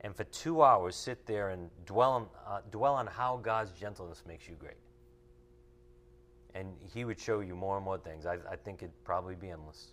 and 0.02 0.16
for 0.16 0.24
two 0.26 0.64
hours 0.64 0.96
sit 0.96 1.26
there 1.26 1.50
and 1.50 1.70
dwell 1.86 2.12
on, 2.12 2.28
uh, 2.48 2.62
dwell 2.72 2.96
on 2.96 3.08
how 3.08 3.38
God's 3.38 3.72
gentleness 3.72 4.24
makes 4.28 4.48
you 4.48 4.56
great. 4.56 4.78
And 6.54 6.68
He 6.94 7.06
would 7.06 7.20
show 7.20 7.40
you 7.40 7.56
more 7.56 7.78
and 7.78 7.86
more 7.86 7.98
things. 7.98 8.26
I, 8.26 8.38
I 8.50 8.56
think 8.56 8.82
it'd 8.84 9.04
probably 9.04 9.36
be 9.36 9.50
endless. 9.50 9.90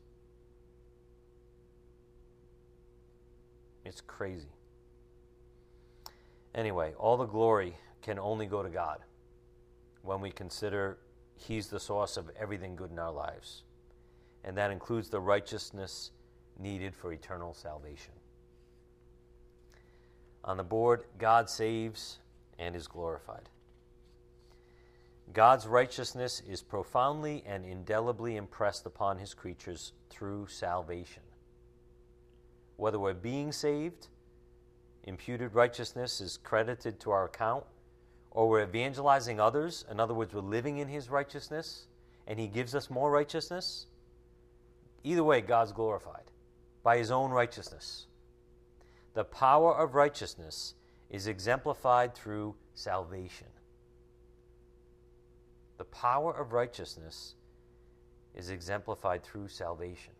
It's 3.85 4.01
crazy. 4.01 4.49
Anyway, 6.55 6.92
all 6.99 7.16
the 7.16 7.27
glory 7.27 7.77
can 8.03 8.18
only 8.18 8.47
go 8.47 8.62
to 8.62 8.68
God 8.68 8.99
when 10.03 10.21
we 10.21 10.31
consider 10.31 10.99
He's 11.37 11.68
the 11.68 11.79
source 11.79 12.16
of 12.16 12.31
everything 12.38 12.75
good 12.75 12.90
in 12.90 12.99
our 12.99 13.12
lives. 13.12 13.62
And 14.44 14.57
that 14.57 14.71
includes 14.71 15.09
the 15.09 15.21
righteousness 15.21 16.11
needed 16.59 16.94
for 16.94 17.12
eternal 17.12 17.55
salvation. 17.55 18.12
On 20.44 20.57
the 20.57 20.64
board, 20.64 21.05
God 21.18 21.49
saves 21.49 22.18
and 22.59 22.75
is 22.75 22.88
glorified. 22.88 23.49
God's 25.33 25.67
righteousness 25.67 26.43
is 26.49 26.62
profoundly 26.62 27.43
and 27.47 27.64
indelibly 27.64 28.37
impressed 28.37 28.87
upon 28.87 29.19
his 29.19 29.35
creatures 29.35 29.93
through 30.09 30.47
salvation. 30.47 31.23
Whether 32.77 32.99
we're 32.99 33.14
being 33.14 33.53
saved, 33.53 34.09
imputed 35.05 35.55
righteousness 35.55 36.21
is 36.21 36.38
credited 36.38 36.99
to 37.01 37.11
our 37.11 37.27
account, 37.27 37.64
or 38.31 38.49
we're 38.49 38.62
evangelizing 38.62 39.41
others, 39.41 39.85
in 39.91 40.01
other 40.01 40.14
words, 40.14 40.33
we're 40.33 40.41
living 40.41 40.79
in 40.79 40.88
his 40.88 41.11
righteousness, 41.11 41.87
and 42.27 42.38
he 42.38 42.47
gives 42.47 42.75
us 42.75 42.88
more 42.88 43.11
righteousness, 43.11 43.87
either 45.05 45.25
way, 45.25 45.41
God's 45.41 45.73
glorified 45.73 46.31
by 46.83 46.97
his 46.99 47.11
own 47.11 47.31
righteousness. 47.31 48.07
The 49.14 49.25
power 49.25 49.75
of 49.75 49.95
righteousness 49.95 50.75
is 51.11 51.27
exemplified 51.27 52.14
through 52.14 52.55
salvation. 52.75 53.49
The 55.79 55.85
power 55.85 56.33
of 56.33 56.53
righteousness 56.53 57.35
is 58.35 58.51
exemplified 58.51 59.23
through 59.23 59.49
salvation. 59.49 60.12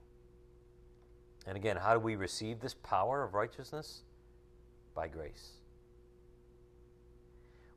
And 1.47 1.57
again, 1.57 1.77
how 1.77 1.95
do 1.95 2.01
we 2.01 2.17
receive 2.17 2.61
this 2.61 2.75
power 2.75 3.23
of 3.23 3.35
righteousness? 3.35 4.03
By 4.95 5.09
grace. 5.09 5.53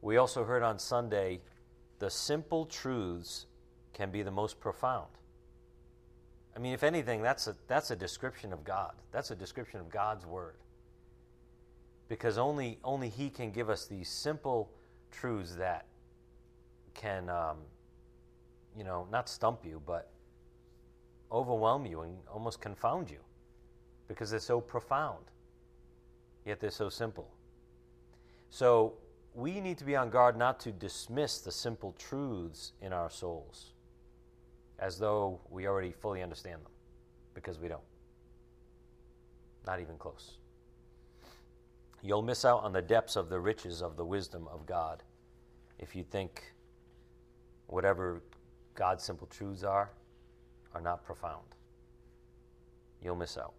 We 0.02 0.17
also 0.17 0.44
heard 0.44 0.63
on 0.63 0.80
Sunday 0.80 1.41
the 2.00 2.10
simple 2.10 2.65
truths 2.65 3.46
can 3.94 4.10
be 4.10 4.24
the 4.24 4.32
most 4.32 4.60
profound. 4.60 5.10
I 6.56 6.60
mean, 6.60 6.74
if 6.74 6.84
anything, 6.84 7.22
that's 7.22 7.48
a, 7.48 7.56
that's 7.67 7.91
a 7.91 7.96
description 7.96 8.52
of 8.52 8.63
God. 8.63 8.94
That's 9.12 9.32
a 9.32 9.36
description 9.36 9.80
of 9.80 9.89
God's 9.89 10.26
Word 10.26 10.56
because 12.12 12.38
only 12.38 12.78
only 12.84 13.08
He 13.08 13.30
can 13.30 13.52
give 13.52 13.70
us 13.70 13.86
these 13.86 14.10
simple 14.10 14.70
truths 15.12 15.56
that 15.56 15.86
can, 16.93 17.30
um, 17.30 17.58
you 18.77 18.84
know, 18.84 19.08
not 19.12 19.30
stump 19.30 19.65
you, 19.65 19.82
but 19.86 20.10
overwhelm 21.32 21.86
you 21.86 22.01
and 22.01 22.17
almost 22.32 22.62
confound 22.62 23.10
you 23.10 23.19
because 24.08 24.30
they're 24.30 24.39
so 24.39 24.60
profound, 24.60 25.23
yet 26.45 26.60
they're 26.60 26.69
so 26.69 26.89
simple. 26.89 27.30
So 28.49 28.93
we 29.34 29.62
need 29.62 29.77
to 29.77 29.86
be 29.86 29.95
on 29.95 30.10
guard 30.10 30.38
not 30.38 30.60
to 30.62 30.71
dismiss 30.71 31.39
the 31.39 31.51
simple 31.51 31.93
truths 31.97 32.73
in 32.82 32.91
our 32.91 33.10
souls 33.10 33.71
as 34.80 34.97
though 34.97 35.39
we 35.49 35.67
already 35.67 35.91
fully 35.91 36.21
understand 36.21 36.56
them, 36.56 36.71
because 37.34 37.60
we 37.60 37.67
don't. 37.67 37.82
Not 39.65 39.80
even 39.80 39.95
close. 39.97 40.38
You'll 42.01 42.23
miss 42.23 42.43
out 42.45 42.63
on 42.63 42.73
the 42.73 42.82
depths 42.82 43.15
of 43.15 43.30
the 43.30 43.39
riches 43.39 43.82
of 43.82 43.95
the 43.95 44.04
wisdom 44.04 44.47
of 44.51 44.65
God 44.65 45.04
if 45.77 45.95
you 45.95 46.04
think 46.04 46.54
whatever 47.71 48.21
God's 48.75 49.03
simple 49.03 49.27
truths 49.27 49.63
are 49.63 49.91
are 50.73 50.81
not 50.81 51.03
profound. 51.03 51.45
You'll 53.03 53.15
miss 53.15 53.38
out. 53.38 53.53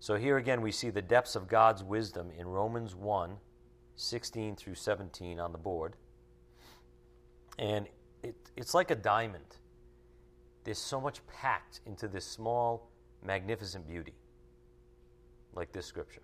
So 0.00 0.16
here 0.16 0.36
again 0.36 0.60
we 0.60 0.70
see 0.70 0.90
the 0.90 1.02
depths 1.02 1.34
of 1.34 1.48
God's 1.48 1.82
wisdom 1.82 2.30
in 2.38 2.46
Romans 2.46 2.94
1 2.94 3.36
16 3.96 4.56
through 4.56 4.74
17 4.74 5.38
on 5.38 5.52
the 5.52 5.58
board. 5.58 5.94
And 7.58 7.86
it, 8.24 8.34
it's 8.56 8.74
like 8.74 8.90
a 8.90 8.96
diamond. 8.96 9.56
There's 10.64 10.78
so 10.78 11.00
much 11.00 11.24
packed 11.26 11.80
into 11.86 12.08
this 12.08 12.24
small, 12.24 12.90
magnificent 13.24 13.86
beauty, 13.86 14.14
like 15.54 15.72
this 15.72 15.86
scripture. 15.86 16.22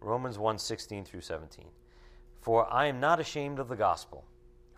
Romans 0.00 0.38
1 0.38 0.58
16 0.58 1.04
through 1.04 1.20
17. 1.20 1.66
For 2.40 2.72
I 2.72 2.86
am 2.86 2.98
not 2.98 3.20
ashamed 3.20 3.58
of 3.58 3.68
the 3.68 3.76
gospel, 3.76 4.24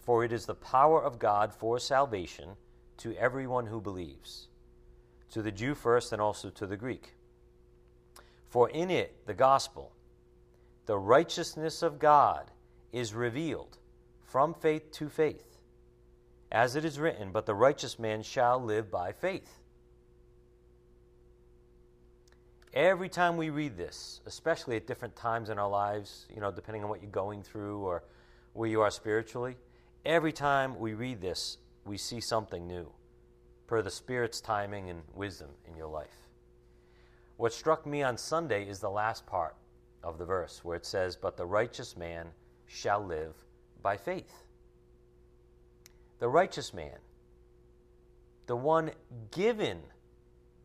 for 0.04 0.22
it 0.22 0.32
is 0.32 0.44
the 0.44 0.54
power 0.54 1.02
of 1.02 1.18
God 1.18 1.52
for 1.52 1.78
salvation 1.78 2.50
to 2.98 3.16
everyone 3.16 3.66
who 3.66 3.80
believes, 3.80 4.48
to 5.30 5.40
the 5.40 5.50
Jew 5.50 5.74
first 5.74 6.12
and 6.12 6.20
also 6.20 6.50
to 6.50 6.66
the 6.66 6.76
Greek. 6.76 7.14
For 8.48 8.68
in 8.68 8.90
it, 8.90 9.26
the 9.26 9.34
gospel, 9.34 9.92
the 10.86 10.98
righteousness 10.98 11.82
of 11.82 11.98
God 11.98 12.50
is 12.92 13.14
revealed 13.14 13.78
from 14.22 14.52
faith 14.54 14.92
to 14.92 15.08
faith. 15.08 15.58
As 16.52 16.76
it 16.76 16.84
is 16.84 17.00
written, 17.00 17.32
but 17.32 17.46
the 17.46 17.54
righteous 17.54 17.98
man 17.98 18.22
shall 18.22 18.62
live 18.62 18.90
by 18.90 19.12
faith. 19.12 19.58
Every 22.74 23.08
time 23.08 23.36
we 23.36 23.50
read 23.50 23.76
this, 23.76 24.20
especially 24.26 24.76
at 24.76 24.86
different 24.86 25.16
times 25.16 25.48
in 25.48 25.58
our 25.58 25.68
lives, 25.68 26.26
you 26.32 26.40
know, 26.40 26.50
depending 26.50 26.84
on 26.84 26.90
what 26.90 27.00
you're 27.00 27.10
going 27.10 27.42
through 27.42 27.78
or 27.78 28.04
where 28.52 28.68
you 28.68 28.82
are 28.82 28.90
spiritually, 28.90 29.56
every 30.04 30.32
time 30.32 30.78
we 30.78 30.94
read 30.94 31.20
this, 31.20 31.58
we 31.84 31.96
see 31.96 32.20
something 32.20 32.66
new 32.66 32.90
per 33.66 33.82
the 33.82 33.90
Spirit's 33.90 34.40
timing 34.40 34.90
and 34.90 35.02
wisdom 35.14 35.50
in 35.68 35.76
your 35.76 35.88
life. 35.88 36.28
What 37.36 37.52
struck 37.52 37.86
me 37.86 38.02
on 38.02 38.16
Sunday 38.16 38.68
is 38.68 38.80
the 38.80 38.90
last 38.90 39.26
part 39.26 39.56
of 40.02 40.18
the 40.18 40.24
verse 40.24 40.64
where 40.64 40.76
it 40.76 40.86
says, 40.86 41.16
But 41.16 41.36
the 41.36 41.46
righteous 41.46 41.96
man 41.96 42.28
shall 42.66 43.04
live 43.04 43.34
by 43.82 43.96
faith. 43.96 44.44
The 46.20 46.28
righteous 46.28 46.72
man, 46.72 46.98
the 48.46 48.56
one 48.56 48.92
given 49.30 49.80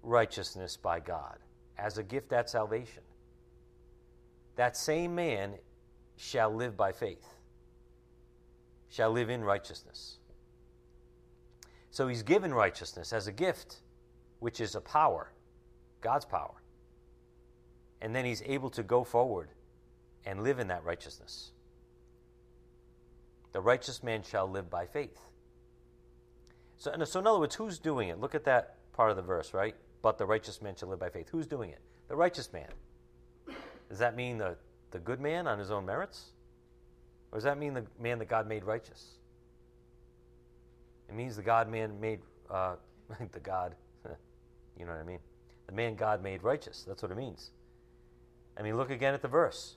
righteousness 0.03 0.77
by 0.77 0.99
God 0.99 1.37
as 1.77 1.97
a 1.97 2.03
gift 2.03 2.33
at 2.33 2.49
salvation. 2.49 3.03
That 4.55 4.77
same 4.77 5.15
man 5.15 5.53
shall 6.17 6.53
live 6.53 6.75
by 6.75 6.91
faith, 6.91 7.25
shall 8.89 9.11
live 9.11 9.29
in 9.29 9.43
righteousness. 9.43 10.17
So 11.91 12.07
he's 12.07 12.23
given 12.23 12.53
righteousness 12.53 13.13
as 13.13 13.27
a 13.27 13.31
gift, 13.31 13.77
which 14.39 14.59
is 14.59 14.75
a 14.75 14.81
power, 14.81 15.31
God's 16.01 16.25
power. 16.25 16.61
And 18.01 18.15
then 18.15 18.25
he's 18.25 18.41
able 18.45 18.69
to 18.71 18.83
go 18.83 19.03
forward 19.03 19.49
and 20.25 20.43
live 20.43 20.59
in 20.59 20.67
that 20.67 20.83
righteousness. 20.83 21.51
The 23.51 23.61
righteous 23.61 24.03
man 24.03 24.23
shall 24.23 24.47
live 24.47 24.69
by 24.69 24.85
faith. 24.85 25.19
So, 26.77 26.93
so 27.03 27.19
in 27.19 27.27
other 27.27 27.39
words, 27.39 27.55
who's 27.55 27.79
doing 27.79 28.09
it? 28.09 28.19
Look 28.19 28.35
at 28.35 28.45
that 28.45 28.75
part 28.93 29.09
of 29.09 29.17
the 29.17 29.23
verse, 29.23 29.53
right? 29.53 29.75
but 30.01 30.17
the 30.17 30.25
righteous 30.25 30.61
man 30.61 30.75
shall 30.75 30.89
live 30.89 30.99
by 30.99 31.09
faith. 31.09 31.29
Who's 31.29 31.47
doing 31.47 31.71
it? 31.71 31.79
The 32.07 32.15
righteous 32.15 32.51
man. 32.53 32.69
Does 33.89 33.99
that 33.99 34.15
mean 34.15 34.37
the, 34.37 34.55
the 34.91 34.99
good 34.99 35.19
man 35.19 35.47
on 35.47 35.59
his 35.59 35.71
own 35.71 35.85
merits? 35.85 36.31
Or 37.31 37.37
does 37.37 37.43
that 37.43 37.57
mean 37.57 37.73
the 37.73 37.85
man 37.99 38.19
that 38.19 38.27
God 38.27 38.47
made 38.47 38.63
righteous? 38.63 39.15
It 41.07 41.15
means 41.15 41.35
the 41.35 41.43
God 41.43 41.69
man 41.69 41.99
made, 41.99 42.19
uh, 42.49 42.75
the 43.31 43.39
God, 43.39 43.75
you 44.77 44.85
know 44.85 44.91
what 44.91 44.99
I 44.99 45.03
mean? 45.03 45.19
The 45.67 45.73
man 45.73 45.95
God 45.95 46.23
made 46.23 46.43
righteous. 46.43 46.83
That's 46.87 47.01
what 47.01 47.11
it 47.11 47.17
means. 47.17 47.51
I 48.57 48.61
mean, 48.61 48.77
look 48.77 48.89
again 48.89 49.13
at 49.13 49.21
the 49.21 49.27
verse. 49.27 49.75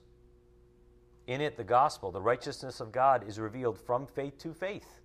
In 1.26 1.40
it, 1.40 1.56
the 1.56 1.64
gospel, 1.64 2.10
the 2.10 2.20
righteousness 2.20 2.80
of 2.80 2.90
God 2.90 3.28
is 3.28 3.38
revealed 3.38 3.78
from 3.78 4.06
faith 4.06 4.38
to 4.38 4.52
faith, 4.52 5.00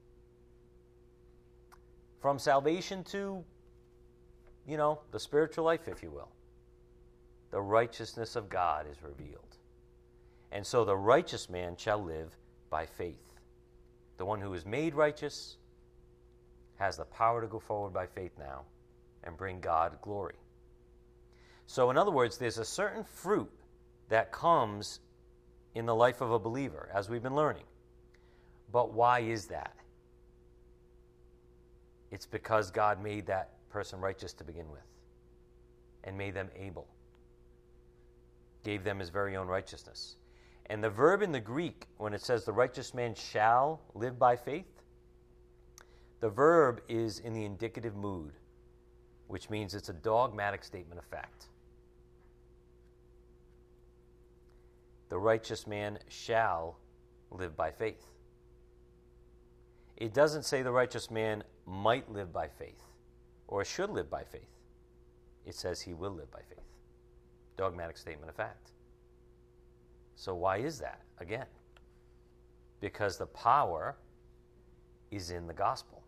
from 2.19 2.39
salvation 2.39 3.03
to 3.05 3.43
you 4.67 4.75
know, 4.75 4.99
the 5.11 5.19
spiritual 5.19 5.63
life, 5.63 5.87
if 5.87 6.03
you 6.03 6.11
will. 6.11 6.29
The 7.51 7.61
righteousness 7.61 8.35
of 8.35 8.49
God 8.49 8.85
is 8.91 8.97
revealed. 9.01 9.55
And 10.51 10.65
so 10.65 10.85
the 10.85 10.95
righteous 10.95 11.49
man 11.49 11.75
shall 11.77 12.03
live 12.03 12.35
by 12.69 12.85
faith. 12.85 13.21
The 14.17 14.25
one 14.25 14.41
who 14.41 14.53
is 14.53 14.65
made 14.65 14.95
righteous 14.95 15.57
has 16.77 16.97
the 16.97 17.05
power 17.05 17.41
to 17.41 17.47
go 17.47 17.59
forward 17.59 17.93
by 17.93 18.07
faith 18.07 18.31
now 18.37 18.63
and 19.23 19.37
bring 19.37 19.59
God 19.59 19.97
glory. 20.01 20.35
So, 21.65 21.91
in 21.91 21.97
other 21.97 22.11
words, 22.11 22.37
there's 22.37 22.57
a 22.57 22.65
certain 22.65 23.03
fruit 23.03 23.51
that 24.09 24.31
comes 24.31 25.01
in 25.75 25.85
the 25.85 25.95
life 25.95 26.21
of 26.21 26.31
a 26.31 26.39
believer, 26.39 26.89
as 26.93 27.09
we've 27.09 27.21
been 27.21 27.35
learning. 27.35 27.65
But 28.71 28.93
why 28.93 29.19
is 29.19 29.47
that? 29.47 29.75
It's 32.09 32.25
because 32.25 32.71
God 32.71 33.03
made 33.03 33.27
that 33.27 33.49
person 33.69 33.99
righteous 33.99 34.33
to 34.33 34.43
begin 34.43 34.71
with 34.71 34.81
and 36.03 36.17
made 36.17 36.33
them 36.33 36.49
able, 36.57 36.87
gave 38.63 38.83
them 38.83 38.99
his 38.99 39.09
very 39.09 39.35
own 39.35 39.47
righteousness. 39.47 40.15
And 40.69 40.83
the 40.83 40.89
verb 40.89 41.21
in 41.21 41.31
the 41.31 41.39
Greek, 41.39 41.87
when 41.97 42.13
it 42.13 42.21
says 42.21 42.43
the 42.43 42.51
righteous 42.51 42.93
man 42.93 43.15
shall 43.15 43.81
live 43.93 44.19
by 44.19 44.35
faith, 44.35 44.81
the 46.19 46.29
verb 46.29 46.81
is 46.89 47.19
in 47.19 47.33
the 47.33 47.45
indicative 47.45 47.95
mood, 47.95 48.33
which 49.27 49.49
means 49.49 49.73
it's 49.73 49.89
a 49.89 49.93
dogmatic 49.93 50.63
statement 50.63 50.99
of 50.99 51.05
fact. 51.05 51.45
The 55.09 55.17
righteous 55.17 55.67
man 55.67 55.99
shall 56.09 56.77
live 57.31 57.55
by 57.55 57.71
faith. 57.71 58.03
It 59.95 60.13
doesn't 60.13 60.43
say 60.43 60.63
the 60.63 60.71
righteous 60.71 61.09
man 61.09 61.43
might 61.65 62.11
live 62.11 62.33
by 62.33 62.49
faith 62.49 62.83
or 63.47 63.63
should 63.63 63.89
live 63.89 64.09
by 64.09 64.23
faith. 64.23 64.49
It 65.45 65.55
says 65.55 65.81
he 65.81 65.93
will 65.93 66.11
live 66.11 66.29
by 66.29 66.41
faith. 66.49 66.65
Dogmatic 67.55 67.97
statement 67.97 68.29
of 68.29 68.35
fact. 68.35 68.71
So, 70.17 70.33
why 70.33 70.57
is 70.57 70.79
that? 70.79 71.01
Again, 71.19 71.45
because 72.81 73.17
the 73.17 73.27
power 73.27 73.95
is 75.11 75.29
in 75.29 75.45
the 75.45 75.53
gospel. 75.53 76.03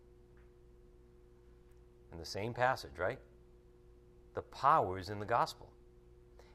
In 2.12 2.18
the 2.18 2.24
same 2.24 2.52
passage, 2.52 2.98
right? 2.98 3.20
The 4.34 4.42
power 4.42 4.98
is 4.98 5.10
in 5.10 5.20
the 5.20 5.26
gospel. 5.26 5.70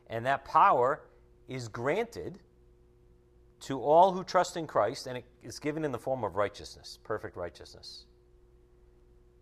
And 0.08 0.26
that 0.26 0.44
power 0.44 1.04
is 1.48 1.70
granted 1.70 2.40
to 3.62 3.82
all 3.82 4.12
who 4.12 4.26
trust 4.26 4.58
in 4.58 4.68
Christ, 4.68 5.08
and 5.08 5.18
it 5.18 5.26
is 5.42 5.58
given 5.58 5.86
in 5.86 5.94
the 5.94 5.98
form 5.98 6.26
of 6.26 6.36
righteousness, 6.36 7.00
perfect 7.06 7.38
righteousness. 7.38 8.04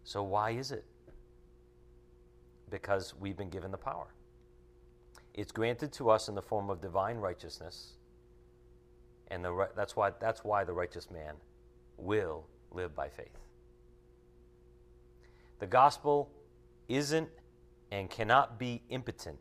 So, 0.04 0.22
why 0.22 0.52
is 0.52 0.72
it? 0.72 0.86
Because 2.70 3.16
we've 3.20 3.38
been 3.38 3.50
given 3.50 3.72
the 3.72 3.78
power. 3.78 4.14
It's 5.34 5.52
granted 5.52 5.92
to 5.94 6.12
us 6.12 6.30
in 6.30 6.36
the 6.36 6.44
form 6.44 6.70
of 6.70 6.80
divine 6.80 7.18
righteousness, 7.18 7.94
and 9.34 9.44
the, 9.44 9.68
that's, 9.76 9.96
why, 9.96 10.12
that's 10.20 10.44
why 10.44 10.64
the 10.64 10.74
righteous 10.74 11.10
man 11.10 11.34
will 11.98 12.46
live 12.72 12.96
by 12.96 13.10
faith. 13.10 13.40
The 15.60 15.66
gospel 15.66 16.30
isn't 16.88 17.30
and 17.92 18.10
cannot 18.10 18.60
be 18.60 18.84
impotent 18.90 19.40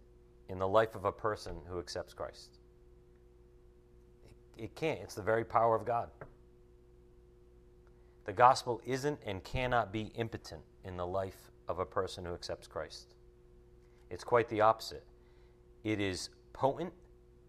in 0.48 0.58
the 0.58 0.66
life 0.66 0.94
of 0.94 1.04
a 1.04 1.12
person 1.12 1.56
who 1.68 1.78
accepts 1.78 2.14
Christ. 2.14 2.58
It, 4.56 4.64
it 4.64 4.74
can't. 4.74 5.00
It's 5.02 5.14
the 5.14 5.22
very 5.22 5.44
power 5.44 5.76
of 5.76 5.84
God. 5.84 6.08
The 8.24 8.32
gospel 8.32 8.80
isn't 8.86 9.18
and 9.26 9.44
cannot 9.44 9.92
be 9.92 10.12
impotent 10.14 10.62
in 10.84 10.96
the 10.96 11.06
life 11.06 11.50
of 11.68 11.80
a 11.80 11.84
person 11.84 12.24
who 12.24 12.32
accepts 12.32 12.66
Christ. 12.66 13.14
It's 14.08 14.24
quite 14.24 14.48
the 14.48 14.62
opposite. 14.62 15.04
It 15.84 16.00
is 16.00 16.30
potent 16.54 16.94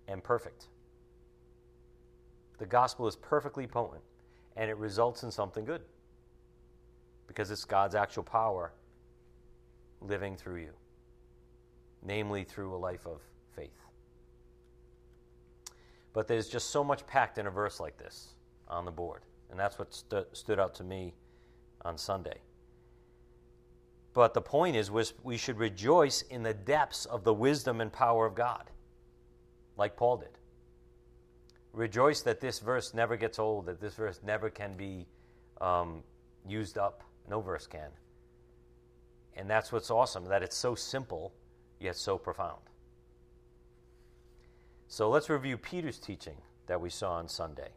and 0.09 0.21
perfect. 0.21 0.67
The 2.57 2.65
gospel 2.65 3.07
is 3.07 3.15
perfectly 3.15 3.67
potent 3.67 4.03
and 4.55 4.69
it 4.69 4.77
results 4.77 5.23
in 5.23 5.31
something 5.31 5.65
good 5.65 5.81
because 7.27 7.51
it's 7.51 7.65
God's 7.65 7.95
actual 7.95 8.23
power 8.23 8.73
living 10.01 10.35
through 10.35 10.61
you, 10.61 10.73
namely 12.05 12.43
through 12.43 12.75
a 12.75 12.77
life 12.77 13.07
of 13.07 13.21
faith. 13.55 13.71
But 16.13 16.27
there's 16.27 16.47
just 16.47 16.69
so 16.69 16.83
much 16.83 17.07
packed 17.07 17.37
in 17.37 17.47
a 17.47 17.51
verse 17.51 17.79
like 17.79 17.97
this 17.97 18.35
on 18.67 18.85
the 18.85 18.91
board. 18.91 19.21
And 19.49 19.59
that's 19.59 19.79
what 19.79 19.93
stood 20.33 20.59
out 20.59 20.75
to 20.75 20.83
me 20.83 21.13
on 21.83 21.97
Sunday. 21.97 22.41
But 24.13 24.33
the 24.33 24.41
point 24.41 24.75
is, 24.75 24.91
we 24.91 25.37
should 25.37 25.57
rejoice 25.57 26.21
in 26.23 26.43
the 26.43 26.53
depths 26.53 27.05
of 27.05 27.23
the 27.23 27.33
wisdom 27.33 27.81
and 27.81 27.91
power 27.91 28.27
of 28.27 28.35
God, 28.35 28.69
like 29.75 29.95
Paul 29.95 30.17
did. 30.17 30.37
Rejoice 31.73 32.21
that 32.21 32.39
this 32.39 32.59
verse 32.59 32.93
never 32.93 33.17
gets 33.17 33.39
old, 33.39 33.65
that 33.65 33.81
this 33.81 33.95
verse 33.95 34.19
never 34.23 34.51
can 34.51 34.77
be 34.77 35.07
um, 35.59 36.03
used 36.47 36.77
up. 36.77 37.03
No 37.27 37.41
verse 37.41 37.65
can. 37.65 37.89
And 39.35 39.49
that's 39.49 39.71
what's 39.71 39.89
awesome, 39.89 40.25
that 40.25 40.43
it's 40.43 40.55
so 40.55 40.75
simple, 40.75 41.33
yet 41.79 41.95
so 41.95 42.19
profound. 42.19 42.61
So 44.87 45.09
let's 45.09 45.29
review 45.29 45.57
Peter's 45.57 45.97
teaching 45.97 46.35
that 46.67 46.79
we 46.79 46.91
saw 46.91 47.13
on 47.13 47.27
Sunday. 47.27 47.69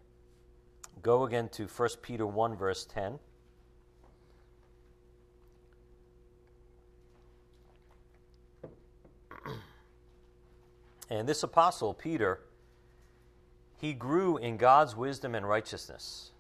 Go 1.03 1.25
again 1.25 1.49
to 1.51 1.67
1 1.67 1.89
Peter 2.03 2.27
1, 2.27 2.57
verse 2.57 2.85
10. 2.85 3.19
And 11.09 11.29
this 11.29 11.45
apostle, 11.45 11.95
Peter, 11.95 12.41
he 13.77 13.93
grew 13.93 14.37
in 14.37 14.57
God's 14.57 14.97
wisdom 14.97 15.35
and 15.35 15.49
righteousness 15.49 16.31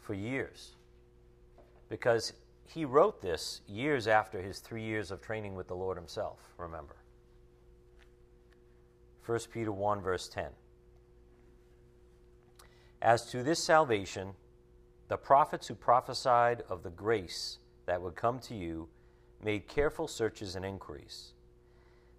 for 0.00 0.14
years 0.14 0.76
because 1.88 2.32
he 2.66 2.84
wrote 2.84 3.20
this 3.22 3.60
years 3.68 4.08
after 4.08 4.40
his 4.40 4.58
three 4.58 4.82
years 4.82 5.10
of 5.10 5.20
training 5.20 5.54
with 5.54 5.68
the 5.68 5.74
Lord 5.74 5.96
himself, 5.96 6.40
remember. 6.56 6.96
1 9.26 9.38
Peter 9.52 9.70
1, 9.70 10.00
verse 10.00 10.28
10. 10.28 10.46
As 13.00 13.26
to 13.30 13.42
this 13.42 13.62
salvation, 13.62 14.34
the 15.08 15.16
prophets 15.16 15.68
who 15.68 15.74
prophesied 15.74 16.62
of 16.68 16.82
the 16.82 16.90
grace 16.90 17.58
that 17.86 18.00
would 18.00 18.14
come 18.14 18.38
to 18.40 18.54
you 18.54 18.88
made 19.44 19.68
careful 19.68 20.08
searches 20.08 20.56
and 20.56 20.64
inquiries 20.64 21.32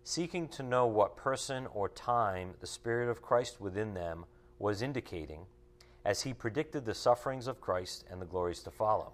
seeking 0.03 0.47
to 0.49 0.63
know 0.63 0.85
what 0.85 1.15
person 1.15 1.67
or 1.73 1.87
time 1.87 2.53
the 2.59 2.67
Spirit 2.67 3.09
of 3.09 3.21
Christ 3.21 3.61
within 3.61 3.93
them 3.93 4.25
was 4.63 4.81
indicating 4.81 5.45
as 6.05 6.21
he 6.21 6.33
predicted 6.33 6.85
the 6.85 6.93
sufferings 6.93 7.47
of 7.47 7.59
Christ 7.59 8.05
and 8.09 8.21
the 8.21 8.25
glories 8.25 8.63
to 8.63 8.71
follow. 8.71 9.11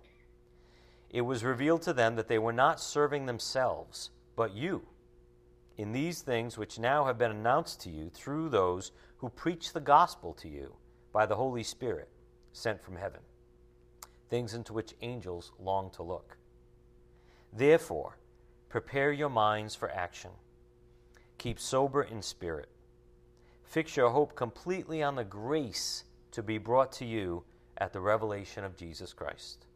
It 1.09 1.21
was 1.21 1.43
revealed 1.43 1.81
to 1.81 1.93
them 1.93 2.15
that 2.17 2.27
they 2.27 2.38
were 2.38 2.53
not 2.53 2.79
serving 2.79 3.25
themselves, 3.25 4.12
but 4.35 4.53
you, 4.53 4.83
in 5.75 5.91
these 5.91 6.21
things 6.21 6.55
which 6.55 6.77
now 6.77 7.05
have 7.05 7.17
been 7.17 7.31
announced 7.31 7.81
to 7.81 7.89
you 7.89 8.12
through 8.13 8.49
those 8.49 8.91
who 9.17 9.29
preach 9.29 9.73
the 9.73 9.79
gospel 9.79 10.35
to 10.35 10.47
you 10.47 10.75
by 11.12 11.25
the 11.25 11.35
Holy 11.35 11.63
Spirit 11.63 12.09
sent 12.53 12.79
from 12.79 12.95
heaven, 12.95 13.21
things 14.29 14.53
into 14.53 14.71
which 14.71 14.93
angels 15.01 15.51
long 15.59 15.89
to 15.89 16.03
look. 16.03 16.38
Therefore, 17.51 18.19
prepare 18.69 19.12
your 19.12 19.29
minds 19.29 19.73
for 19.73 19.89
action 19.89 20.29
Keep 21.39 21.59
sober 21.59 22.03
in 22.03 22.21
spirit. 22.21 22.69
Fix 23.69 23.95
your 23.95 24.10
hope 24.10 24.36
completely 24.36 25.03
on 25.03 25.15
the 25.15 25.23
grace 25.23 26.03
to 26.32 26.41
be 26.41 26.58
brought 26.58 26.91
to 26.93 27.05
you 27.05 27.43
at 27.77 27.93
the 27.93 27.99
revelation 27.99 28.63
of 28.63 28.75
Jesus 28.75 29.13
Christ. 29.13 29.67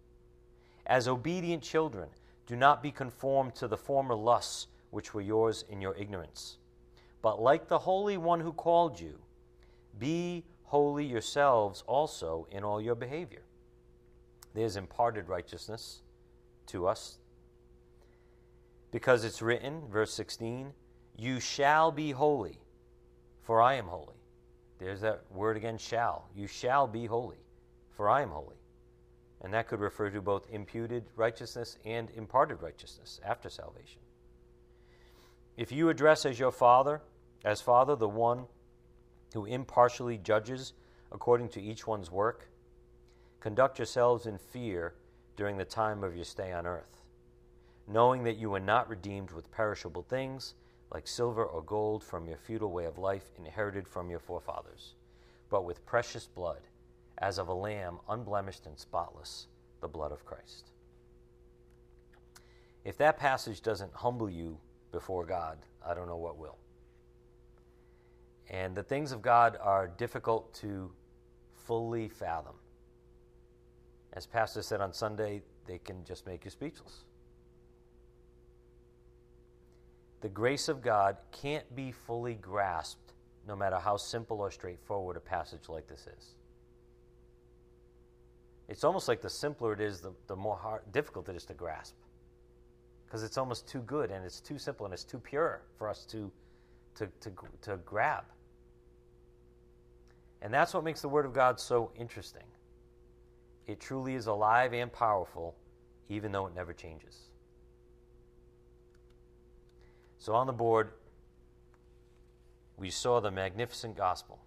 As 0.88 1.08
obedient 1.08 1.62
children, 1.62 2.10
do 2.48 2.56
not 2.56 2.82
be 2.82 2.90
conformed 2.90 3.54
to 3.54 3.68
the 3.68 3.78
former 3.78 4.16
lusts 4.16 4.66
which 4.90 5.14
were 5.14 5.22
yours 5.22 5.64
in 5.70 5.80
your 5.80 5.96
ignorance. 5.96 6.58
But 7.22 7.40
like 7.40 7.68
the 7.68 7.78
Holy 7.78 8.18
One 8.18 8.40
who 8.40 8.52
called 8.52 9.00
you, 9.00 9.20
be 10.00 10.44
holy 10.64 11.06
yourselves 11.06 11.84
also 11.86 12.48
in 12.50 12.64
all 12.64 12.82
your 12.82 12.96
behavior. 12.96 13.44
There's 14.56 14.76
imparted 14.76 15.30
righteousness 15.30 16.02
to 16.68 16.88
us. 16.88 17.20
Because 18.90 19.24
it's 19.24 19.44
written, 19.44 19.84
verse 19.92 20.16
16, 20.16 20.74
you 21.16 21.40
shall 21.40 21.92
be 21.92 22.10
holy, 22.10 22.58
for 23.44 23.62
I 23.62 23.76
am 23.76 23.86
holy. 23.86 24.16
There's 24.80 25.02
that 25.02 25.24
word 25.32 25.58
again, 25.58 25.78
shall. 25.78 26.28
You 26.36 26.48
shall 26.48 26.88
be 26.88 27.06
holy, 27.06 27.38
for 27.92 28.10
I 28.10 28.22
am 28.22 28.30
holy. 28.30 28.56
And 29.42 29.54
that 29.54 29.68
could 29.68 29.82
refer 29.82 30.10
to 30.10 30.22
both 30.22 30.50
imputed 30.50 31.04
righteousness 31.16 31.78
and 31.86 32.10
imparted 32.16 32.62
righteousness 32.62 33.20
after 33.26 33.50
salvation. 33.50 34.02
If 35.58 35.72
you 35.72 35.90
address 35.90 36.26
as 36.26 36.40
your 36.40 36.52
Father, 36.52 37.02
as 37.44 37.62
Father, 37.62 37.96
the 37.96 38.10
one 38.10 38.46
who 39.34 39.46
impartially 39.46 40.18
judges 40.18 40.74
according 41.12 41.50
to 41.50 41.62
each 41.62 41.86
one's 41.86 42.10
work, 42.10 42.48
conduct 43.40 43.78
yourselves 43.78 44.26
in 44.26 44.38
fear 44.38 44.94
during 45.36 45.58
the 45.58 45.66
time 45.66 46.04
of 46.04 46.16
your 46.16 46.26
stay 46.26 46.52
on 46.54 46.66
earth, 46.66 47.02
knowing 47.88 48.24
that 48.24 48.38
you 48.38 48.54
are 48.54 48.60
not 48.60 48.90
redeemed 48.90 49.32
with 49.32 49.52
perishable 49.52 50.04
things 50.04 50.56
like 50.94 51.08
silver 51.08 51.44
or 51.44 51.62
gold 51.64 52.04
from 52.04 52.28
your 52.28 52.38
futile 52.38 52.72
way 52.72 52.86
of 52.86 52.98
life 52.98 53.32
inherited 53.38 53.88
from 53.88 54.10
your 54.10 54.20
forefathers, 54.20 54.96
but 55.50 55.66
with 55.66 55.86
precious 55.86 56.28
blood, 56.28 56.62
as 57.18 57.40
of 57.40 57.48
a 57.48 57.54
lamb 57.54 58.00
unblemished 58.10 58.66
and 58.66 58.78
spotless, 58.78 59.48
the 59.82 59.88
blood 59.88 60.12
of 60.12 60.26
Christ. 60.26 60.72
If 62.86 62.98
that 62.98 63.18
passage 63.18 63.62
doesn't 63.62 63.94
humble 63.94 64.30
you 64.30 64.58
before 64.92 65.26
God, 65.26 65.58
I 65.86 65.94
don't 65.94 66.08
know 66.08 66.18
what 66.18 66.38
will. 66.38 66.58
And 68.50 68.76
the 68.76 68.84
things 68.84 69.12
of 69.12 69.22
God 69.22 69.58
are 69.62 69.88
difficult 69.88 70.54
to 70.56 70.92
fully 71.56 72.10
fathom. 72.10 72.56
as 74.14 74.26
Pastor 74.28 74.62
said 74.62 74.82
on 74.82 74.94
Sunday, 74.94 75.42
they 75.66 75.80
can 75.80 76.04
just 76.06 76.28
make 76.28 76.46
you 76.46 76.52
speechless. 76.52 77.06
The 80.24 80.30
grace 80.30 80.70
of 80.70 80.82
God 80.82 81.18
can't 81.34 81.76
be 81.76 81.92
fully 81.92 82.36
grasped 82.36 83.12
no 83.46 83.58
matter 83.58 83.78
how 83.78 83.98
simple 83.98 84.40
or 84.40 84.52
straightforward 84.52 85.18
a 85.18 85.20
passage 85.20 85.68
like 85.68 85.86
this 85.86 86.08
is. 86.18 86.36
It's 88.70 88.86
almost 88.86 89.10
like 89.10 89.22
the 89.22 89.30
simpler 89.30 89.74
it 89.74 89.82
is, 89.82 90.00
the, 90.00 90.14
the 90.28 90.36
more 90.38 90.56
hard, 90.56 90.90
difficult 90.94 91.28
it 91.28 91.36
is 91.36 91.44
to 91.48 91.54
grasp. 91.54 91.96
Because 93.06 93.22
it's 93.22 93.38
almost 93.38 93.68
too 93.68 93.82
good 93.82 94.12
and 94.12 94.24
it's 94.24 94.40
too 94.40 94.58
simple 94.58 94.86
and 94.86 94.94
it's 94.94 95.04
too 95.04 95.20
pure 95.20 95.62
for 95.78 95.90
us 95.90 96.06
to, 96.06 96.32
to, 96.96 97.10
to, 97.20 97.32
to 97.60 97.78
grab. 97.86 98.24
And 100.42 100.54
that's 100.54 100.74
what 100.74 100.86
makes 100.86 101.02
the 101.02 101.10
Word 101.10 101.26
of 101.26 101.34
God 101.34 101.60
so 101.60 101.92
interesting. 102.00 102.48
It 103.68 103.82
truly 103.82 104.16
is 104.16 104.28
alive 104.28 104.72
and 104.72 104.90
powerful, 104.90 105.58
even 106.08 106.32
though 106.32 106.48
it 106.48 106.56
never 106.56 106.72
changes. 106.72 107.33
So 110.24 110.34
on 110.36 110.48
the 110.48 110.54
board, 110.54 110.92
we 112.78 112.90
saw 112.90 113.20
the 113.20 113.30
magnificent 113.30 113.98
gospel. 113.98 114.40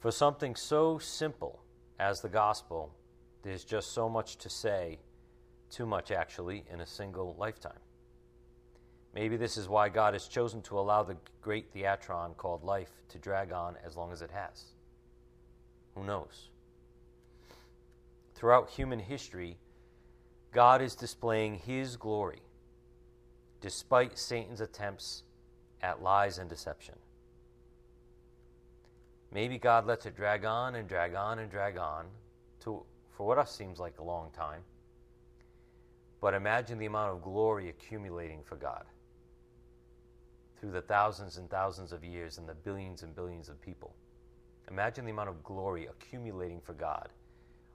For 0.00 0.10
something 0.10 0.54
so 0.54 0.98
simple 0.98 1.62
as 1.98 2.20
the 2.20 2.28
gospel, 2.28 2.94
there's 3.42 3.64
just 3.64 3.92
so 3.92 4.06
much 4.06 4.36
to 4.36 4.50
say, 4.50 4.98
too 5.70 5.86
much 5.86 6.10
actually, 6.10 6.64
in 6.70 6.82
a 6.82 6.86
single 6.86 7.36
lifetime. 7.38 7.80
Maybe 9.14 9.38
this 9.38 9.56
is 9.56 9.66
why 9.66 9.88
God 9.88 10.12
has 10.12 10.28
chosen 10.28 10.60
to 10.60 10.78
allow 10.78 11.02
the 11.02 11.16
great 11.40 11.72
theatron 11.72 12.36
called 12.36 12.64
life 12.64 12.92
to 13.08 13.18
drag 13.18 13.50
on 13.50 13.76
as 13.82 13.96
long 13.96 14.12
as 14.12 14.20
it 14.20 14.30
has. 14.30 14.64
Who 15.94 16.04
knows? 16.04 16.50
Throughout 18.34 18.68
human 18.68 18.98
history, 18.98 19.56
God 20.52 20.82
is 20.82 20.94
displaying 20.94 21.60
His 21.60 21.96
glory 21.96 22.42
despite 23.64 24.18
Satan's 24.18 24.60
attempts 24.60 25.22
at 25.80 26.02
lies 26.02 26.36
and 26.36 26.50
deception. 26.50 26.96
Maybe 29.32 29.56
God 29.56 29.86
lets 29.86 30.04
it 30.04 30.14
drag 30.14 30.44
on 30.44 30.74
and 30.74 30.86
drag 30.86 31.14
on 31.14 31.38
and 31.38 31.50
drag 31.50 31.78
on 31.78 32.04
to, 32.60 32.82
for 33.16 33.26
what 33.26 33.38
us 33.38 33.56
seems 33.56 33.78
like 33.78 33.98
a 33.98 34.04
long 34.04 34.28
time. 34.36 34.60
But 36.20 36.34
imagine 36.34 36.76
the 36.76 36.84
amount 36.84 37.12
of 37.12 37.22
glory 37.22 37.70
accumulating 37.70 38.42
for 38.44 38.56
God 38.56 38.84
through 40.60 40.72
the 40.72 40.82
thousands 40.82 41.38
and 41.38 41.48
thousands 41.48 41.90
of 41.90 42.04
years 42.04 42.36
and 42.36 42.46
the 42.46 42.54
billions 42.54 43.02
and 43.02 43.16
billions 43.16 43.48
of 43.48 43.58
people. 43.62 43.94
Imagine 44.70 45.06
the 45.06 45.10
amount 45.10 45.30
of 45.30 45.42
glory 45.42 45.86
accumulating 45.86 46.60
for 46.60 46.74
God. 46.74 47.08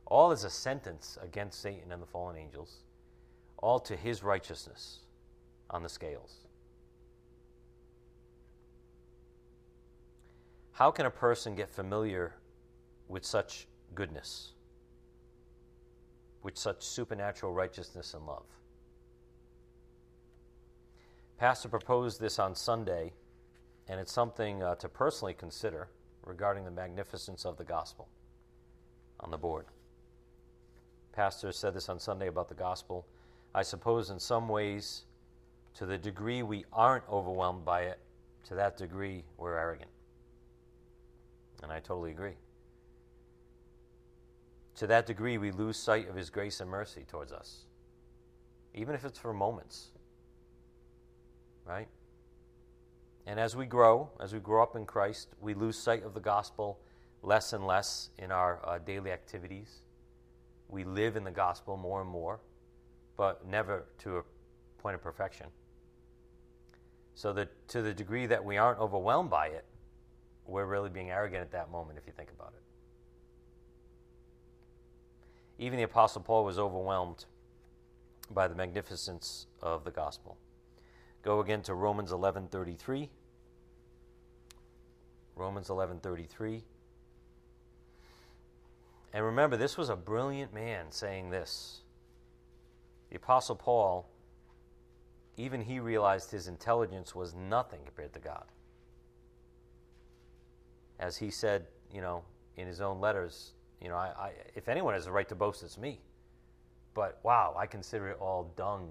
All 0.05 0.31
is 0.31 0.43
a 0.43 0.51
sentence 0.51 1.17
against 1.19 1.59
Satan 1.59 1.91
and 1.91 1.99
the 1.99 2.05
fallen 2.05 2.37
angels, 2.37 2.83
all 3.57 3.79
to 3.79 3.95
his 3.95 4.21
righteousness 4.21 4.99
on 5.69 5.83
the 5.83 5.89
scales. 5.89 6.47
How 10.71 10.91
can 10.91 11.05
a 11.05 11.11
person 11.11 11.55
get 11.55 11.69
familiar 11.69 12.33
with 13.07 13.25
such 13.25 13.67
goodness, 13.95 14.53
with 16.41 16.57
such 16.57 16.83
supernatural 16.83 17.53
righteousness 17.53 18.13
and 18.13 18.25
love? 18.25 18.45
Pastor 21.37 21.69
proposed 21.69 22.19
this 22.19 22.39
on 22.39 22.55
Sunday, 22.55 23.11
and 23.87 23.99
it's 23.99 24.11
something 24.11 24.63
uh, 24.63 24.75
to 24.75 24.89
personally 24.89 25.33
consider 25.33 25.89
regarding 26.25 26.63
the 26.63 26.71
magnificence 26.71 27.45
of 27.45 27.57
the 27.57 27.63
gospel 27.63 28.07
on 29.19 29.31
the 29.31 29.37
board. 29.37 29.65
Pastor 31.11 31.51
said 31.51 31.73
this 31.73 31.89
on 31.89 31.99
Sunday 31.99 32.27
about 32.27 32.47
the 32.47 32.55
gospel. 32.55 33.05
I 33.53 33.63
suppose 33.63 34.09
in 34.09 34.19
some 34.19 34.47
ways, 34.47 35.03
to 35.79 35.85
the 35.85 35.97
degree 35.97 36.43
we 36.43 36.65
aren't 36.73 37.07
overwhelmed 37.09 37.63
by 37.63 37.83
it, 37.83 37.99
to 38.43 38.55
that 38.55 38.75
degree 38.75 39.23
we're 39.37 39.57
arrogant. 39.57 39.89
And 41.63 41.71
I 41.71 41.79
totally 41.79 42.11
agree. 42.11 42.35
To 44.75 44.87
that 44.87 45.05
degree, 45.05 45.37
we 45.37 45.51
lose 45.51 45.77
sight 45.77 46.09
of 46.09 46.15
His 46.15 46.29
grace 46.29 46.59
and 46.59 46.69
mercy 46.69 47.05
towards 47.07 47.31
us, 47.31 47.65
even 48.75 48.93
if 48.93 49.05
it's 49.05 49.17
for 49.17 49.33
moments. 49.33 49.87
Right? 51.65 51.87
And 53.25 53.39
as 53.39 53.55
we 53.55 53.65
grow, 53.65 54.09
as 54.19 54.33
we 54.33 54.39
grow 54.39 54.61
up 54.61 54.75
in 54.75 54.85
Christ, 54.85 55.29
we 55.39 55.53
lose 55.53 55.77
sight 55.77 56.03
of 56.03 56.13
the 56.13 56.19
gospel 56.19 56.77
less 57.23 57.53
and 57.53 57.65
less 57.65 58.09
in 58.17 58.33
our 58.33 58.59
uh, 58.67 58.79
daily 58.79 59.11
activities. 59.11 59.79
We 60.67 60.83
live 60.83 61.15
in 61.15 61.23
the 61.23 61.31
gospel 61.31 61.77
more 61.77 62.01
and 62.01 62.09
more, 62.09 62.41
but 63.15 63.47
never 63.47 63.85
to 63.99 64.17
a 64.17 64.23
point 64.81 64.95
of 64.95 65.01
perfection. 65.01 65.47
So 67.15 67.33
that 67.33 67.67
to 67.69 67.81
the 67.81 67.93
degree 67.93 68.25
that 68.27 68.43
we 68.43 68.57
aren't 68.57 68.79
overwhelmed 68.79 69.29
by 69.29 69.47
it, 69.47 69.65
we're 70.45 70.65
really 70.65 70.89
being 70.89 71.09
arrogant 71.09 71.41
at 71.41 71.51
that 71.51 71.69
moment 71.71 71.97
if 71.97 72.07
you 72.07 72.13
think 72.13 72.29
about 72.31 72.53
it. 72.55 72.61
Even 75.63 75.77
the 75.77 75.83
Apostle 75.83 76.21
Paul 76.21 76.45
was 76.45 76.57
overwhelmed 76.57 77.25
by 78.31 78.47
the 78.47 78.55
magnificence 78.55 79.47
of 79.61 79.83
the 79.83 79.91
gospel. 79.91 80.37
Go 81.21 81.41
again 81.41 81.61
to 81.63 81.73
Romans 81.73 82.11
11:33. 82.11 83.09
Romans 85.35 85.69
11:33. 85.69 86.63
And 89.13 89.25
remember 89.25 89.57
this 89.57 89.77
was 89.77 89.89
a 89.89 89.95
brilliant 89.95 90.53
man 90.53 90.91
saying 90.91 91.29
this. 91.29 91.81
The 93.09 93.15
apostle 93.15 93.55
Paul 93.55 94.07
even 95.39 95.61
he 95.61 95.79
realized 95.79 96.31
his 96.31 96.47
intelligence 96.47 97.15
was 97.15 97.33
nothing 97.33 97.79
compared 97.85 98.13
to 98.13 98.19
God 98.19 98.45
as 100.99 101.17
he 101.17 101.31
said, 101.31 101.65
you 101.93 102.01
know, 102.01 102.23
in 102.57 102.67
his 102.67 102.81
own 102.81 102.99
letters, 102.99 103.53
you 103.81 103.87
know, 103.87 103.95
I, 103.95 104.07
I, 104.19 104.31
if 104.53 104.67
anyone 104.67 104.93
has 104.93 105.07
a 105.07 105.11
right 105.11 105.27
to 105.29 105.35
boast, 105.35 105.63
it's 105.63 105.77
me. 105.77 106.01
But 106.93 107.19
wow, 107.23 107.55
I 107.57 107.65
consider 107.65 108.09
it 108.09 108.17
all 108.19 108.51
dung. 108.57 108.89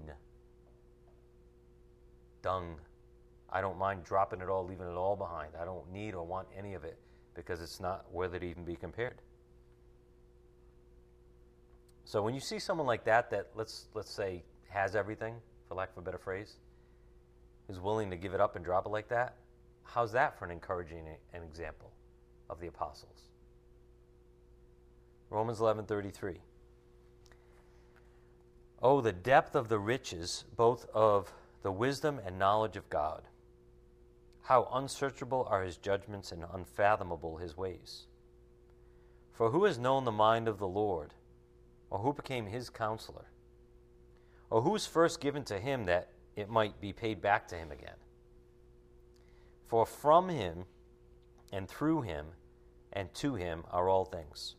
Dung. 2.41 2.77
I 3.51 3.61
don't 3.61 3.77
mind 3.77 4.03
dropping 4.03 4.41
it 4.41 4.49
all, 4.49 4.65
leaving 4.65 4.87
it 4.87 4.95
all 4.95 5.15
behind. 5.15 5.51
I 5.59 5.65
don't 5.65 5.91
need 5.91 6.15
or 6.15 6.25
want 6.25 6.47
any 6.57 6.73
of 6.73 6.83
it 6.83 6.97
because 7.35 7.61
it's 7.61 7.79
not 7.79 8.05
worthy 8.11 8.39
to 8.39 8.45
even 8.45 8.63
be 8.65 8.75
compared. 8.75 9.21
So 12.05 12.23
when 12.23 12.33
you 12.33 12.39
see 12.39 12.57
someone 12.57 12.87
like 12.87 13.03
that, 13.05 13.29
that 13.29 13.49
let's 13.53 13.85
let's 13.93 14.09
say 14.11 14.43
has 14.69 14.95
everything, 14.95 15.35
for 15.69 15.75
lack 15.75 15.91
of 15.91 15.99
a 15.99 16.01
better 16.01 16.17
phrase, 16.17 16.57
is 17.69 17.79
willing 17.79 18.09
to 18.09 18.17
give 18.17 18.33
it 18.33 18.41
up 18.41 18.57
and 18.57 18.65
drop 18.65 18.85
it 18.85 18.89
like 18.89 19.07
that, 19.07 19.35
how's 19.83 20.11
that 20.11 20.37
for 20.37 20.43
an 20.43 20.51
encouraging 20.51 21.07
an 21.33 21.43
example? 21.43 21.93
of 22.49 22.59
the 22.59 22.67
apostles. 22.67 23.29
Romans 25.29 25.59
11:33. 25.59 26.41
Oh, 28.81 29.01
the 29.01 29.13
depth 29.13 29.55
of 29.55 29.67
the 29.69 29.77
riches, 29.77 30.45
both 30.55 30.89
of 30.93 31.31
the 31.61 31.71
wisdom 31.71 32.19
and 32.19 32.39
knowledge 32.39 32.77
of 32.77 32.89
God. 32.89 33.27
How 34.41 34.67
unsearchable 34.71 35.45
are 35.49 35.63
his 35.63 35.77
judgments 35.77 36.31
and 36.31 36.43
unfathomable 36.51 37.37
his 37.37 37.55
ways. 37.55 38.07
For 39.33 39.51
who 39.51 39.65
has 39.65 39.77
known 39.77 40.05
the 40.05 40.11
mind 40.11 40.47
of 40.47 40.57
the 40.57 40.67
Lord, 40.67 41.13
or 41.89 41.99
who 41.99 42.13
became 42.13 42.47
his 42.47 42.69
counselor? 42.69 43.25
Or 44.49 44.61
who 44.61 44.71
was 44.71 44.85
first 44.85 45.21
given 45.21 45.43
to 45.45 45.59
him 45.59 45.85
that 45.85 46.09
it 46.35 46.49
might 46.49 46.79
be 46.81 46.93
paid 46.93 47.21
back 47.21 47.47
to 47.49 47.55
him 47.55 47.71
again? 47.71 47.95
For 49.67 49.85
from 49.85 50.29
him 50.29 50.65
and 51.51 51.67
through 51.67 52.01
him 52.01 52.25
and 52.93 53.13
to 53.15 53.35
him 53.35 53.63
are 53.71 53.87
all 53.87 54.05
things. 54.05 54.55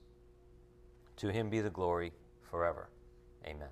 To 1.17 1.33
him 1.33 1.51
be 1.51 1.61
the 1.61 1.71
glory 1.71 2.13
forever. 2.51 2.89
Amen. 3.47 3.69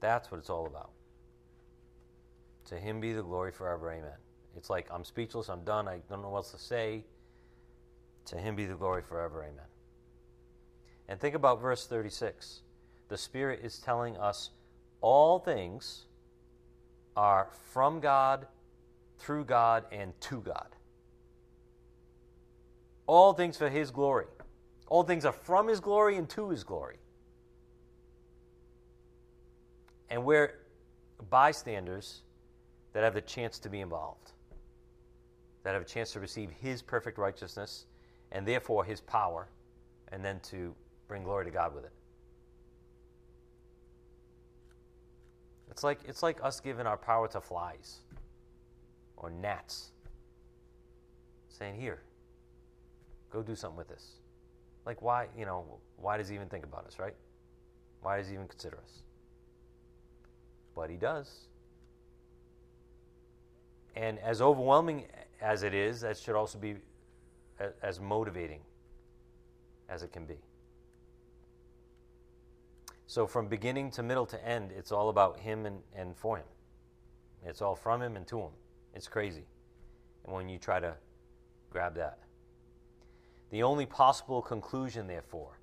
That's 0.00 0.30
what 0.30 0.38
it's 0.38 0.50
all 0.50 0.66
about. 0.66 0.90
To 2.66 2.76
him 2.76 3.00
be 3.00 3.12
the 3.12 3.22
glory 3.22 3.50
forever. 3.50 3.90
Amen. 3.90 4.16
It's 4.56 4.70
like 4.70 4.86
I'm 4.90 5.04
speechless, 5.04 5.48
I'm 5.48 5.64
done, 5.64 5.88
I 5.88 6.00
don't 6.08 6.22
know 6.22 6.30
what 6.30 6.38
else 6.38 6.52
to 6.52 6.58
say. 6.58 7.04
To 8.26 8.38
him 8.38 8.54
be 8.54 8.64
the 8.64 8.74
glory 8.74 9.02
forever. 9.02 9.42
Amen. 9.42 9.66
And 11.08 11.20
think 11.20 11.34
about 11.34 11.60
verse 11.60 11.86
36. 11.86 12.62
The 13.08 13.16
Spirit 13.16 13.60
is 13.62 13.78
telling 13.78 14.16
us 14.16 14.50
all 15.00 15.38
things 15.38 16.06
are 17.16 17.48
from 17.72 18.00
God, 18.00 18.46
through 19.18 19.44
God, 19.44 19.84
and 19.92 20.18
to 20.22 20.40
God. 20.40 20.68
All 23.06 23.32
things 23.32 23.56
for 23.56 23.68
his 23.68 23.90
glory. 23.90 24.26
All 24.88 25.02
things 25.02 25.24
are 25.24 25.32
from 25.32 25.68
his 25.68 25.80
glory 25.80 26.16
and 26.16 26.28
to 26.30 26.50
his 26.50 26.64
glory. 26.64 26.96
And 30.10 30.24
we're 30.24 30.54
bystanders 31.30 32.22
that 32.92 33.02
have 33.02 33.14
the 33.14 33.20
chance 33.20 33.58
to 33.60 33.68
be 33.68 33.80
involved, 33.80 34.32
that 35.62 35.72
have 35.72 35.82
a 35.82 35.86
chance 35.86 36.12
to 36.12 36.20
receive 36.20 36.50
his 36.50 36.82
perfect 36.82 37.18
righteousness 37.18 37.86
and 38.32 38.46
therefore 38.46 38.84
his 38.84 39.00
power, 39.00 39.48
and 40.12 40.24
then 40.24 40.40
to 40.40 40.74
bring 41.08 41.22
glory 41.22 41.44
to 41.44 41.50
God 41.50 41.74
with 41.74 41.84
it. 41.84 41.92
It's 45.74 45.82
like 45.82 45.98
it's 46.06 46.22
like 46.22 46.38
us 46.40 46.60
giving 46.60 46.86
our 46.86 46.96
power 46.96 47.26
to 47.26 47.40
flies 47.40 47.98
or 49.16 49.28
gnats. 49.28 49.90
Saying, 51.48 51.74
"Here, 51.74 52.00
go 53.28 53.42
do 53.42 53.56
something 53.56 53.76
with 53.76 53.88
this." 53.88 54.20
Like 54.86 55.02
why, 55.02 55.26
you 55.36 55.46
know, 55.46 55.64
why 55.96 56.16
does 56.16 56.28
he 56.28 56.36
even 56.36 56.48
think 56.48 56.64
about 56.64 56.86
us, 56.86 57.00
right? 57.00 57.16
Why 58.02 58.18
does 58.18 58.28
he 58.28 58.34
even 58.34 58.46
consider 58.46 58.78
us? 58.78 59.02
But 60.76 60.90
he 60.90 60.96
does. 60.96 61.48
And 63.96 64.20
as 64.20 64.40
overwhelming 64.40 65.06
as 65.40 65.64
it 65.64 65.74
is, 65.74 66.02
that 66.02 66.16
should 66.18 66.36
also 66.36 66.56
be 66.56 66.76
as 67.82 67.98
motivating 67.98 68.60
as 69.88 70.04
it 70.04 70.12
can 70.12 70.24
be. 70.24 70.38
So, 73.06 73.26
from 73.26 73.48
beginning 73.48 73.90
to 73.92 74.02
middle 74.02 74.26
to 74.26 74.46
end, 74.46 74.72
it's 74.76 74.92
all 74.92 75.08
about 75.08 75.38
Him 75.38 75.66
and, 75.66 75.80
and 75.94 76.16
for 76.16 76.38
Him. 76.38 76.46
It's 77.44 77.60
all 77.60 77.76
from 77.76 78.02
Him 78.02 78.16
and 78.16 78.26
to 78.28 78.40
Him. 78.40 78.50
It's 78.94 79.08
crazy. 79.08 79.44
And 80.24 80.34
when 80.34 80.48
you 80.48 80.58
try 80.58 80.80
to 80.80 80.94
grab 81.70 81.94
that, 81.96 82.18
the 83.50 83.62
only 83.62 83.86
possible 83.86 84.40
conclusion, 84.40 85.06
therefore, 85.06 85.58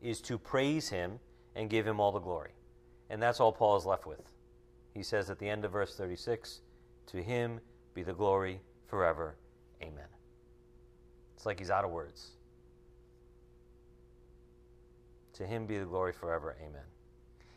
is 0.00 0.20
to 0.22 0.38
praise 0.38 0.88
Him 0.88 1.18
and 1.56 1.68
give 1.68 1.86
Him 1.86 1.98
all 1.98 2.12
the 2.12 2.20
glory. 2.20 2.52
And 3.10 3.20
that's 3.20 3.40
all 3.40 3.52
Paul 3.52 3.76
is 3.76 3.86
left 3.86 4.06
with. 4.06 4.32
He 4.94 5.02
says 5.02 5.30
at 5.30 5.38
the 5.38 5.48
end 5.48 5.64
of 5.64 5.72
verse 5.72 5.96
36 5.96 6.60
To 7.06 7.22
Him 7.22 7.60
be 7.94 8.02
the 8.02 8.12
glory 8.12 8.60
forever. 8.86 9.36
Amen. 9.82 10.06
It's 11.36 11.46
like 11.46 11.58
he's 11.58 11.70
out 11.70 11.84
of 11.84 11.90
words. 11.90 12.30
To 15.34 15.46
him 15.46 15.66
be 15.66 15.78
the 15.78 15.84
glory 15.84 16.12
forever. 16.12 16.56
Amen. 16.60 16.82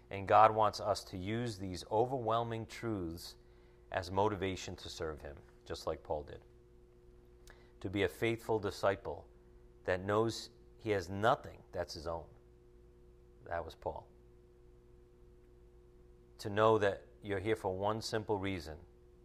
And 0.09 0.28
God 0.28 0.53
wants 0.53 0.80
us 0.80 1.03
to 1.05 1.17
use 1.17 1.57
these 1.57 1.84
overwhelming 1.91 2.65
truths 2.65 3.36
as 3.91 4.11
motivation 4.11 4.75
to 4.78 4.89
serve 4.89 5.21
him, 5.21 5.36
just 5.65 5.88
like 5.88 6.03
Paul 6.03 6.23
did. 6.23 6.39
To 7.82 7.89
be 7.89 8.03
a 8.03 8.07
faithful 8.07 8.59
disciple 8.59 9.25
that 9.86 10.03
knows 10.03 10.49
he 10.78 10.89
has 10.91 11.09
nothing 11.09 11.57
that's 11.71 11.93
his 11.93 12.07
own. 12.07 12.23
That 13.47 13.63
was 13.63 13.75
Paul. 13.75 14.05
To 16.39 16.49
know 16.49 16.78
that 16.78 17.03
you're 17.23 17.39
here 17.39 17.55
for 17.55 17.75
one 17.75 18.01
simple 18.01 18.38
reason 18.38 18.75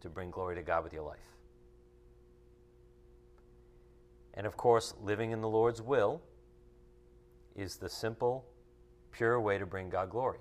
to 0.00 0.08
bring 0.08 0.30
glory 0.30 0.56
to 0.56 0.62
God 0.62 0.84
with 0.84 0.92
your 0.92 1.04
life. 1.04 1.18
And 4.34 4.46
of 4.46 4.56
course, 4.56 4.94
living 5.02 5.30
in 5.30 5.40
the 5.40 5.48
Lord's 5.48 5.82
will 5.82 6.20
is 7.56 7.76
the 7.76 7.88
simple, 7.88 8.44
pure 9.10 9.40
way 9.40 9.58
to 9.58 9.66
bring 9.66 9.88
God 9.88 10.10
glory. 10.10 10.38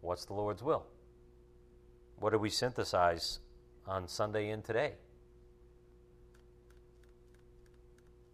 What's 0.00 0.24
the 0.24 0.34
Lord's 0.34 0.62
will? 0.62 0.84
What 2.18 2.30
do 2.30 2.38
we 2.38 2.50
synthesize 2.50 3.40
on 3.86 4.08
Sunday 4.08 4.50
and 4.50 4.64
today? 4.64 4.94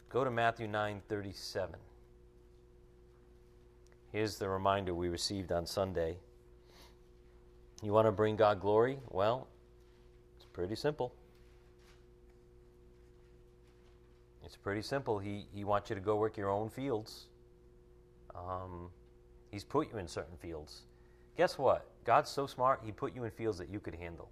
Go 0.08 0.24
to 0.24 0.30
Matthew 0.30 0.66
9:37. 0.66 1.78
Here's 4.10 4.38
the 4.38 4.48
reminder 4.48 4.94
we 4.94 5.08
received 5.08 5.52
on 5.52 5.66
Sunday. 5.66 6.16
You 7.82 7.92
want 7.92 8.06
to 8.06 8.12
bring 8.12 8.36
God 8.36 8.60
glory? 8.60 8.98
Well, 9.10 9.48
it's 10.36 10.46
pretty 10.46 10.74
simple. 10.74 11.14
It's 14.44 14.56
pretty 14.56 14.82
simple. 14.82 15.18
He, 15.18 15.46
he 15.54 15.62
wants 15.62 15.90
you 15.90 15.96
to 15.96 16.00
go 16.00 16.16
work 16.16 16.38
your 16.38 16.48
own 16.48 16.70
fields. 16.70 17.26
Um, 18.38 18.90
he's 19.50 19.64
put 19.64 19.90
you 19.92 19.98
in 19.98 20.06
certain 20.06 20.36
fields. 20.36 20.82
Guess 21.36 21.58
what? 21.58 21.86
God's 22.04 22.30
so 22.30 22.46
smart, 22.46 22.80
He 22.84 22.92
put 22.92 23.14
you 23.14 23.24
in 23.24 23.30
fields 23.30 23.58
that 23.58 23.68
you 23.68 23.80
could 23.80 23.94
handle. 23.94 24.28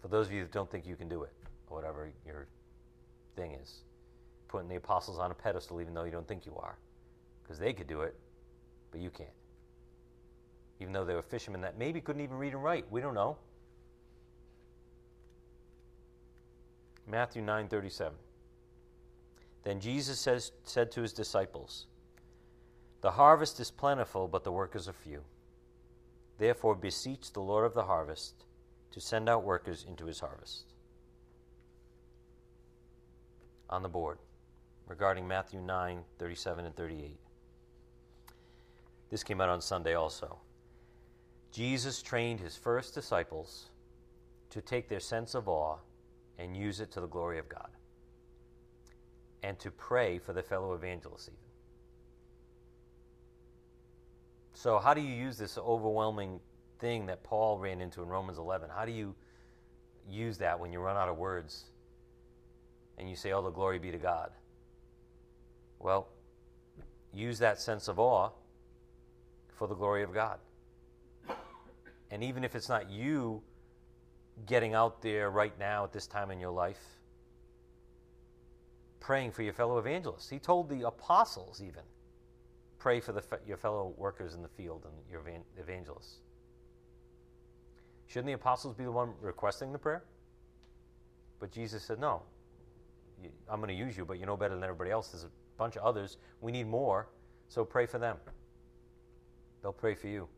For 0.00 0.08
those 0.08 0.26
of 0.26 0.32
you 0.32 0.42
that 0.42 0.52
don't 0.52 0.70
think 0.70 0.86
you 0.86 0.96
can 0.96 1.08
do 1.08 1.22
it, 1.22 1.32
or 1.68 1.76
whatever 1.76 2.10
your 2.26 2.46
thing 3.36 3.52
is, 3.52 3.82
putting 4.48 4.68
the 4.68 4.76
apostles 4.76 5.18
on 5.18 5.30
a 5.30 5.34
pedestal 5.34 5.80
even 5.80 5.94
though 5.94 6.04
you 6.04 6.10
don't 6.10 6.26
think 6.26 6.46
you 6.46 6.56
are. 6.56 6.76
Because 7.42 7.58
they 7.58 7.72
could 7.72 7.86
do 7.86 8.02
it, 8.02 8.14
but 8.90 9.00
you 9.00 9.10
can't. 9.10 9.28
Even 10.80 10.92
though 10.92 11.04
they 11.04 11.14
were 11.14 11.22
fishermen 11.22 11.60
that 11.62 11.78
maybe 11.78 12.00
couldn't 12.00 12.22
even 12.22 12.36
read 12.36 12.52
and 12.52 12.62
write. 12.62 12.84
We 12.90 13.00
don't 13.00 13.14
know. 13.14 13.36
Matthew 17.06 17.42
9:37. 17.42 18.12
Then 19.64 19.80
Jesus 19.80 20.20
says, 20.20 20.52
said 20.64 20.92
to 20.92 21.02
his 21.02 21.12
disciples, 21.12 21.86
The 23.00 23.12
harvest 23.12 23.60
is 23.60 23.70
plentiful, 23.70 24.28
but 24.28 24.44
the 24.44 24.52
workers 24.52 24.88
are 24.88 24.92
few. 24.92 25.22
Therefore, 26.38 26.74
beseech 26.74 27.32
the 27.32 27.40
Lord 27.40 27.64
of 27.64 27.74
the 27.74 27.84
harvest 27.84 28.44
to 28.92 29.00
send 29.00 29.28
out 29.28 29.44
workers 29.44 29.84
into 29.88 30.06
his 30.06 30.20
harvest. 30.20 30.64
On 33.70 33.82
the 33.82 33.88
board, 33.88 34.18
regarding 34.86 35.28
Matthew 35.28 35.60
9 35.60 36.02
37 36.18 36.64
and 36.64 36.74
38. 36.74 37.18
This 39.10 39.22
came 39.22 39.40
out 39.40 39.48
on 39.48 39.60
Sunday 39.60 39.94
also. 39.94 40.38
Jesus 41.52 42.02
trained 42.02 42.40
his 42.40 42.56
first 42.56 42.94
disciples 42.94 43.70
to 44.50 44.60
take 44.60 44.88
their 44.88 45.00
sense 45.00 45.34
of 45.34 45.48
awe 45.48 45.76
and 46.38 46.56
use 46.56 46.80
it 46.80 46.90
to 46.92 47.00
the 47.00 47.06
glory 47.06 47.38
of 47.38 47.48
God 47.48 47.68
and 49.42 49.58
to 49.58 49.70
pray 49.70 50.18
for 50.18 50.32
the 50.32 50.42
fellow 50.42 50.74
evangelists, 50.74 51.30
So, 54.58 54.80
how 54.80 54.92
do 54.92 55.00
you 55.00 55.14
use 55.14 55.38
this 55.38 55.56
overwhelming 55.56 56.40
thing 56.80 57.06
that 57.06 57.22
Paul 57.22 57.60
ran 57.60 57.80
into 57.80 58.02
in 58.02 58.08
Romans 58.08 58.38
11? 58.38 58.70
How 58.74 58.84
do 58.84 58.90
you 58.90 59.14
use 60.10 60.38
that 60.38 60.58
when 60.58 60.72
you 60.72 60.80
run 60.80 60.96
out 60.96 61.08
of 61.08 61.16
words 61.16 61.66
and 62.98 63.08
you 63.08 63.14
say, 63.14 63.30
Oh, 63.30 63.40
the 63.40 63.50
glory 63.50 63.78
be 63.78 63.92
to 63.92 63.98
God? 63.98 64.32
Well, 65.78 66.08
use 67.14 67.38
that 67.38 67.60
sense 67.60 67.86
of 67.86 68.00
awe 68.00 68.30
for 69.54 69.68
the 69.68 69.76
glory 69.76 70.02
of 70.02 70.12
God. 70.12 70.40
And 72.10 72.24
even 72.24 72.42
if 72.42 72.56
it's 72.56 72.68
not 72.68 72.90
you 72.90 73.40
getting 74.44 74.74
out 74.74 75.02
there 75.02 75.30
right 75.30 75.56
now 75.56 75.84
at 75.84 75.92
this 75.92 76.08
time 76.08 76.32
in 76.32 76.40
your 76.40 76.50
life, 76.50 76.82
praying 78.98 79.30
for 79.30 79.42
your 79.42 79.52
fellow 79.52 79.78
evangelists. 79.78 80.28
He 80.28 80.40
told 80.40 80.68
the 80.68 80.84
apostles, 80.84 81.62
even, 81.64 81.84
pray 82.78 83.00
for 83.00 83.12
the, 83.12 83.22
your 83.46 83.56
fellow 83.56 83.94
workers 83.96 84.34
in 84.34 84.42
the 84.42 84.48
field 84.48 84.84
and 84.84 84.94
your 85.10 85.22
evangelists. 85.58 86.18
Shouldn't 88.06 88.26
the 88.26 88.32
apostles 88.32 88.74
be 88.74 88.84
the 88.84 88.92
one 88.92 89.12
requesting 89.20 89.72
the 89.72 89.78
prayer? 89.78 90.02
But 91.40 91.52
Jesus 91.52 91.82
said, 91.82 92.00
No, 92.00 92.22
I'm 93.48 93.60
going 93.60 93.68
to 93.68 93.74
use 93.74 93.96
you, 93.96 94.04
but 94.04 94.18
you 94.18 94.26
know 94.26 94.36
better 94.36 94.54
than 94.54 94.64
everybody 94.64 94.90
else. 94.90 95.08
There's 95.08 95.24
a 95.24 95.30
bunch 95.56 95.76
of 95.76 95.82
others. 95.82 96.16
We 96.40 96.52
need 96.52 96.66
more, 96.66 97.08
so 97.48 97.64
pray 97.64 97.86
for 97.86 97.98
them. 97.98 98.16
They'll 99.62 99.72
pray 99.72 99.94
for 99.94 100.08
you. 100.08 100.28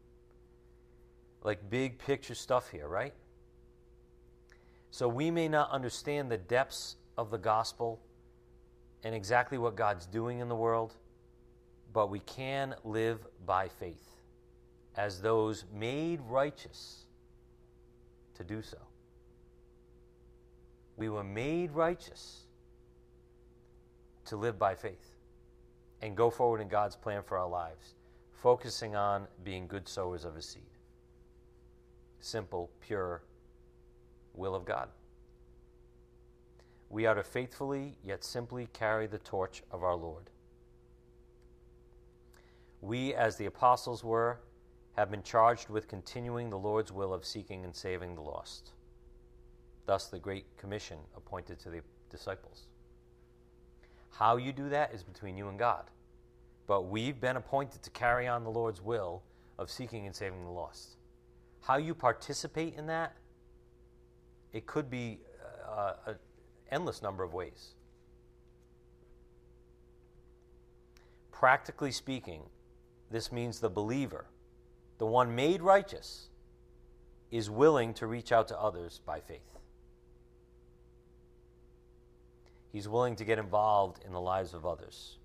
Like 1.42 1.70
big 1.70 1.98
picture 1.98 2.34
stuff 2.34 2.70
here, 2.70 2.88
right? 2.88 3.14
So 4.90 5.08
we 5.08 5.30
may 5.30 5.48
not 5.48 5.70
understand 5.70 6.30
the 6.30 6.36
depths 6.36 6.96
of 7.16 7.30
the 7.30 7.38
gospel 7.38 8.00
and 9.04 9.14
exactly 9.14 9.56
what 9.56 9.76
God's 9.76 10.06
doing 10.06 10.40
in 10.40 10.48
the 10.48 10.56
world, 10.56 10.94
but 11.92 12.10
we 12.10 12.20
can 12.20 12.74
live 12.84 13.26
by 13.46 13.68
faith 13.68 14.16
as 14.96 15.20
those 15.20 15.64
made 15.74 16.20
righteous 16.28 17.04
to 18.34 18.44
do 18.44 18.62
so. 18.62 18.78
We 20.96 21.08
were 21.08 21.24
made 21.24 21.72
righteous 21.72 22.42
to 24.26 24.36
live 24.36 24.58
by 24.58 24.74
faith 24.74 25.14
and 26.02 26.16
go 26.16 26.30
forward 26.30 26.60
in 26.60 26.68
God's 26.68 26.96
plan 26.96 27.22
for 27.22 27.38
our 27.38 27.48
lives, 27.48 27.94
focusing 28.32 28.94
on 28.94 29.26
being 29.44 29.66
good 29.66 29.88
sowers 29.88 30.24
of 30.24 30.34
His 30.34 30.46
seed. 30.46 30.62
Simple, 32.20 32.70
pure 32.80 33.22
will 34.34 34.54
of 34.54 34.64
God 34.64 34.88
we 36.90 37.06
are 37.06 37.14
to 37.14 37.22
faithfully 37.22 37.96
yet 38.04 38.24
simply 38.24 38.68
carry 38.72 39.06
the 39.06 39.18
torch 39.18 39.62
of 39.70 39.84
our 39.84 39.94
Lord. 39.94 40.28
We, 42.80 43.14
as 43.14 43.36
the 43.36 43.46
apostles 43.46 44.02
were, 44.02 44.40
have 44.96 45.10
been 45.10 45.22
charged 45.22 45.68
with 45.68 45.88
continuing 45.88 46.50
the 46.50 46.58
Lord's 46.58 46.92
will 46.92 47.12
of 47.12 47.24
seeking 47.24 47.64
and 47.64 47.74
saving 47.74 48.14
the 48.14 48.22
lost. 48.22 48.72
Thus, 49.86 50.06
the 50.06 50.18
Great 50.18 50.44
Commission 50.56 50.98
appointed 51.16 51.58
to 51.60 51.70
the 51.70 51.80
disciples. 52.10 52.66
How 54.10 54.36
you 54.36 54.52
do 54.52 54.68
that 54.68 54.92
is 54.92 55.02
between 55.02 55.36
you 55.36 55.48
and 55.48 55.58
God. 55.58 55.84
But 56.66 56.82
we've 56.82 57.20
been 57.20 57.36
appointed 57.36 57.82
to 57.82 57.90
carry 57.90 58.28
on 58.28 58.44
the 58.44 58.50
Lord's 58.50 58.80
will 58.82 59.22
of 59.58 59.70
seeking 59.70 60.06
and 60.06 60.14
saving 60.14 60.44
the 60.44 60.50
lost. 60.50 60.96
How 61.60 61.76
you 61.76 61.94
participate 61.94 62.74
in 62.76 62.86
that, 62.86 63.16
it 64.52 64.66
could 64.66 64.90
be 64.90 65.20
uh, 65.68 65.92
a, 66.06 66.14
endless 66.70 67.02
number 67.02 67.22
of 67.22 67.34
ways. 67.34 67.74
Practically 71.30 71.92
speaking, 71.92 72.42
this 73.10 73.32
means 73.32 73.60
the 73.60 73.68
believer, 73.68 74.26
the 74.98 75.06
one 75.06 75.34
made 75.34 75.62
righteous, 75.62 76.28
is 77.30 77.50
willing 77.50 77.94
to 77.94 78.06
reach 78.06 78.32
out 78.32 78.48
to 78.48 78.58
others 78.58 79.00
by 79.04 79.20
faith. 79.20 79.40
He's 82.72 82.88
willing 82.88 83.16
to 83.16 83.24
get 83.24 83.38
involved 83.38 84.00
in 84.06 84.12
the 84.12 84.20
lives 84.20 84.54
of 84.54 84.64
others 84.64 85.18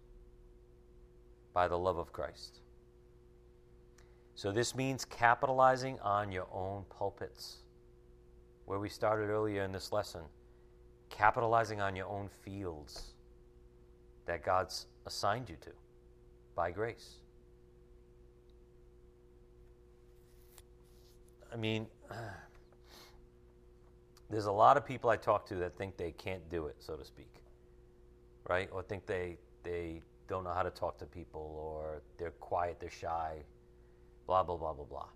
by 1.54 1.68
the 1.68 1.78
love 1.78 1.98
of 1.98 2.12
Christ. 2.12 2.60
So, 4.34 4.52
this 4.52 4.76
means 4.76 5.06
capitalizing 5.06 6.00
on 6.02 6.32
your 6.32 6.48
own 6.52 6.86
pulpits. 6.90 7.58
Where 8.66 8.80
we 8.80 8.90
started 8.90 9.30
earlier 9.30 9.64
in 9.64 9.72
this 9.72 9.92
lesson, 9.92 10.22
capitalizing 11.10 11.82
on 11.82 11.96
your 11.96 12.08
own 12.08 12.30
fields 12.44 13.14
that 14.26 14.44
God's 14.44 14.88
assigned 15.06 15.50
you 15.50 15.56
to 15.62 15.70
by 16.56 16.72
grace. 16.72 17.20
I 21.54 21.58
mean, 21.58 21.88
there's 24.30 24.46
a 24.46 24.52
lot 24.52 24.78
of 24.78 24.86
people 24.86 25.10
I 25.10 25.18
talk 25.18 25.46
to 25.48 25.56
that 25.56 25.76
think 25.76 25.98
they 25.98 26.12
can't 26.12 26.48
do 26.50 26.68
it, 26.68 26.76
so 26.80 26.96
to 26.96 27.06
speak, 27.06 27.34
right? 28.48 28.70
Or 28.72 28.82
think 28.84 29.06
they 29.06 29.38
they 29.64 30.02
don't 30.28 30.44
know 30.44 30.54
how 30.54 30.64
to 30.64 30.72
talk 30.72 30.98
to 31.00 31.06
people, 31.06 31.56
or 31.60 32.02
they're 32.18 32.32
quiet, 32.32 32.80
they're 32.80 32.90
shy, 32.90 33.38
blah 34.26 34.44
blah 34.44 34.58
blah 34.58 34.74
blah 34.74 34.86
blah. 34.86 35.08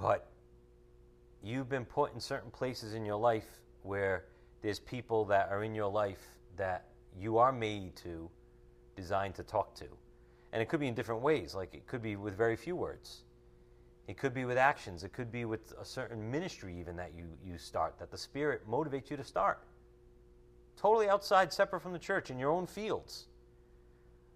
But 0.00 0.28
you've 1.42 1.68
been 1.68 1.84
put 1.84 2.14
in 2.14 2.20
certain 2.20 2.50
places 2.50 2.94
in 2.94 3.04
your 3.04 3.18
life 3.18 3.60
where 3.82 4.24
there's 4.62 4.80
people 4.80 5.24
that 5.26 5.50
are 5.50 5.62
in 5.62 5.74
your 5.74 5.90
life 5.90 6.26
that 6.56 6.86
you 7.18 7.38
are 7.38 7.52
made 7.52 7.94
to, 7.96 8.30
designed 8.96 9.34
to 9.34 9.42
talk 9.42 9.74
to. 9.74 9.84
And 10.52 10.62
it 10.62 10.68
could 10.68 10.80
be 10.80 10.88
in 10.88 10.94
different 10.94 11.20
ways, 11.20 11.54
like 11.54 11.74
it 11.74 11.86
could 11.86 12.02
be 12.02 12.16
with 12.16 12.36
very 12.36 12.56
few 12.56 12.76
words. 12.76 13.23
It 14.06 14.18
could 14.18 14.34
be 14.34 14.44
with 14.44 14.58
actions. 14.58 15.02
It 15.02 15.12
could 15.12 15.32
be 15.32 15.44
with 15.44 15.72
a 15.80 15.84
certain 15.84 16.30
ministry, 16.30 16.76
even 16.78 16.96
that 16.96 17.12
you, 17.16 17.24
you 17.44 17.56
start, 17.56 17.98
that 17.98 18.10
the 18.10 18.18
Spirit 18.18 18.68
motivates 18.68 19.10
you 19.10 19.16
to 19.16 19.24
start. 19.24 19.60
Totally 20.76 21.08
outside, 21.08 21.52
separate 21.52 21.80
from 21.80 21.92
the 21.92 21.98
church, 21.98 22.30
in 22.30 22.38
your 22.38 22.50
own 22.50 22.66
fields. 22.66 23.26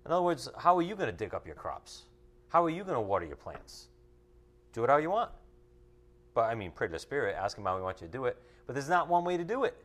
In 0.07 0.13
other 0.13 0.23
words, 0.23 0.49
how 0.57 0.77
are 0.79 0.83
you 0.83 0.95
going 0.95 1.11
to 1.11 1.17
dig 1.17 1.35
up 1.35 1.47
your 1.47 1.55
crops? 1.55 2.05
How 2.49 2.65
are 2.65 2.71
you 2.71 2.83
going 2.83 2.95
to 2.95 3.01
water 3.01 3.27
your 3.27 3.37
plants? 3.37 3.89
Do 4.73 4.85
it 4.85 4.91
how 4.91 4.97
you 4.97 5.11
want. 5.11 5.31
But 6.35 6.43
I 6.45 6.55
mean, 6.55 6.71
pray 6.71 6.87
to 6.87 6.93
the 6.93 6.99
Spirit, 6.99 7.37
ask 7.39 7.59
Him 7.59 7.65
how 7.65 7.77
He 7.77 7.83
wants 7.83 8.01
you 8.01 8.07
to 8.07 8.13
do 8.13 8.25
it. 8.25 8.39
But 8.67 8.75
there's 8.75 8.89
not 8.89 9.09
one 9.09 9.25
way 9.25 9.37
to 9.37 9.45
do 9.45 9.65
it. 9.65 9.77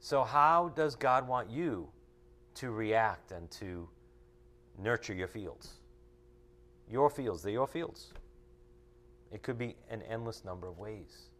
So, 0.00 0.24
how 0.24 0.72
does 0.74 0.96
God 0.96 1.26
want 1.26 1.48
you 1.48 1.88
to 2.56 2.70
react 2.70 3.32
and 3.32 3.50
to 3.52 3.88
nurture 4.78 5.14
your 5.14 5.28
fields? 5.28 5.70
Your 6.90 7.10
fields, 7.10 7.42
they're 7.42 7.52
your 7.52 7.66
fields. 7.66 8.12
It 9.32 9.42
could 9.42 9.58
be 9.58 9.74
an 9.90 10.02
endless 10.02 10.44
number 10.44 10.68
of 10.68 10.78
ways. 10.78 11.30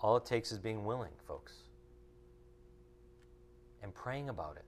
All 0.00 0.16
it 0.16 0.24
takes 0.24 0.52
is 0.52 0.58
being 0.58 0.84
willing, 0.84 1.12
folks, 1.26 1.54
and 3.82 3.92
praying 3.92 4.28
about 4.28 4.56
it. 4.56 4.64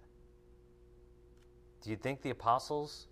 Do 1.82 1.90
you 1.90 1.96
think 1.96 2.20
the 2.20 2.30
apostles, 2.30 3.06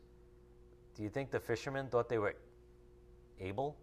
do 0.96 1.02
you 1.02 1.08
think 1.08 1.30
the 1.30 1.40
fishermen 1.40 1.86
thought 1.86 2.08
they 2.08 2.18
were 2.18 2.34
able? 3.40 3.76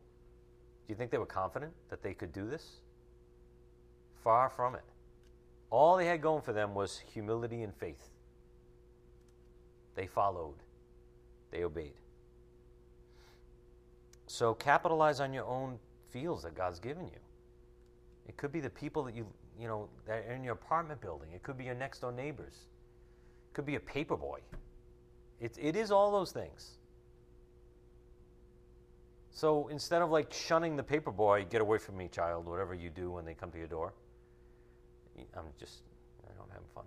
Do 0.85 0.91
you 0.91 0.95
think 0.95 1.11
they 1.11 1.17
were 1.17 1.25
confident 1.25 1.73
that 1.89 2.03
they 2.03 2.13
could 2.13 2.33
do 2.33 2.47
this? 2.47 2.81
Far 4.23 4.49
from 4.49 4.75
it. 4.75 4.83
All 5.69 5.97
they 5.97 6.05
had 6.05 6.21
going 6.21 6.41
for 6.41 6.53
them 6.53 6.75
was 6.75 6.99
humility 6.99 7.63
and 7.63 7.73
faith. 7.73 8.09
They 9.95 10.07
followed, 10.07 10.55
they 11.51 11.63
obeyed. 11.63 11.93
So 14.27 14.53
capitalize 14.53 15.19
on 15.19 15.33
your 15.33 15.45
own 15.45 15.79
fields 16.09 16.43
that 16.43 16.55
God's 16.55 16.79
given 16.79 17.05
you. 17.05 17.19
It 18.27 18.37
could 18.37 18.51
be 18.51 18.59
the 18.59 18.69
people 18.69 19.03
that 19.03 19.15
you, 19.15 19.25
you 19.59 19.67
know, 19.67 19.87
that 20.07 20.25
are 20.27 20.33
in 20.33 20.43
your 20.43 20.53
apartment 20.53 20.99
building. 20.99 21.29
It 21.33 21.43
could 21.43 21.57
be 21.57 21.65
your 21.65 21.75
next 21.75 21.99
door 21.99 22.11
neighbors. 22.11 22.53
It 23.49 23.53
could 23.53 23.65
be 23.65 23.75
a 23.75 23.79
paper 23.79 24.17
boy. 24.17 24.39
It, 25.39 25.57
it 25.61 25.75
is 25.75 25.91
all 25.91 26.11
those 26.11 26.31
things. 26.31 26.71
So 29.31 29.67
instead 29.67 30.01
of 30.01 30.09
like 30.09 30.31
shunning 30.33 30.75
the 30.75 30.83
paper 30.83 31.11
boy, 31.11 31.45
get 31.49 31.61
away 31.61 31.77
from 31.77 31.97
me, 31.97 32.07
child, 32.07 32.45
whatever 32.45 32.73
you 32.73 32.89
do 32.89 33.11
when 33.11 33.25
they 33.25 33.33
come 33.33 33.51
to 33.51 33.57
your 33.57 33.67
door. 33.67 33.93
I'm 35.37 35.45
just, 35.59 35.81
I 36.25 36.33
don't 36.37 36.49
have 36.51 36.61
fun. 36.73 36.85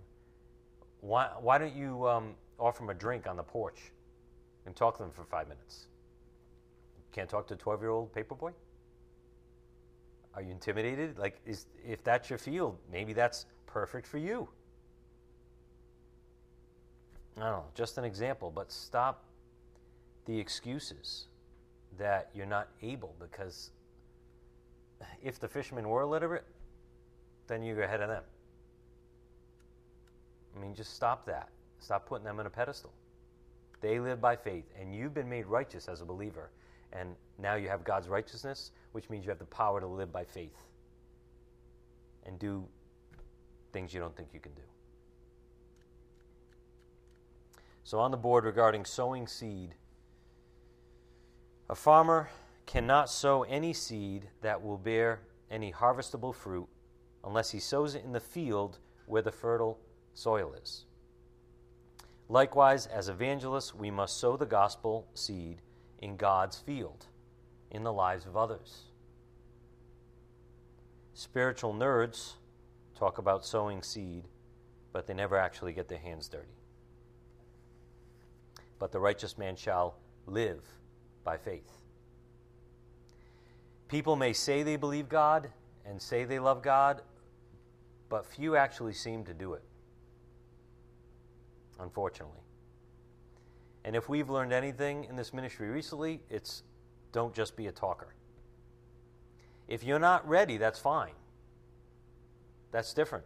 Why, 1.01 1.29
why 1.39 1.57
don't 1.57 1.75
you 1.75 2.07
um, 2.07 2.35
offer 2.59 2.79
them 2.79 2.89
a 2.89 2.93
drink 2.93 3.27
on 3.27 3.37
the 3.37 3.43
porch 3.43 3.91
and 4.65 4.75
talk 4.75 4.97
to 4.97 5.03
them 5.03 5.11
for 5.11 5.23
five 5.23 5.47
minutes? 5.47 5.87
Can't 7.11 7.29
talk 7.29 7.47
to 7.47 7.53
a 7.53 7.57
12 7.57 7.81
year 7.81 7.89
old 7.89 8.13
paper 8.13 8.35
boy? 8.35 8.51
Are 10.35 10.41
you 10.41 10.51
intimidated? 10.51 11.17
Like, 11.17 11.39
is, 11.45 11.65
if 11.85 12.03
that's 12.03 12.29
your 12.29 12.39
field, 12.39 12.77
maybe 12.91 13.13
that's 13.13 13.45
perfect 13.65 14.07
for 14.07 14.17
you. 14.17 14.47
I 17.37 17.41
don't 17.41 17.51
know, 17.51 17.65
just 17.73 17.97
an 17.97 18.03
example, 18.03 18.51
but 18.53 18.71
stop 18.71 19.23
the 20.25 20.37
excuses 20.37 21.25
that 21.97 22.29
you're 22.35 22.45
not 22.45 22.67
able 22.81 23.15
because 23.19 23.71
if 25.23 25.39
the 25.39 25.47
fishermen 25.47 25.87
were 25.87 26.01
illiterate, 26.01 26.45
then 27.47 27.63
you 27.63 27.75
go 27.75 27.81
ahead 27.81 28.01
of 28.01 28.09
them. 28.09 28.23
I 30.55 30.59
mean, 30.59 30.73
just 30.75 30.95
stop 30.95 31.25
that. 31.25 31.49
Stop 31.79 32.05
putting 32.05 32.25
them 32.25 32.39
on 32.39 32.45
a 32.45 32.49
pedestal. 32.49 32.91
They 33.81 33.99
live 33.99 34.19
by 34.19 34.35
faith, 34.35 34.65
and 34.79 34.93
you've 34.93 35.13
been 35.13 35.29
made 35.29 35.45
righteous 35.45 35.87
as 35.87 36.01
a 36.01 36.05
believer. 36.05 36.51
And 36.91 37.15
now 37.37 37.55
you 37.55 37.69
have 37.69 37.83
God's 37.83 38.07
righteousness, 38.07 38.71
which 38.91 39.09
means 39.09 39.25
you 39.25 39.29
have 39.29 39.39
the 39.39 39.45
power 39.45 39.79
to 39.79 39.87
live 39.87 40.11
by 40.11 40.25
faith 40.25 40.57
and 42.25 42.37
do 42.39 42.65
things 43.71 43.93
you 43.93 43.99
don't 43.99 44.15
think 44.15 44.29
you 44.33 44.39
can 44.39 44.53
do. 44.53 44.61
So, 47.83 47.99
on 47.99 48.11
the 48.11 48.17
board 48.17 48.43
regarding 48.43 48.85
sowing 48.85 49.27
seed, 49.27 49.75
a 51.69 51.75
farmer 51.75 52.29
cannot 52.65 53.09
sow 53.09 53.43
any 53.43 53.73
seed 53.73 54.27
that 54.41 54.61
will 54.61 54.77
bear 54.77 55.21
any 55.49 55.71
harvestable 55.71 56.33
fruit 56.33 56.67
unless 57.23 57.49
he 57.49 57.59
sows 57.59 57.95
it 57.95 58.03
in 58.03 58.11
the 58.11 58.19
field 58.19 58.77
where 59.07 59.21
the 59.21 59.31
fertile 59.31 59.79
soil 60.19 60.53
is. 60.61 60.83
Likewise, 62.27 62.85
as 62.87 63.09
evangelists, 63.09 63.73
we 63.73 63.89
must 63.89 64.19
sow 64.19 64.35
the 64.35 64.45
gospel 64.45 65.07
seed 65.13 65.61
in 65.99 66.17
God's 66.17 66.57
field, 66.57 67.05
in 67.71 67.83
the 67.83 67.93
lives 67.93 68.25
of 68.25 68.35
others. 68.35 68.83
Spiritual 71.13 71.73
nerds 71.73 72.33
talk 72.95 73.17
about 73.17 73.45
sowing 73.45 73.81
seed, 73.81 74.25
but 74.91 75.07
they 75.07 75.13
never 75.13 75.37
actually 75.37 75.73
get 75.73 75.87
their 75.87 75.97
hands 75.97 76.27
dirty. 76.27 76.47
But 78.77 78.91
the 78.91 78.99
righteous 78.99 79.37
man 79.37 79.55
shall 79.55 79.95
live 80.27 80.61
by 81.23 81.37
faith. 81.37 81.71
People 83.87 84.15
may 84.15 84.33
say 84.33 84.63
they 84.63 84.75
believe 84.75 85.09
God 85.09 85.49
and 85.85 86.01
say 86.01 86.25
they 86.25 86.39
love 86.39 86.61
God, 86.61 87.01
but 88.09 88.25
few 88.25 88.55
actually 88.55 88.93
seem 88.93 89.23
to 89.25 89.33
do 89.33 89.53
it, 89.53 89.63
unfortunately. 91.79 92.41
And 93.85 93.95
if 93.95 94.09
we've 94.09 94.29
learned 94.29 94.53
anything 94.53 95.05
in 95.05 95.15
this 95.15 95.33
ministry 95.33 95.69
recently, 95.69 96.21
it's 96.29 96.63
don't 97.11 97.33
just 97.33 97.55
be 97.55 97.67
a 97.67 97.71
talker. 97.71 98.13
If 99.67 99.83
you're 99.83 99.99
not 99.99 100.27
ready, 100.27 100.57
that's 100.57 100.79
fine. 100.79 101.13
That's 102.71 102.93
different. 102.93 103.25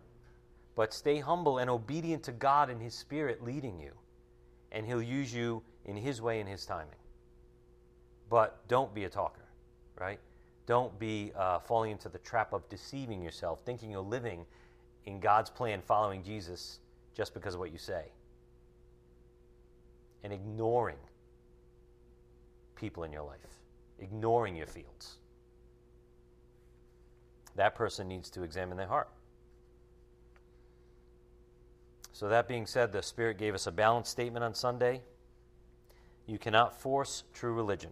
But 0.75 0.93
stay 0.93 1.19
humble 1.19 1.57
and 1.57 1.69
obedient 1.69 2.23
to 2.23 2.31
God 2.31 2.69
and 2.69 2.81
His 2.81 2.93
Spirit 2.93 3.43
leading 3.43 3.79
you, 3.79 3.91
and 4.71 4.85
He'll 4.85 5.01
use 5.01 5.33
you 5.33 5.63
in 5.85 5.95
His 5.95 6.21
way 6.21 6.39
and 6.39 6.49
His 6.49 6.65
timing. 6.65 6.95
But 8.29 8.67
don't 8.67 8.93
be 8.93 9.03
a 9.03 9.09
talker, 9.09 9.45
right? 9.99 10.19
Don't 10.65 10.97
be 10.97 11.31
uh, 11.37 11.59
falling 11.59 11.91
into 11.91 12.09
the 12.09 12.17
trap 12.19 12.53
of 12.53 12.67
deceiving 12.69 13.21
yourself, 13.21 13.59
thinking 13.65 13.91
you're 13.91 14.01
living 14.01 14.45
in 15.05 15.19
God's 15.19 15.49
plan, 15.49 15.81
following 15.81 16.23
Jesus 16.23 16.79
just 17.15 17.33
because 17.33 17.53
of 17.53 17.59
what 17.59 17.71
you 17.71 17.77
say, 17.77 18.05
and 20.23 20.31
ignoring 20.31 20.97
people 22.75 23.03
in 23.03 23.11
your 23.11 23.23
life, 23.23 23.61
ignoring 23.99 24.55
your 24.55 24.67
fields. 24.67 25.17
That 27.55 27.75
person 27.75 28.07
needs 28.07 28.29
to 28.31 28.43
examine 28.43 28.77
their 28.77 28.87
heart. 28.87 29.09
So, 32.13 32.29
that 32.29 32.47
being 32.47 32.65
said, 32.65 32.91
the 32.91 33.01
Spirit 33.01 33.37
gave 33.37 33.53
us 33.55 33.67
a 33.67 33.71
balanced 33.71 34.11
statement 34.11 34.43
on 34.43 34.53
Sunday. 34.53 35.01
You 36.25 36.37
cannot 36.37 36.79
force 36.79 37.23
true 37.33 37.53
religion 37.53 37.91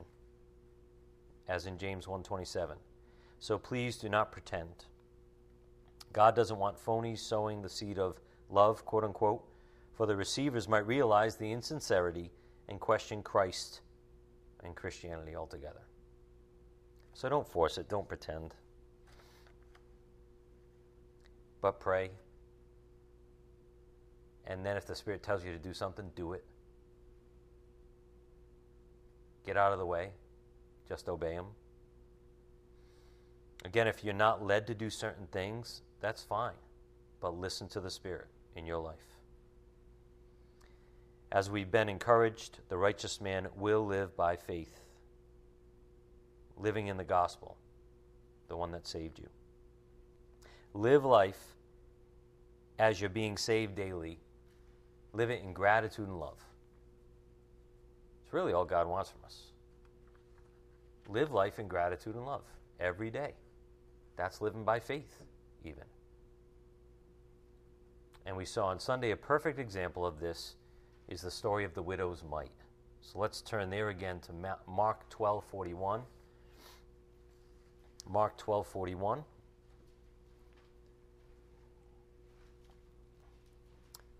as 1.51 1.65
in 1.65 1.77
James 1.77 2.07
1:27. 2.07 2.77
So 3.39 3.57
please 3.57 3.97
do 3.97 4.07
not 4.07 4.31
pretend. 4.31 4.85
God 6.13 6.33
doesn't 6.33 6.57
want 6.57 6.77
phonies 6.77 7.19
sowing 7.19 7.61
the 7.61 7.69
seed 7.69 7.99
of 7.99 8.21
love, 8.49 8.85
quote 8.85 9.03
unquote, 9.03 9.45
for 9.93 10.05
the 10.05 10.15
receivers 10.15 10.67
might 10.67 10.85
realize 10.87 11.35
the 11.35 11.51
insincerity 11.51 12.31
and 12.69 12.79
question 12.79 13.21
Christ 13.21 13.81
and 14.63 14.75
Christianity 14.75 15.35
altogether. 15.35 15.81
So 17.13 17.29
don't 17.29 17.47
force 17.47 17.77
it, 17.77 17.89
don't 17.89 18.07
pretend. 18.07 18.55
But 21.61 21.79
pray. 21.79 22.11
And 24.47 24.65
then 24.65 24.77
if 24.77 24.85
the 24.85 24.95
Spirit 24.95 25.21
tells 25.21 25.45
you 25.45 25.51
to 25.51 25.59
do 25.59 25.73
something, 25.73 26.09
do 26.15 26.33
it. 26.33 26.43
Get 29.45 29.57
out 29.57 29.71
of 29.71 29.79
the 29.79 29.85
way. 29.85 30.09
Just 30.87 31.07
obey 31.07 31.33
Him. 31.33 31.45
Again, 33.63 33.87
if 33.87 34.03
you're 34.03 34.13
not 34.13 34.43
led 34.43 34.65
to 34.67 34.73
do 34.73 34.89
certain 34.89 35.27
things, 35.27 35.81
that's 35.99 36.23
fine. 36.23 36.55
But 37.19 37.39
listen 37.39 37.67
to 37.69 37.79
the 37.79 37.91
Spirit 37.91 38.27
in 38.55 38.65
your 38.65 38.79
life. 38.79 39.20
As 41.31 41.49
we've 41.49 41.71
been 41.71 41.87
encouraged, 41.87 42.59
the 42.67 42.77
righteous 42.77 43.21
man 43.21 43.47
will 43.55 43.85
live 43.85 44.17
by 44.17 44.35
faith, 44.35 44.81
living 46.57 46.87
in 46.87 46.97
the 46.97 47.05
gospel, 47.05 47.57
the 48.49 48.57
one 48.57 48.71
that 48.71 48.85
saved 48.85 49.17
you. 49.17 49.29
Live 50.73 51.05
life 51.05 51.55
as 52.77 52.99
you're 52.99 53.09
being 53.09 53.37
saved 53.37 53.75
daily. 53.75 54.19
Live 55.13 55.29
it 55.29 55.41
in 55.41 55.53
gratitude 55.53 56.07
and 56.07 56.19
love. 56.19 56.43
It's 58.25 58.33
really 58.33 58.53
all 58.53 58.65
God 58.65 58.87
wants 58.87 59.09
from 59.09 59.23
us. 59.25 59.51
Live 61.07 61.31
life 61.31 61.59
in 61.59 61.67
gratitude 61.67 62.15
and 62.15 62.25
love 62.25 62.43
every 62.79 63.09
day. 63.09 63.33
That's 64.17 64.41
living 64.41 64.63
by 64.63 64.79
faith, 64.79 65.23
even. 65.63 65.83
And 68.25 68.35
we 68.35 68.45
saw 68.45 68.67
on 68.67 68.79
Sunday 68.79 69.11
a 69.11 69.17
perfect 69.17 69.59
example 69.59 70.05
of 70.05 70.19
this 70.19 70.55
is 71.11 71.21
the 71.21 71.29
story 71.29 71.65
of 71.65 71.73
the 71.73 71.81
widow's 71.81 72.23
mite. 72.23 72.49
So 73.01 73.19
let's 73.19 73.41
turn 73.41 73.69
there 73.69 73.89
again 73.89 74.21
to 74.21 74.57
Mark 74.65 75.09
12:41. 75.09 76.03
Mark 78.09 78.37
12:41. 78.37 79.25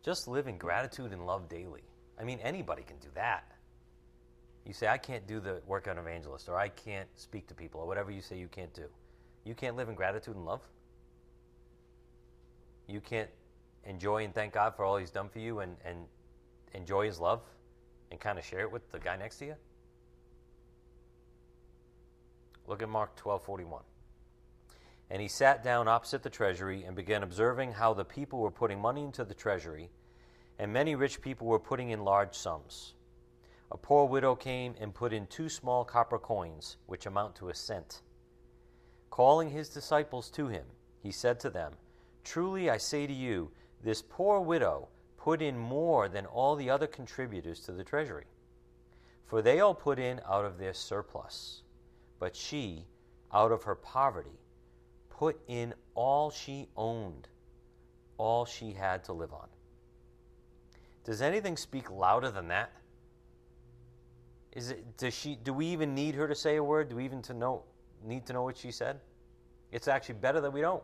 Just 0.03 0.27
live 0.27 0.47
in 0.47 0.57
gratitude 0.57 1.13
and 1.13 1.25
love 1.25 1.47
daily. 1.47 1.83
I 2.19 2.25
mean, 2.25 2.39
anybody 2.39 2.83
can 2.83 2.97
do 2.97 3.07
that. 3.13 3.45
You 4.65 4.73
say, 4.73 4.87
I 4.87 4.97
can't 4.97 5.25
do 5.25 5.39
the 5.39 5.61
work 5.65 5.87
of 5.87 5.97
an 5.97 6.03
evangelist, 6.03 6.49
or 6.49 6.57
I 6.57 6.69
can't 6.69 7.07
speak 7.15 7.47
to 7.47 7.55
people, 7.55 7.81
or 7.81 7.87
whatever 7.87 8.11
you 8.11 8.21
say 8.21 8.37
you 8.37 8.47
can't 8.47 8.73
do. 8.73 8.89
You 9.45 9.55
can't 9.55 9.75
live 9.75 9.89
in 9.89 9.95
gratitude 9.95 10.35
and 10.35 10.45
love? 10.45 10.61
You 12.87 12.99
can't 12.99 13.29
enjoy 13.85 14.25
and 14.25 14.35
thank 14.35 14.53
God 14.53 14.75
for 14.75 14.83
all 14.83 14.97
He's 14.97 15.09
done 15.09 15.29
for 15.29 15.39
you 15.39 15.59
and, 15.61 15.77
and 15.85 16.05
enjoy 16.73 17.05
His 17.05 17.19
love 17.19 17.41
and 18.11 18.19
kind 18.19 18.37
of 18.37 18.45
share 18.45 18.61
it 18.61 18.71
with 18.71 18.91
the 18.91 18.99
guy 18.99 19.15
next 19.15 19.37
to 19.37 19.45
you? 19.45 19.55
Look 22.67 22.81
at 22.81 22.89
Mark 22.89 23.15
12 23.15 23.43
41. 23.43 23.83
And 25.09 25.21
he 25.21 25.27
sat 25.27 25.61
down 25.61 25.89
opposite 25.89 26.23
the 26.23 26.29
treasury 26.29 26.83
and 26.85 26.95
began 26.95 27.21
observing 27.21 27.73
how 27.73 27.93
the 27.93 28.05
people 28.05 28.39
were 28.39 28.51
putting 28.51 28.79
money 28.79 29.03
into 29.03 29.25
the 29.25 29.33
treasury, 29.33 29.89
and 30.57 30.71
many 30.71 30.95
rich 30.95 31.21
people 31.21 31.47
were 31.47 31.59
putting 31.59 31.89
in 31.89 32.05
large 32.05 32.33
sums. 32.33 32.93
A 33.71 33.77
poor 33.77 34.05
widow 34.05 34.35
came 34.35 34.75
and 34.79 34.93
put 34.93 35.11
in 35.11 35.27
two 35.27 35.49
small 35.49 35.83
copper 35.83 36.17
coins, 36.17 36.77
which 36.85 37.05
amount 37.05 37.35
to 37.35 37.49
a 37.49 37.53
cent. 37.53 38.03
Calling 39.09 39.49
his 39.49 39.67
disciples 39.67 40.29
to 40.31 40.47
him, 40.47 40.65
he 40.99 41.11
said 41.11 41.39
to 41.41 41.49
them, 41.49 41.73
Truly 42.23 42.69
I 42.69 42.77
say 42.77 43.07
to 43.07 43.13
you, 43.13 43.51
this 43.83 44.01
poor 44.01 44.39
widow 44.39 44.87
put 45.23 45.41
in 45.41 45.55
more 45.55 46.09
than 46.09 46.25
all 46.25 46.55
the 46.55 46.69
other 46.69 46.87
contributors 46.87 47.59
to 47.59 47.71
the 47.71 47.83
treasury. 47.83 48.25
For 49.27 49.41
they 49.41 49.59
all 49.59 49.75
put 49.75 49.99
in 49.99 50.19
out 50.27 50.45
of 50.45 50.57
their 50.57 50.73
surplus, 50.73 51.61
but 52.19 52.35
she, 52.35 52.87
out 53.31 53.51
of 53.51 53.63
her 53.63 53.75
poverty, 53.75 54.39
put 55.09 55.39
in 55.47 55.73
all 55.93 56.31
she 56.31 56.67
owned, 56.75 57.27
all 58.17 58.45
she 58.45 58.73
had 58.73 59.03
to 59.05 59.13
live 59.13 59.31
on. 59.31 59.47
Does 61.03 61.21
anything 61.21 61.55
speak 61.55 61.91
louder 61.91 62.31
than 62.31 62.47
that? 62.47 62.71
Is 64.53 64.71
it 64.71 64.97
does 64.97 65.13
she 65.13 65.37
do 65.41 65.53
we 65.53 65.67
even 65.67 65.95
need 65.95 66.15
her 66.15 66.27
to 66.27 66.35
say 66.35 66.57
a 66.57 66.63
word? 66.63 66.89
Do 66.89 66.97
we 66.97 67.05
even 67.05 67.21
to 67.23 67.33
know 67.33 67.63
need 68.03 68.25
to 68.25 68.33
know 68.33 68.43
what 68.43 68.57
she 68.57 68.71
said? 68.71 68.99
It's 69.71 69.87
actually 69.87 70.15
better 70.15 70.41
that 70.41 70.51
we 70.51 70.61
don't. 70.61 70.83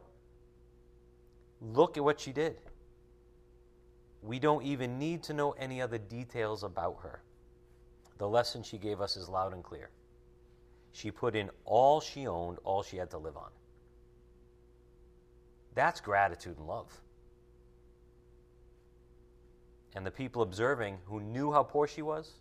Look 1.61 1.97
at 1.97 2.03
what 2.03 2.19
she 2.19 2.31
did. 2.31 2.55
We 4.27 4.39
don't 4.39 4.63
even 4.63 4.99
need 4.99 5.23
to 5.23 5.33
know 5.33 5.51
any 5.51 5.81
other 5.81 5.97
details 5.97 6.63
about 6.63 6.97
her. 7.01 7.21
The 8.17 8.27
lesson 8.27 8.61
she 8.61 8.77
gave 8.77 8.99
us 8.99 9.15
is 9.15 9.29
loud 9.29 9.53
and 9.53 9.63
clear. 9.63 9.89
She 10.91 11.11
put 11.11 11.33
in 11.33 11.49
all 11.63 12.01
she 12.01 12.27
owned, 12.27 12.57
all 12.65 12.83
she 12.83 12.97
had 12.97 13.09
to 13.11 13.17
live 13.17 13.37
on. 13.37 13.49
That's 15.75 16.01
gratitude 16.01 16.57
and 16.57 16.67
love. 16.67 16.91
And 19.95 20.05
the 20.05 20.11
people 20.11 20.41
observing 20.41 20.97
who 21.05 21.21
knew 21.21 21.53
how 21.53 21.63
poor 21.63 21.87
she 21.87 22.01
was, 22.01 22.33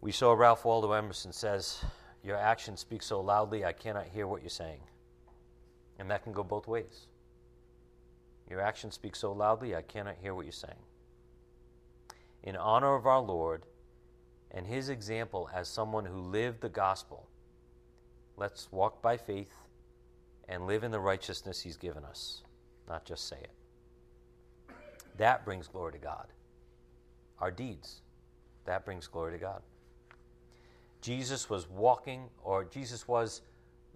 we 0.00 0.12
saw 0.12 0.34
Ralph 0.34 0.64
Waldo 0.64 0.92
Emerson 0.92 1.32
says, 1.32 1.84
Your 2.22 2.36
actions 2.36 2.78
speak 2.78 3.02
so 3.02 3.20
loudly, 3.20 3.64
I 3.64 3.72
cannot 3.72 4.06
hear 4.06 4.28
what 4.28 4.42
you're 4.42 4.48
saying. 4.48 4.78
And 5.98 6.10
that 6.10 6.22
can 6.22 6.32
go 6.32 6.42
both 6.42 6.66
ways. 6.66 7.06
Your 8.48 8.60
actions 8.60 8.94
speak 8.94 9.16
so 9.16 9.32
loudly, 9.32 9.74
I 9.74 9.82
cannot 9.82 10.16
hear 10.20 10.34
what 10.34 10.44
you're 10.44 10.52
saying. 10.52 10.74
In 12.42 12.56
honor 12.56 12.94
of 12.94 13.06
our 13.06 13.20
Lord, 13.20 13.62
and 14.52 14.66
his 14.66 14.88
example 14.88 15.48
as 15.52 15.66
someone 15.66 16.04
who 16.04 16.18
lived 16.18 16.60
the 16.60 16.68
gospel. 16.68 17.26
Let's 18.36 18.70
walk 18.70 19.02
by 19.02 19.16
faith 19.16 19.54
and 20.48 20.66
live 20.66 20.84
in 20.84 20.90
the 20.90 21.00
righteousness 21.00 21.60
he's 21.60 21.76
given 21.76 22.04
us, 22.04 22.42
not 22.88 23.04
just 23.04 23.28
say 23.28 23.38
it. 23.38 24.74
That 25.16 25.44
brings 25.44 25.68
glory 25.68 25.92
to 25.92 25.98
God. 25.98 26.26
Our 27.38 27.50
deeds, 27.50 28.02
that 28.66 28.84
brings 28.84 29.06
glory 29.06 29.32
to 29.32 29.38
God. 29.38 29.62
Jesus 31.00 31.50
was 31.50 31.68
walking, 31.68 32.28
or 32.44 32.64
Jesus 32.64 33.08
was 33.08 33.42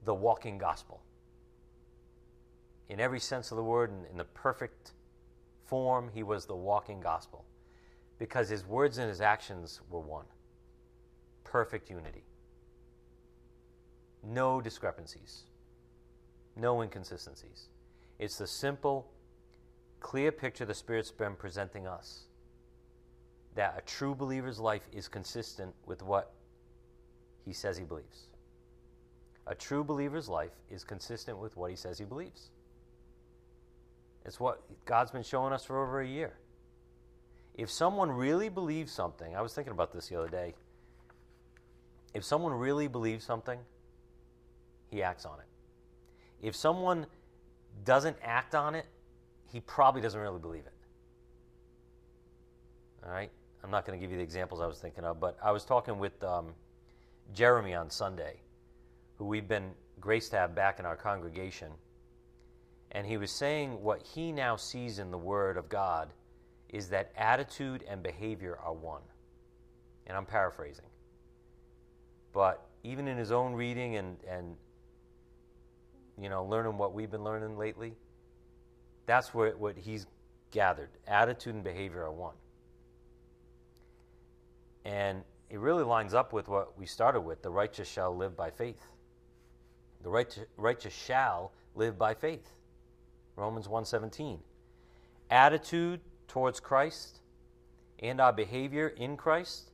the 0.05 0.15
walking 0.15 0.59
gospel. 0.59 1.03
In 2.89 3.01
every 3.01 3.21
sense 3.21 3.51
of 3.51 3.57
the 3.57 3.65
word, 3.65 3.91
in, 3.91 4.11
in 4.13 4.17
the 4.19 4.25
perfect 4.25 4.93
form, 5.65 6.11
he 6.13 6.23
was 6.23 6.47
the 6.47 6.55
walking 6.55 7.01
gospel 7.01 7.45
because 8.19 8.49
his 8.49 8.67
words 8.67 8.99
and 8.99 9.09
his 9.09 9.21
actions 9.21 9.81
were 9.91 10.01
one 10.01 10.27
perfect 11.45 11.89
unity. 11.89 12.25
No 14.23 14.61
discrepancies, 14.61 15.45
no 16.57 16.83
inconsistencies. 16.83 17.69
It's 18.19 18.37
the 18.37 18.47
simple, 18.47 19.07
clear 20.01 20.33
picture 20.33 20.65
the 20.65 20.75
Spirit's 20.75 21.13
been 21.13 21.37
presenting 21.37 21.87
us 21.87 22.25
that 23.55 23.77
a 23.79 23.81
true 23.83 24.15
believer's 24.15 24.59
life 24.59 24.87
is 24.93 25.09
consistent 25.09 25.75
with 25.87 26.03
what 26.03 26.33
he 27.45 27.53
says 27.53 27.77
he 27.77 27.85
believes. 27.85 28.27
A 29.47 29.55
true 29.55 29.85
believer's 29.85 30.29
life 30.29 30.53
is 30.69 30.83
consistent 30.83 31.39
with 31.39 31.57
what 31.57 31.71
he 31.71 31.77
says 31.77 31.99
he 31.99 32.05
believes. 32.05 32.51
It's 34.27 34.39
what 34.39 34.61
God's 34.85 35.11
been 35.11 35.23
showing 35.23 35.53
us 35.53 35.65
for 35.65 35.83
over 35.83 36.01
a 36.01 36.07
year. 36.07 36.35
If 37.55 37.71
someone 37.71 38.11
really 38.11 38.51
believes 38.51 38.93
something, 38.93 39.35
I 39.35 39.41
was 39.41 39.55
thinking 39.55 39.73
about 39.73 39.93
this 39.93 40.09
the 40.09 40.19
other 40.19 40.29
day 40.29 40.55
if 42.17 42.25
someone 42.25 42.55
really 42.55 42.89
believes 42.89 43.27
something, 43.27 43.59
he 44.91 45.03
acts 45.03 45.27
on 45.27 45.39
it. 45.39 46.47
If 46.47 46.57
someone 46.57 47.05
doesn't 47.85 48.17
act 48.23 48.55
on 48.55 48.75
it, 48.75 48.87
he 49.53 49.61
probably 49.61 50.01
doesn't 50.01 50.19
really 50.19 50.39
believe 50.39 50.65
it. 50.65 50.73
All 53.05 53.13
right? 53.13 53.31
I'm 53.63 53.71
not 53.71 53.85
going 53.85 53.99
to 53.99 54.03
give 54.03 54.11
you 54.11 54.17
the 54.17 54.23
examples 54.23 54.63
I 54.63 54.67
was 54.67 54.79
thinking 54.79 55.05
of, 55.05 55.21
but 55.21 55.37
I 55.45 55.53
was 55.53 55.67
talking 55.67 55.99
with 55.99 56.25
um, 56.25 56.55
Jeremy 57.35 57.75
on 57.75 57.91
Sunday, 57.91 58.37
who 59.19 59.27
we've 59.27 59.47
been 59.47 59.73
graced 60.01 60.31
to 60.31 60.39
have 60.39 60.55
back 60.55 60.79
in 60.79 60.87
our 60.87 60.97
congregation. 60.97 61.69
And 62.97 63.07
he 63.07 63.19
was 63.19 63.31
saying 63.31 63.83
what 63.83 64.01
he 64.01 64.33
now 64.33 64.57
sees 64.57 64.99
in 64.99 65.11
the 65.11 65.19
Word 65.19 65.59
of 65.59 65.69
God 65.69 66.09
is 66.71 66.89
that 66.89 67.13
attitude 67.15 67.85
and 67.87 68.03
behavior 68.03 68.59
are 68.65 68.73
one. 68.73 69.03
And 70.07 70.17
I'm 70.17 70.25
paraphrasing. 70.25 70.87
But 72.33 72.67
even 72.85 73.07
in 73.07 73.19
his 73.19 73.33
own 73.33 73.53
reading 73.53 73.97
and, 73.97 74.17
and 74.27 74.57
you 76.19 76.31
know, 76.31 76.47
learning 76.47 76.79
what 76.79 76.95
we've 76.95 77.11
been 77.11 77.23
learning 77.23 77.59
lately, 77.59 77.93
that's 79.05 79.35
what, 79.35 79.59
what 79.59 79.77
he's 79.77 80.07
gathered. 80.51 80.89
Attitude 81.07 81.55
and 81.55 81.63
behavior 81.63 82.03
are 82.03 82.13
one. 82.13 82.37
And 84.87 85.23
it 85.51 85.59
really 85.59 85.85
lines 85.85 86.15
up 86.15 86.33
with 86.33 86.49
what 86.49 86.79
we 86.79 86.87
started 86.87 87.21
with 87.21 87.43
the 87.43 87.51
righteous 87.51 87.89
shall 87.89 88.17
live 88.17 88.35
by 88.35 88.49
faith. 88.49 88.87
The 90.03 90.09
righteous, 90.09 90.47
righteous 90.57 90.95
shall 90.95 91.53
live 91.75 91.99
by 91.99 92.15
faith. 92.15 92.55
Romans 93.37 93.69
1:17. 93.69 94.43
Attitude 95.31 96.01
towards 96.29 96.61
Christ 96.61 97.21
and 97.99 98.21
our 98.21 98.33
behavior 98.33 98.89
in 98.89 99.17
Christ 99.17 99.71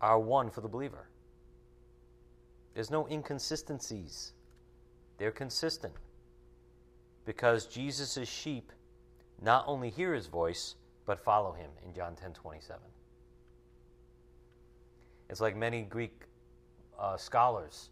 are 0.00 0.18
one 0.18 0.50
for 0.50 0.60
the 0.60 0.68
believer. 0.68 1.08
There's 2.74 2.90
no 2.90 3.08
inconsistencies. 3.08 4.32
They're 5.16 5.32
consistent. 5.32 5.94
Because 7.24 7.66
Jesus' 7.66 8.28
sheep 8.28 8.72
not 9.40 9.64
only 9.66 9.90
hear 9.90 10.14
his 10.14 10.26
voice, 10.26 10.76
but 11.04 11.18
follow 11.18 11.52
him 11.52 11.70
in 11.84 11.92
John 11.92 12.14
10 12.14 12.34
27. 12.34 12.80
It's 15.28 15.40
like 15.40 15.56
many 15.56 15.82
Greek 15.82 16.22
uh, 16.98 17.16
scholars, 17.16 17.90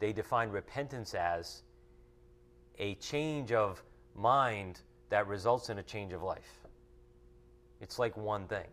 they 0.00 0.12
define 0.12 0.50
repentance 0.50 1.14
as 1.14 1.62
a 2.78 2.94
change 2.96 3.52
of 3.52 3.82
mind 4.14 4.80
that 5.10 5.26
results 5.26 5.70
in 5.70 5.78
a 5.78 5.82
change 5.82 6.12
of 6.12 6.22
life. 6.22 6.66
It's 7.80 7.98
like 7.98 8.16
one 8.16 8.46
thing. 8.46 8.66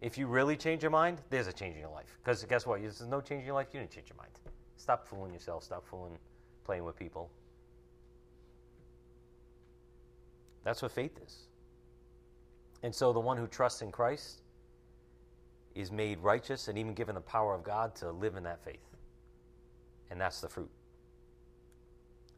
If 0.00 0.16
you 0.16 0.26
really 0.26 0.56
change 0.56 0.82
your 0.82 0.90
mind, 0.90 1.18
there's 1.30 1.46
a 1.46 1.52
change 1.52 1.74
in 1.74 1.80
your 1.80 1.90
life. 1.90 2.18
Because 2.22 2.44
guess 2.44 2.66
what? 2.66 2.80
There's 2.80 3.00
no 3.02 3.20
change 3.20 3.40
in 3.40 3.46
your 3.46 3.54
life, 3.54 3.68
you 3.72 3.80
didn't 3.80 3.92
change 3.92 4.08
your 4.08 4.16
mind. 4.16 4.32
Stop 4.76 5.06
fooling 5.06 5.32
yourself, 5.32 5.64
stop 5.64 5.86
fooling, 5.86 6.16
playing 6.64 6.84
with 6.84 6.96
people. 6.96 7.30
That's 10.64 10.82
what 10.82 10.92
faith 10.92 11.18
is. 11.24 11.38
And 12.82 12.94
so 12.94 13.12
the 13.12 13.20
one 13.20 13.36
who 13.36 13.46
trusts 13.46 13.82
in 13.82 13.90
Christ 13.90 14.42
is 15.74 15.92
made 15.92 16.18
righteous 16.18 16.68
and 16.68 16.78
even 16.78 16.94
given 16.94 17.14
the 17.14 17.20
power 17.20 17.54
of 17.54 17.62
God 17.62 17.94
to 17.96 18.10
live 18.10 18.36
in 18.36 18.44
that 18.44 18.64
faith. 18.64 18.78
And 20.10 20.20
that's 20.20 20.40
the 20.40 20.48
fruit. 20.48 20.70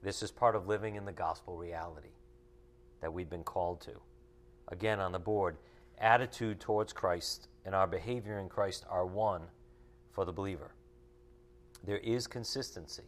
This 0.02 0.22
is 0.22 0.30
part 0.30 0.56
of 0.56 0.66
living 0.66 0.96
in 0.96 1.04
the 1.04 1.12
gospel 1.12 1.56
reality 1.56 2.10
that 3.02 3.12
we've 3.12 3.28
been 3.28 3.44
called 3.44 3.82
to. 3.82 3.92
Again, 4.68 4.98
on 4.98 5.12
the 5.12 5.18
board, 5.18 5.58
attitude 5.98 6.58
towards 6.58 6.94
Christ 6.94 7.48
and 7.66 7.74
our 7.74 7.86
behavior 7.86 8.38
in 8.38 8.48
Christ 8.48 8.86
are 8.88 9.04
one 9.04 9.42
for 10.10 10.24
the 10.24 10.32
believer. 10.32 10.72
There 11.84 11.98
is 11.98 12.26
consistency 12.26 13.04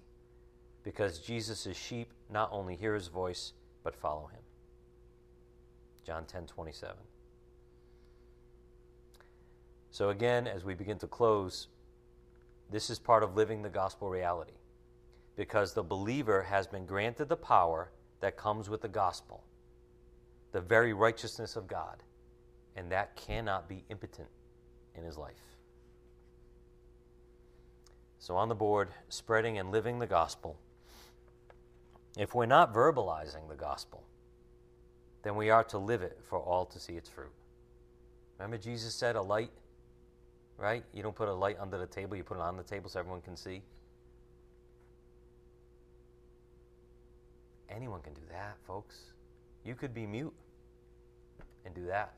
because 0.83 1.19
Jesus' 1.21 1.77
sheep 1.77 2.13
not 2.31 2.51
only 2.53 2.77
hear 2.77 2.95
his 2.95 3.09
voice, 3.09 3.55
but 3.83 3.97
follow 3.97 4.27
him. 4.27 4.41
John 6.05 6.27
10 6.27 6.47
27. 6.47 6.97
So, 9.91 10.11
again, 10.11 10.47
as 10.47 10.65
we 10.65 10.75
begin 10.75 10.99
to 10.99 11.07
close, 11.07 11.69
this 12.71 12.91
is 12.91 12.99
part 12.99 13.23
of 13.23 13.37
living 13.37 13.63
the 13.63 13.71
gospel 13.71 14.11
reality 14.11 14.59
because 15.37 15.73
the 15.73 15.83
believer 15.83 16.43
has 16.43 16.67
been 16.67 16.85
granted 16.85 17.29
the 17.29 17.37
power 17.37 17.91
that 18.21 18.37
comes 18.37 18.69
with 18.69 18.83
the 18.83 18.89
gospel, 18.89 19.45
the 20.55 20.61
very 20.61 20.93
righteousness 20.93 21.57
of 21.57 21.67
God, 21.67 22.03
and 22.77 22.91
that 22.93 23.17
cannot 23.17 23.69
be 23.69 23.83
impotent 23.91 24.29
in 24.95 25.03
his 25.03 25.19
life. 25.19 25.59
So, 28.21 28.37
on 28.37 28.49
the 28.49 28.55
board, 28.55 28.89
spreading 29.09 29.59
and 29.59 29.73
living 29.73 29.99
the 29.99 30.07
gospel. 30.07 30.57
If 32.17 32.35
we're 32.35 32.47
not 32.47 32.73
verbalizing 32.73 33.49
the 33.49 33.57
gospel, 33.57 34.05
then 35.25 35.35
we 35.35 35.51
are 35.51 35.65
to 35.65 35.79
live 35.79 36.03
it 36.03 36.21
for 36.23 36.39
all 36.39 36.65
to 36.67 36.79
see 36.79 36.93
its 36.93 37.09
fruit. 37.09 37.33
Remember, 38.39 38.57
Jesus 38.57 38.95
said, 38.95 39.17
A 39.17 39.21
light 39.21 39.51
right? 40.57 40.85
You 40.93 41.03
don't 41.03 41.17
put 41.17 41.29
a 41.29 41.35
light 41.35 41.57
under 41.61 41.79
the 41.79 41.87
table, 41.87 42.17
you 42.17 42.23
put 42.23 42.37
it 42.37 42.41
on 42.41 42.57
the 42.57 42.63
table 42.63 42.89
so 42.89 43.01
everyone 43.01 43.23
can 43.23 43.37
see. 43.37 43.63
Anyone 47.69 48.03
can 48.03 48.15
do 48.15 48.21
that, 48.31 48.57
folks. 48.67 49.13
You 49.65 49.75
could 49.75 49.93
be 49.93 50.07
mute 50.07 50.33
and 51.65 51.75
do 51.75 51.87
that. 51.87 52.15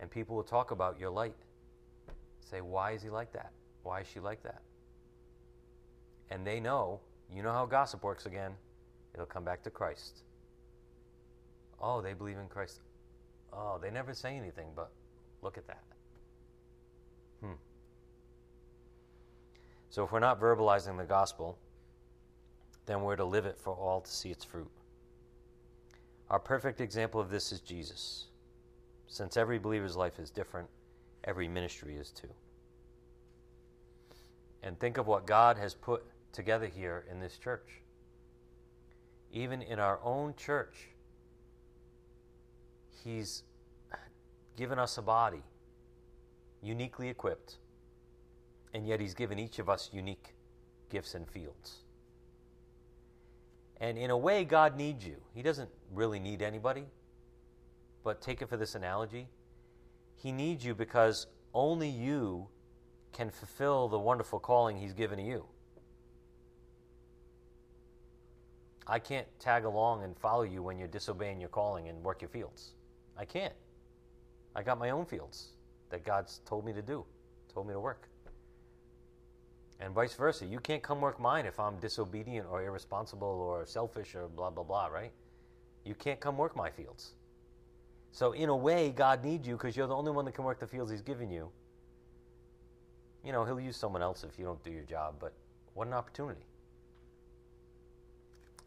And 0.00 0.10
people 0.10 0.36
will 0.36 0.44
talk 0.44 0.70
about 0.70 0.98
your 0.98 1.10
light. 1.10 1.34
Say, 2.40 2.60
why 2.60 2.92
is 2.92 3.02
he 3.02 3.10
like 3.10 3.32
that? 3.32 3.50
Why 3.82 4.00
is 4.00 4.06
she 4.06 4.20
like 4.20 4.42
that? 4.42 4.62
And 6.30 6.46
they 6.46 6.60
know, 6.60 7.00
you 7.34 7.42
know 7.42 7.52
how 7.52 7.66
gossip 7.66 8.02
works 8.02 8.26
again. 8.26 8.52
It'll 9.14 9.26
come 9.26 9.44
back 9.44 9.62
to 9.64 9.70
Christ. 9.70 10.22
Oh, 11.80 12.00
they 12.00 12.12
believe 12.12 12.38
in 12.38 12.48
Christ. 12.48 12.80
Oh, 13.52 13.78
they 13.80 13.90
never 13.90 14.14
say 14.14 14.36
anything, 14.36 14.68
but 14.74 14.90
look 15.42 15.56
at 15.58 15.66
that. 15.66 15.82
Hmm. 17.40 17.52
So 19.90 20.04
if 20.04 20.12
we're 20.12 20.20
not 20.20 20.40
verbalizing 20.40 20.96
the 20.98 21.04
gospel, 21.04 21.58
then 22.86 23.02
we're 23.02 23.16
to 23.16 23.24
live 23.24 23.46
it 23.46 23.58
for 23.58 23.74
all 23.74 24.00
to 24.00 24.10
see 24.10 24.30
its 24.30 24.44
fruit. 24.44 24.70
Our 26.30 26.38
perfect 26.38 26.80
example 26.80 27.20
of 27.20 27.30
this 27.30 27.52
is 27.52 27.60
Jesus. 27.60 28.26
Since 29.06 29.36
every 29.36 29.58
believer's 29.58 29.96
life 29.96 30.18
is 30.18 30.30
different, 30.30 30.68
every 31.24 31.48
ministry 31.48 31.96
is 31.96 32.10
too. 32.10 32.28
And 34.62 34.78
think 34.78 34.98
of 34.98 35.06
what 35.06 35.26
God 35.26 35.56
has 35.56 35.72
put 35.72 36.04
together 36.32 36.66
here 36.66 37.04
in 37.10 37.20
this 37.20 37.38
church. 37.38 37.80
Even 39.32 39.62
in 39.62 39.78
our 39.78 39.98
own 40.02 40.34
church, 40.36 40.88
He's 43.04 43.44
given 44.56 44.78
us 44.78 44.98
a 44.98 45.02
body 45.02 45.42
uniquely 46.62 47.08
equipped, 47.08 47.56
and 48.74 48.86
yet 48.86 49.00
He's 49.00 49.14
given 49.14 49.38
each 49.38 49.58
of 49.58 49.70
us 49.70 49.90
unique 49.92 50.34
gifts 50.90 51.14
and 51.14 51.28
fields. 51.28 51.84
And 53.80 53.96
in 53.96 54.10
a 54.10 54.16
way, 54.16 54.44
God 54.44 54.76
needs 54.76 55.06
you. 55.06 55.16
He 55.34 55.42
doesn't 55.42 55.70
really 55.92 56.18
need 56.18 56.42
anybody, 56.42 56.84
but 58.02 58.20
take 58.20 58.42
it 58.42 58.48
for 58.48 58.56
this 58.56 58.74
analogy. 58.74 59.28
He 60.16 60.32
needs 60.32 60.64
you 60.64 60.74
because 60.74 61.28
only 61.54 61.88
you 61.88 62.48
can 63.12 63.30
fulfill 63.30 63.88
the 63.88 63.98
wonderful 63.98 64.40
calling 64.40 64.76
He's 64.76 64.92
given 64.92 65.18
to 65.18 65.24
you. 65.24 65.44
I 68.86 68.98
can't 68.98 69.26
tag 69.38 69.64
along 69.64 70.02
and 70.02 70.16
follow 70.16 70.42
you 70.42 70.62
when 70.62 70.78
you're 70.78 70.88
disobeying 70.88 71.40
your 71.40 71.50
calling 71.50 71.88
and 71.88 72.02
work 72.02 72.22
your 72.22 72.30
fields. 72.30 72.72
I 73.16 73.26
can't. 73.26 73.52
I 74.56 74.62
got 74.62 74.78
my 74.78 74.90
own 74.90 75.04
fields 75.04 75.48
that 75.90 76.04
God's 76.04 76.40
told 76.46 76.64
me 76.64 76.72
to 76.72 76.82
do, 76.82 77.04
told 77.52 77.66
me 77.66 77.74
to 77.74 77.80
work. 77.80 78.08
And 79.80 79.94
vice 79.94 80.14
versa. 80.14 80.44
You 80.44 80.58
can't 80.58 80.82
come 80.82 81.00
work 81.00 81.20
mine 81.20 81.46
if 81.46 81.60
I'm 81.60 81.78
disobedient 81.78 82.46
or 82.50 82.62
irresponsible 82.62 83.28
or 83.28 83.64
selfish 83.64 84.14
or 84.14 84.28
blah, 84.28 84.50
blah, 84.50 84.64
blah, 84.64 84.86
right? 84.86 85.12
You 85.84 85.94
can't 85.94 86.18
come 86.18 86.36
work 86.36 86.56
my 86.56 86.70
fields. 86.70 87.12
So, 88.10 88.32
in 88.32 88.48
a 88.48 88.56
way, 88.56 88.90
God 88.90 89.24
needs 89.24 89.46
you 89.46 89.54
because 89.54 89.76
you're 89.76 89.86
the 89.86 89.94
only 89.94 90.10
one 90.10 90.24
that 90.24 90.34
can 90.34 90.44
work 90.44 90.58
the 90.58 90.66
fields 90.66 90.90
He's 90.90 91.02
given 91.02 91.30
you. 91.30 91.50
You 93.24 93.32
know, 93.32 93.44
He'll 93.44 93.60
use 93.60 93.76
someone 93.76 94.02
else 94.02 94.24
if 94.24 94.38
you 94.38 94.44
don't 94.44 94.62
do 94.64 94.70
your 94.70 94.82
job, 94.82 95.16
but 95.20 95.32
what 95.74 95.86
an 95.86 95.92
opportunity. 95.92 96.44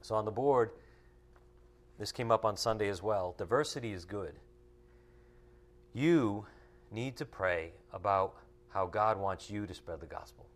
So, 0.01 0.15
on 0.15 0.25
the 0.25 0.31
board, 0.31 0.71
this 1.99 2.11
came 2.11 2.31
up 2.31 2.45
on 2.45 2.55
Sunday 2.55 2.87
as 2.87 3.03
well. 3.03 3.35
Diversity 3.37 3.91
is 3.91 4.05
good. 4.05 4.33
You 5.93 6.45
need 6.91 7.17
to 7.17 7.25
pray 7.25 7.73
about 7.93 8.35
how 8.69 8.85
God 8.85 9.19
wants 9.19 9.49
you 9.49 9.67
to 9.67 9.73
spread 9.73 9.99
the 9.99 10.05
gospel. 10.05 10.47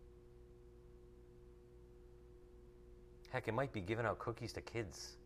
Heck, 3.36 3.48
it 3.48 3.52
might 3.52 3.70
be 3.70 3.82
giving 3.82 4.06
out 4.06 4.18
cookies 4.18 4.54
to 4.54 4.62
kids 4.62 5.18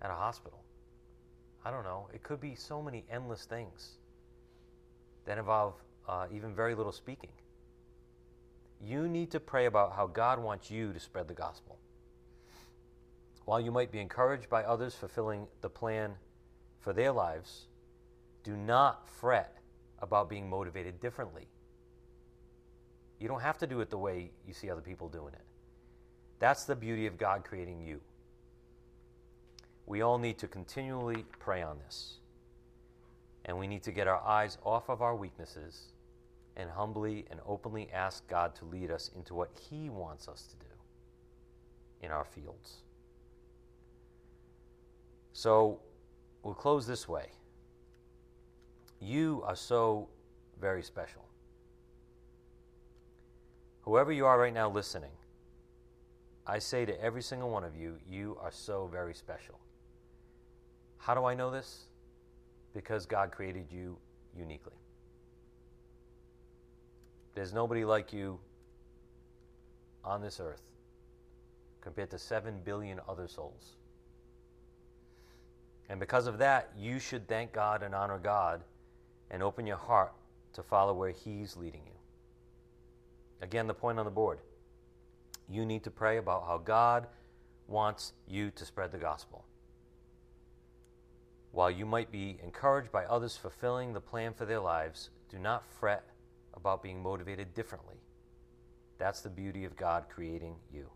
at 0.00 0.10
a 0.10 0.12
hospital. 0.12 0.58
I 1.64 1.70
don't 1.70 1.84
know. 1.84 2.08
It 2.12 2.24
could 2.24 2.40
be 2.40 2.56
so 2.56 2.82
many 2.82 3.04
endless 3.08 3.44
things 3.44 3.90
that 5.24 5.38
involve 5.38 5.74
uh, 6.08 6.26
even 6.34 6.52
very 6.52 6.74
little 6.74 6.90
speaking. 6.90 7.30
You 8.84 9.06
need 9.06 9.30
to 9.30 9.38
pray 9.38 9.66
about 9.66 9.92
how 9.94 10.08
God 10.08 10.42
wants 10.42 10.68
you 10.68 10.92
to 10.92 10.98
spread 10.98 11.28
the 11.28 11.34
gospel. 11.34 11.78
While 13.44 13.60
you 13.60 13.70
might 13.70 13.92
be 13.92 14.00
encouraged 14.00 14.50
by 14.50 14.64
others 14.64 14.96
fulfilling 14.96 15.46
the 15.60 15.70
plan 15.70 16.14
for 16.80 16.92
their 16.92 17.12
lives, 17.12 17.66
do 18.42 18.56
not 18.56 19.08
fret 19.08 19.58
about 20.00 20.28
being 20.28 20.50
motivated 20.50 20.98
differently. 20.98 21.46
You 23.20 23.28
don't 23.28 23.42
have 23.42 23.58
to 23.58 23.68
do 23.68 23.80
it 23.80 23.90
the 23.90 23.98
way 23.98 24.32
you 24.44 24.52
see 24.52 24.68
other 24.68 24.80
people 24.80 25.08
doing 25.08 25.34
it. 25.34 25.51
That's 26.42 26.64
the 26.64 26.74
beauty 26.74 27.06
of 27.06 27.18
God 27.18 27.44
creating 27.44 27.86
you. 27.86 28.00
We 29.86 30.02
all 30.02 30.18
need 30.18 30.38
to 30.38 30.48
continually 30.48 31.24
pray 31.38 31.62
on 31.62 31.78
this. 31.78 32.14
And 33.44 33.56
we 33.56 33.68
need 33.68 33.84
to 33.84 33.92
get 33.92 34.08
our 34.08 34.20
eyes 34.20 34.58
off 34.64 34.90
of 34.90 35.02
our 35.02 35.14
weaknesses 35.14 35.92
and 36.56 36.68
humbly 36.68 37.26
and 37.30 37.38
openly 37.46 37.88
ask 37.94 38.26
God 38.28 38.56
to 38.56 38.64
lead 38.64 38.90
us 38.90 39.12
into 39.14 39.34
what 39.34 39.50
He 39.70 39.88
wants 39.88 40.26
us 40.26 40.48
to 40.48 40.56
do 40.56 40.72
in 42.04 42.10
our 42.10 42.24
fields. 42.24 42.78
So 45.32 45.78
we'll 46.42 46.54
close 46.54 46.88
this 46.88 47.08
way. 47.08 47.26
You 49.00 49.44
are 49.46 49.54
so 49.54 50.08
very 50.60 50.82
special. 50.82 51.24
Whoever 53.82 54.10
you 54.10 54.26
are 54.26 54.40
right 54.40 54.52
now 54.52 54.68
listening, 54.68 55.12
I 56.46 56.58
say 56.58 56.84
to 56.84 57.00
every 57.00 57.22
single 57.22 57.50
one 57.50 57.64
of 57.64 57.76
you, 57.76 57.96
you 58.10 58.36
are 58.40 58.50
so 58.50 58.88
very 58.90 59.14
special. 59.14 59.58
How 60.98 61.14
do 61.14 61.24
I 61.24 61.34
know 61.34 61.50
this? 61.50 61.86
Because 62.74 63.06
God 63.06 63.30
created 63.30 63.66
you 63.70 63.96
uniquely. 64.36 64.72
There's 67.34 67.52
nobody 67.52 67.84
like 67.84 68.12
you 68.12 68.38
on 70.04 70.20
this 70.20 70.40
earth 70.40 70.62
compared 71.80 72.10
to 72.10 72.18
7 72.18 72.60
billion 72.64 73.00
other 73.08 73.28
souls. 73.28 73.76
And 75.88 75.98
because 76.00 76.26
of 76.26 76.38
that, 76.38 76.70
you 76.76 76.98
should 76.98 77.26
thank 77.28 77.52
God 77.52 77.82
and 77.82 77.94
honor 77.94 78.18
God 78.18 78.62
and 79.30 79.42
open 79.42 79.66
your 79.66 79.76
heart 79.76 80.12
to 80.54 80.62
follow 80.62 80.92
where 80.92 81.10
He's 81.10 81.56
leading 81.56 81.82
you. 81.84 81.92
Again, 83.40 83.66
the 83.66 83.74
point 83.74 83.98
on 83.98 84.04
the 84.04 84.10
board 84.10 84.38
you 85.48 85.64
need 85.64 85.84
to 85.84 85.90
pray 85.90 86.18
about 86.18 86.46
how 86.46 86.58
God 86.58 87.06
wants 87.68 88.12
you 88.26 88.50
to 88.52 88.64
spread 88.64 88.92
the 88.92 88.98
gospel. 88.98 89.44
While 91.52 91.70
you 91.70 91.84
might 91.84 92.10
be 92.10 92.38
encouraged 92.42 92.90
by 92.90 93.04
others 93.04 93.36
fulfilling 93.36 93.92
the 93.92 94.00
plan 94.00 94.32
for 94.32 94.46
their 94.46 94.60
lives, 94.60 95.10
do 95.28 95.38
not 95.38 95.64
fret 95.78 96.04
about 96.54 96.82
being 96.82 97.02
motivated 97.02 97.54
differently. 97.54 97.96
That's 98.98 99.20
the 99.20 99.30
beauty 99.30 99.64
of 99.64 99.76
God 99.76 100.04
creating 100.08 100.56
you. 100.72 100.88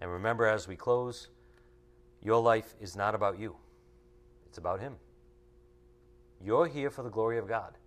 And 0.00 0.10
remember, 0.10 0.46
as 0.46 0.68
we 0.68 0.76
close, 0.76 1.28
your 2.22 2.40
life 2.40 2.74
is 2.80 2.94
not 2.94 3.14
about 3.14 3.38
you, 3.38 3.56
it's 4.46 4.58
about 4.58 4.80
Him. 4.80 4.96
You're 6.44 6.66
here 6.66 6.90
for 6.90 7.02
the 7.02 7.10
glory 7.10 7.38
of 7.38 7.48
God. 7.48 7.78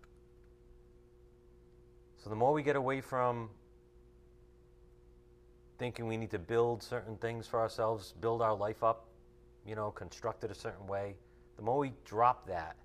So 2.18 2.30
the 2.30 2.36
more 2.36 2.54
we 2.54 2.64
get 2.64 2.76
away 2.76 3.02
from 3.02 3.50
thinking 5.78 6.08
we 6.08 6.18
need 6.18 6.32
to 6.32 6.40
build 6.40 6.82
certain 6.82 7.16
things 7.18 7.48
for 7.48 7.60
ourselves, 7.60 8.14
build 8.20 8.42
our 8.42 8.56
life 8.56 8.84
up, 8.84 9.08
you 9.66 9.76
know, 9.76 9.92
construct 9.92 10.44
it 10.44 10.52
a 10.52 10.56
certain 10.56 10.88
way, 10.88 11.16
the 11.58 11.62
more 11.62 11.78
we 11.78 11.92
drop 12.06 12.48
that 12.48 12.76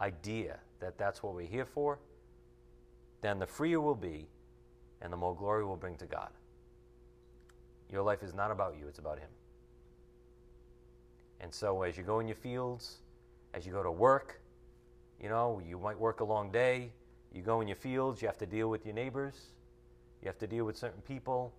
idea 0.00 0.58
that 0.80 0.98
that's 0.98 1.22
what 1.22 1.34
we're 1.34 1.46
here 1.46 1.64
for, 1.64 1.98
then 3.20 3.38
the 3.38 3.46
freer 3.46 3.80
we'll 3.80 3.94
be 3.94 4.26
and 5.00 5.12
the 5.12 5.16
more 5.16 5.34
glory 5.34 5.64
we'll 5.64 5.76
bring 5.76 5.96
to 5.96 6.06
God. 6.06 6.30
Your 7.90 8.02
life 8.02 8.22
is 8.22 8.34
not 8.34 8.50
about 8.50 8.76
you, 8.78 8.88
it's 8.88 8.98
about 8.98 9.18
Him. 9.18 9.28
And 11.40 11.52
so 11.52 11.82
as 11.82 11.96
you 11.96 12.02
go 12.02 12.20
in 12.20 12.26
your 12.26 12.36
fields, 12.36 12.98
as 13.52 13.66
you 13.66 13.72
go 13.72 13.82
to 13.82 13.92
work, 13.92 14.40
you 15.22 15.28
know, 15.28 15.60
you 15.66 15.78
might 15.78 15.98
work 15.98 16.20
a 16.20 16.24
long 16.24 16.50
day, 16.50 16.90
you 17.32 17.42
go 17.42 17.60
in 17.60 17.68
your 17.68 17.76
fields, 17.76 18.20
you 18.22 18.28
have 18.28 18.38
to 18.38 18.46
deal 18.46 18.68
with 18.68 18.84
your 18.84 18.94
neighbors, 18.94 19.34
you 20.22 20.26
have 20.26 20.38
to 20.38 20.46
deal 20.46 20.64
with 20.64 20.76
certain 20.76 21.02
people. 21.02 21.52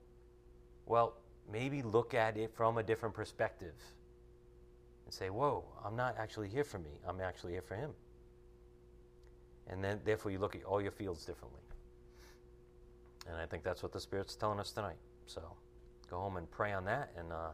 Well, 0.86 1.16
maybe 1.52 1.82
look 1.82 2.14
at 2.14 2.38
it 2.38 2.52
from 2.56 2.78
a 2.78 2.84
different 2.84 3.16
perspective 3.16 3.74
and 5.06 5.14
say, 5.14 5.30
Whoa, 5.30 5.64
I'm 5.84 5.96
not 5.96 6.16
actually 6.18 6.50
here 6.50 6.64
for 6.64 6.80
me, 6.80 6.92
I'm 7.08 7.22
actually 7.22 7.54
here 7.54 7.62
for 7.62 7.76
Him. 7.76 7.92
And 9.68 9.84
then, 9.84 10.00
therefore, 10.06 10.32
you 10.32 10.38
look 10.38 10.56
at 10.56 10.64
all 10.64 10.82
your 10.82 10.92
fields 10.92 11.26
differently. 11.26 11.62
And 13.28 13.38
I 13.38 13.48
think 13.48 13.64
that's 13.64 13.82
what 13.82 13.92
the 13.92 14.00
Spirit's 14.00 14.36
telling 14.36 14.60
us 14.60 14.72
tonight. 14.72 14.98
So 15.26 15.42
go 16.10 16.18
home 16.18 16.38
and 16.38 16.50
pray 16.52 16.72
on 16.74 16.86
that 16.86 17.12
and 17.18 17.32
uh, 17.32 17.50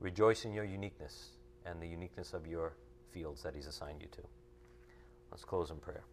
rejoice 0.00 0.46
in 0.46 0.52
your 0.52 0.64
uniqueness 0.64 1.32
and 1.66 1.82
the 1.82 1.86
uniqueness 1.86 2.32
of 2.32 2.46
your 2.46 2.72
fields 3.12 3.42
that 3.42 3.54
He's 3.54 3.66
assigned 3.66 4.00
you 4.00 4.08
to. 4.12 4.22
Let's 5.30 5.44
close 5.44 5.70
in 5.70 5.76
prayer. 5.76 6.04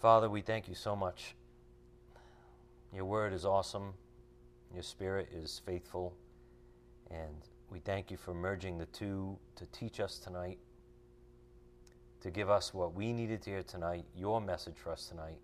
Father, 0.00 0.30
we 0.30 0.40
thank 0.40 0.68
you 0.68 0.74
so 0.74 0.96
much. 0.96 1.34
Your 2.94 3.04
word 3.06 3.32
is 3.32 3.44
awesome. 3.44 3.94
Your 4.72 4.82
spirit 4.82 5.28
is 5.32 5.60
faithful. 5.64 6.14
And 7.10 7.48
we 7.70 7.78
thank 7.78 8.10
you 8.10 8.16
for 8.16 8.34
merging 8.34 8.78
the 8.78 8.86
two 8.86 9.38
to 9.56 9.66
teach 9.66 9.98
us 10.00 10.18
tonight, 10.18 10.58
to 12.20 12.30
give 12.30 12.50
us 12.50 12.74
what 12.74 12.94
we 12.94 13.12
needed 13.12 13.42
to 13.42 13.50
hear 13.50 13.62
tonight, 13.62 14.04
your 14.14 14.40
message 14.40 14.76
for 14.76 14.90
us 14.92 15.06
tonight. 15.06 15.38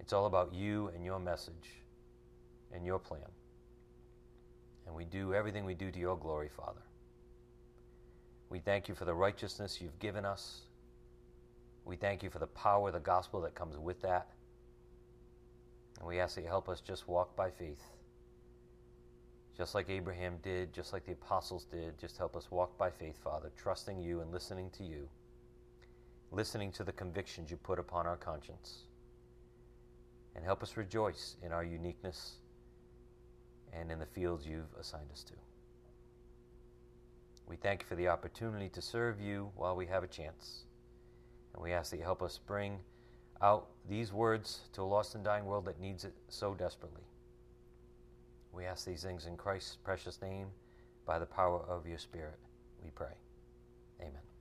It's 0.00 0.12
all 0.12 0.26
about 0.26 0.52
you 0.52 0.90
and 0.94 1.04
your 1.04 1.20
message 1.20 1.82
and 2.72 2.84
your 2.84 2.98
plan. 2.98 3.20
And 4.86 4.94
we 4.94 5.04
do 5.04 5.34
everything 5.34 5.64
we 5.64 5.74
do 5.74 5.90
to 5.90 5.98
your 5.98 6.16
glory, 6.16 6.50
Father. 6.54 6.82
We 8.50 8.58
thank 8.58 8.88
you 8.88 8.94
for 8.94 9.04
the 9.04 9.14
righteousness 9.14 9.80
you've 9.80 9.98
given 9.98 10.24
us. 10.24 10.60
We 11.84 11.96
thank 11.96 12.22
you 12.22 12.30
for 12.30 12.38
the 12.38 12.46
power 12.48 12.88
of 12.88 12.94
the 12.94 13.00
gospel 13.00 13.40
that 13.42 13.54
comes 13.54 13.78
with 13.78 14.02
that. 14.02 14.28
And 15.98 16.08
we 16.08 16.20
ask 16.20 16.34
that 16.34 16.42
you 16.42 16.48
help 16.48 16.68
us 16.68 16.80
just 16.80 17.08
walk 17.08 17.36
by 17.36 17.50
faith. 17.50 17.82
Just 19.56 19.74
like 19.74 19.88
Abraham 19.88 20.38
did, 20.42 20.72
just 20.72 20.92
like 20.92 21.06
the 21.06 21.12
apostles 21.12 21.64
did, 21.64 21.96
just 21.98 22.18
help 22.18 22.36
us 22.36 22.50
walk 22.50 22.76
by 22.76 22.90
faith, 22.90 23.16
Father, 23.22 23.52
trusting 23.56 24.00
you 24.00 24.20
and 24.20 24.32
listening 24.32 24.68
to 24.70 24.82
you, 24.82 25.08
listening 26.32 26.72
to 26.72 26.82
the 26.82 26.92
convictions 26.92 27.50
you 27.50 27.56
put 27.56 27.78
upon 27.78 28.06
our 28.06 28.16
conscience. 28.16 28.84
And 30.34 30.44
help 30.44 30.64
us 30.64 30.76
rejoice 30.76 31.36
in 31.44 31.52
our 31.52 31.62
uniqueness 31.62 32.38
and 33.72 33.92
in 33.92 34.00
the 34.00 34.06
fields 34.06 34.44
you've 34.44 34.74
assigned 34.78 35.10
us 35.12 35.22
to. 35.24 35.34
We 37.46 37.56
thank 37.56 37.82
you 37.82 37.86
for 37.86 37.94
the 37.94 38.08
opportunity 38.08 38.68
to 38.70 38.82
serve 38.82 39.20
you 39.20 39.50
while 39.54 39.76
we 39.76 39.86
have 39.86 40.02
a 40.02 40.08
chance. 40.08 40.64
And 41.52 41.62
we 41.62 41.72
ask 41.72 41.90
that 41.90 41.98
you 41.98 42.02
help 42.02 42.22
us 42.22 42.38
bring 42.44 42.80
out 43.42 43.68
these 43.88 44.12
words 44.12 44.60
to 44.72 44.82
a 44.82 44.84
lost 44.84 45.14
and 45.14 45.24
dying 45.24 45.44
world 45.44 45.64
that 45.66 45.80
needs 45.80 46.04
it 46.04 46.14
so 46.28 46.54
desperately. 46.54 47.02
We 48.52 48.64
ask 48.64 48.86
these 48.86 49.02
things 49.02 49.26
in 49.26 49.36
Christ's 49.36 49.76
precious 49.76 50.20
name 50.22 50.48
by 51.06 51.18
the 51.18 51.26
power 51.26 51.60
of 51.68 51.86
your 51.86 51.98
Spirit, 51.98 52.38
we 52.82 52.90
pray. 52.90 53.14
Amen. 54.00 54.33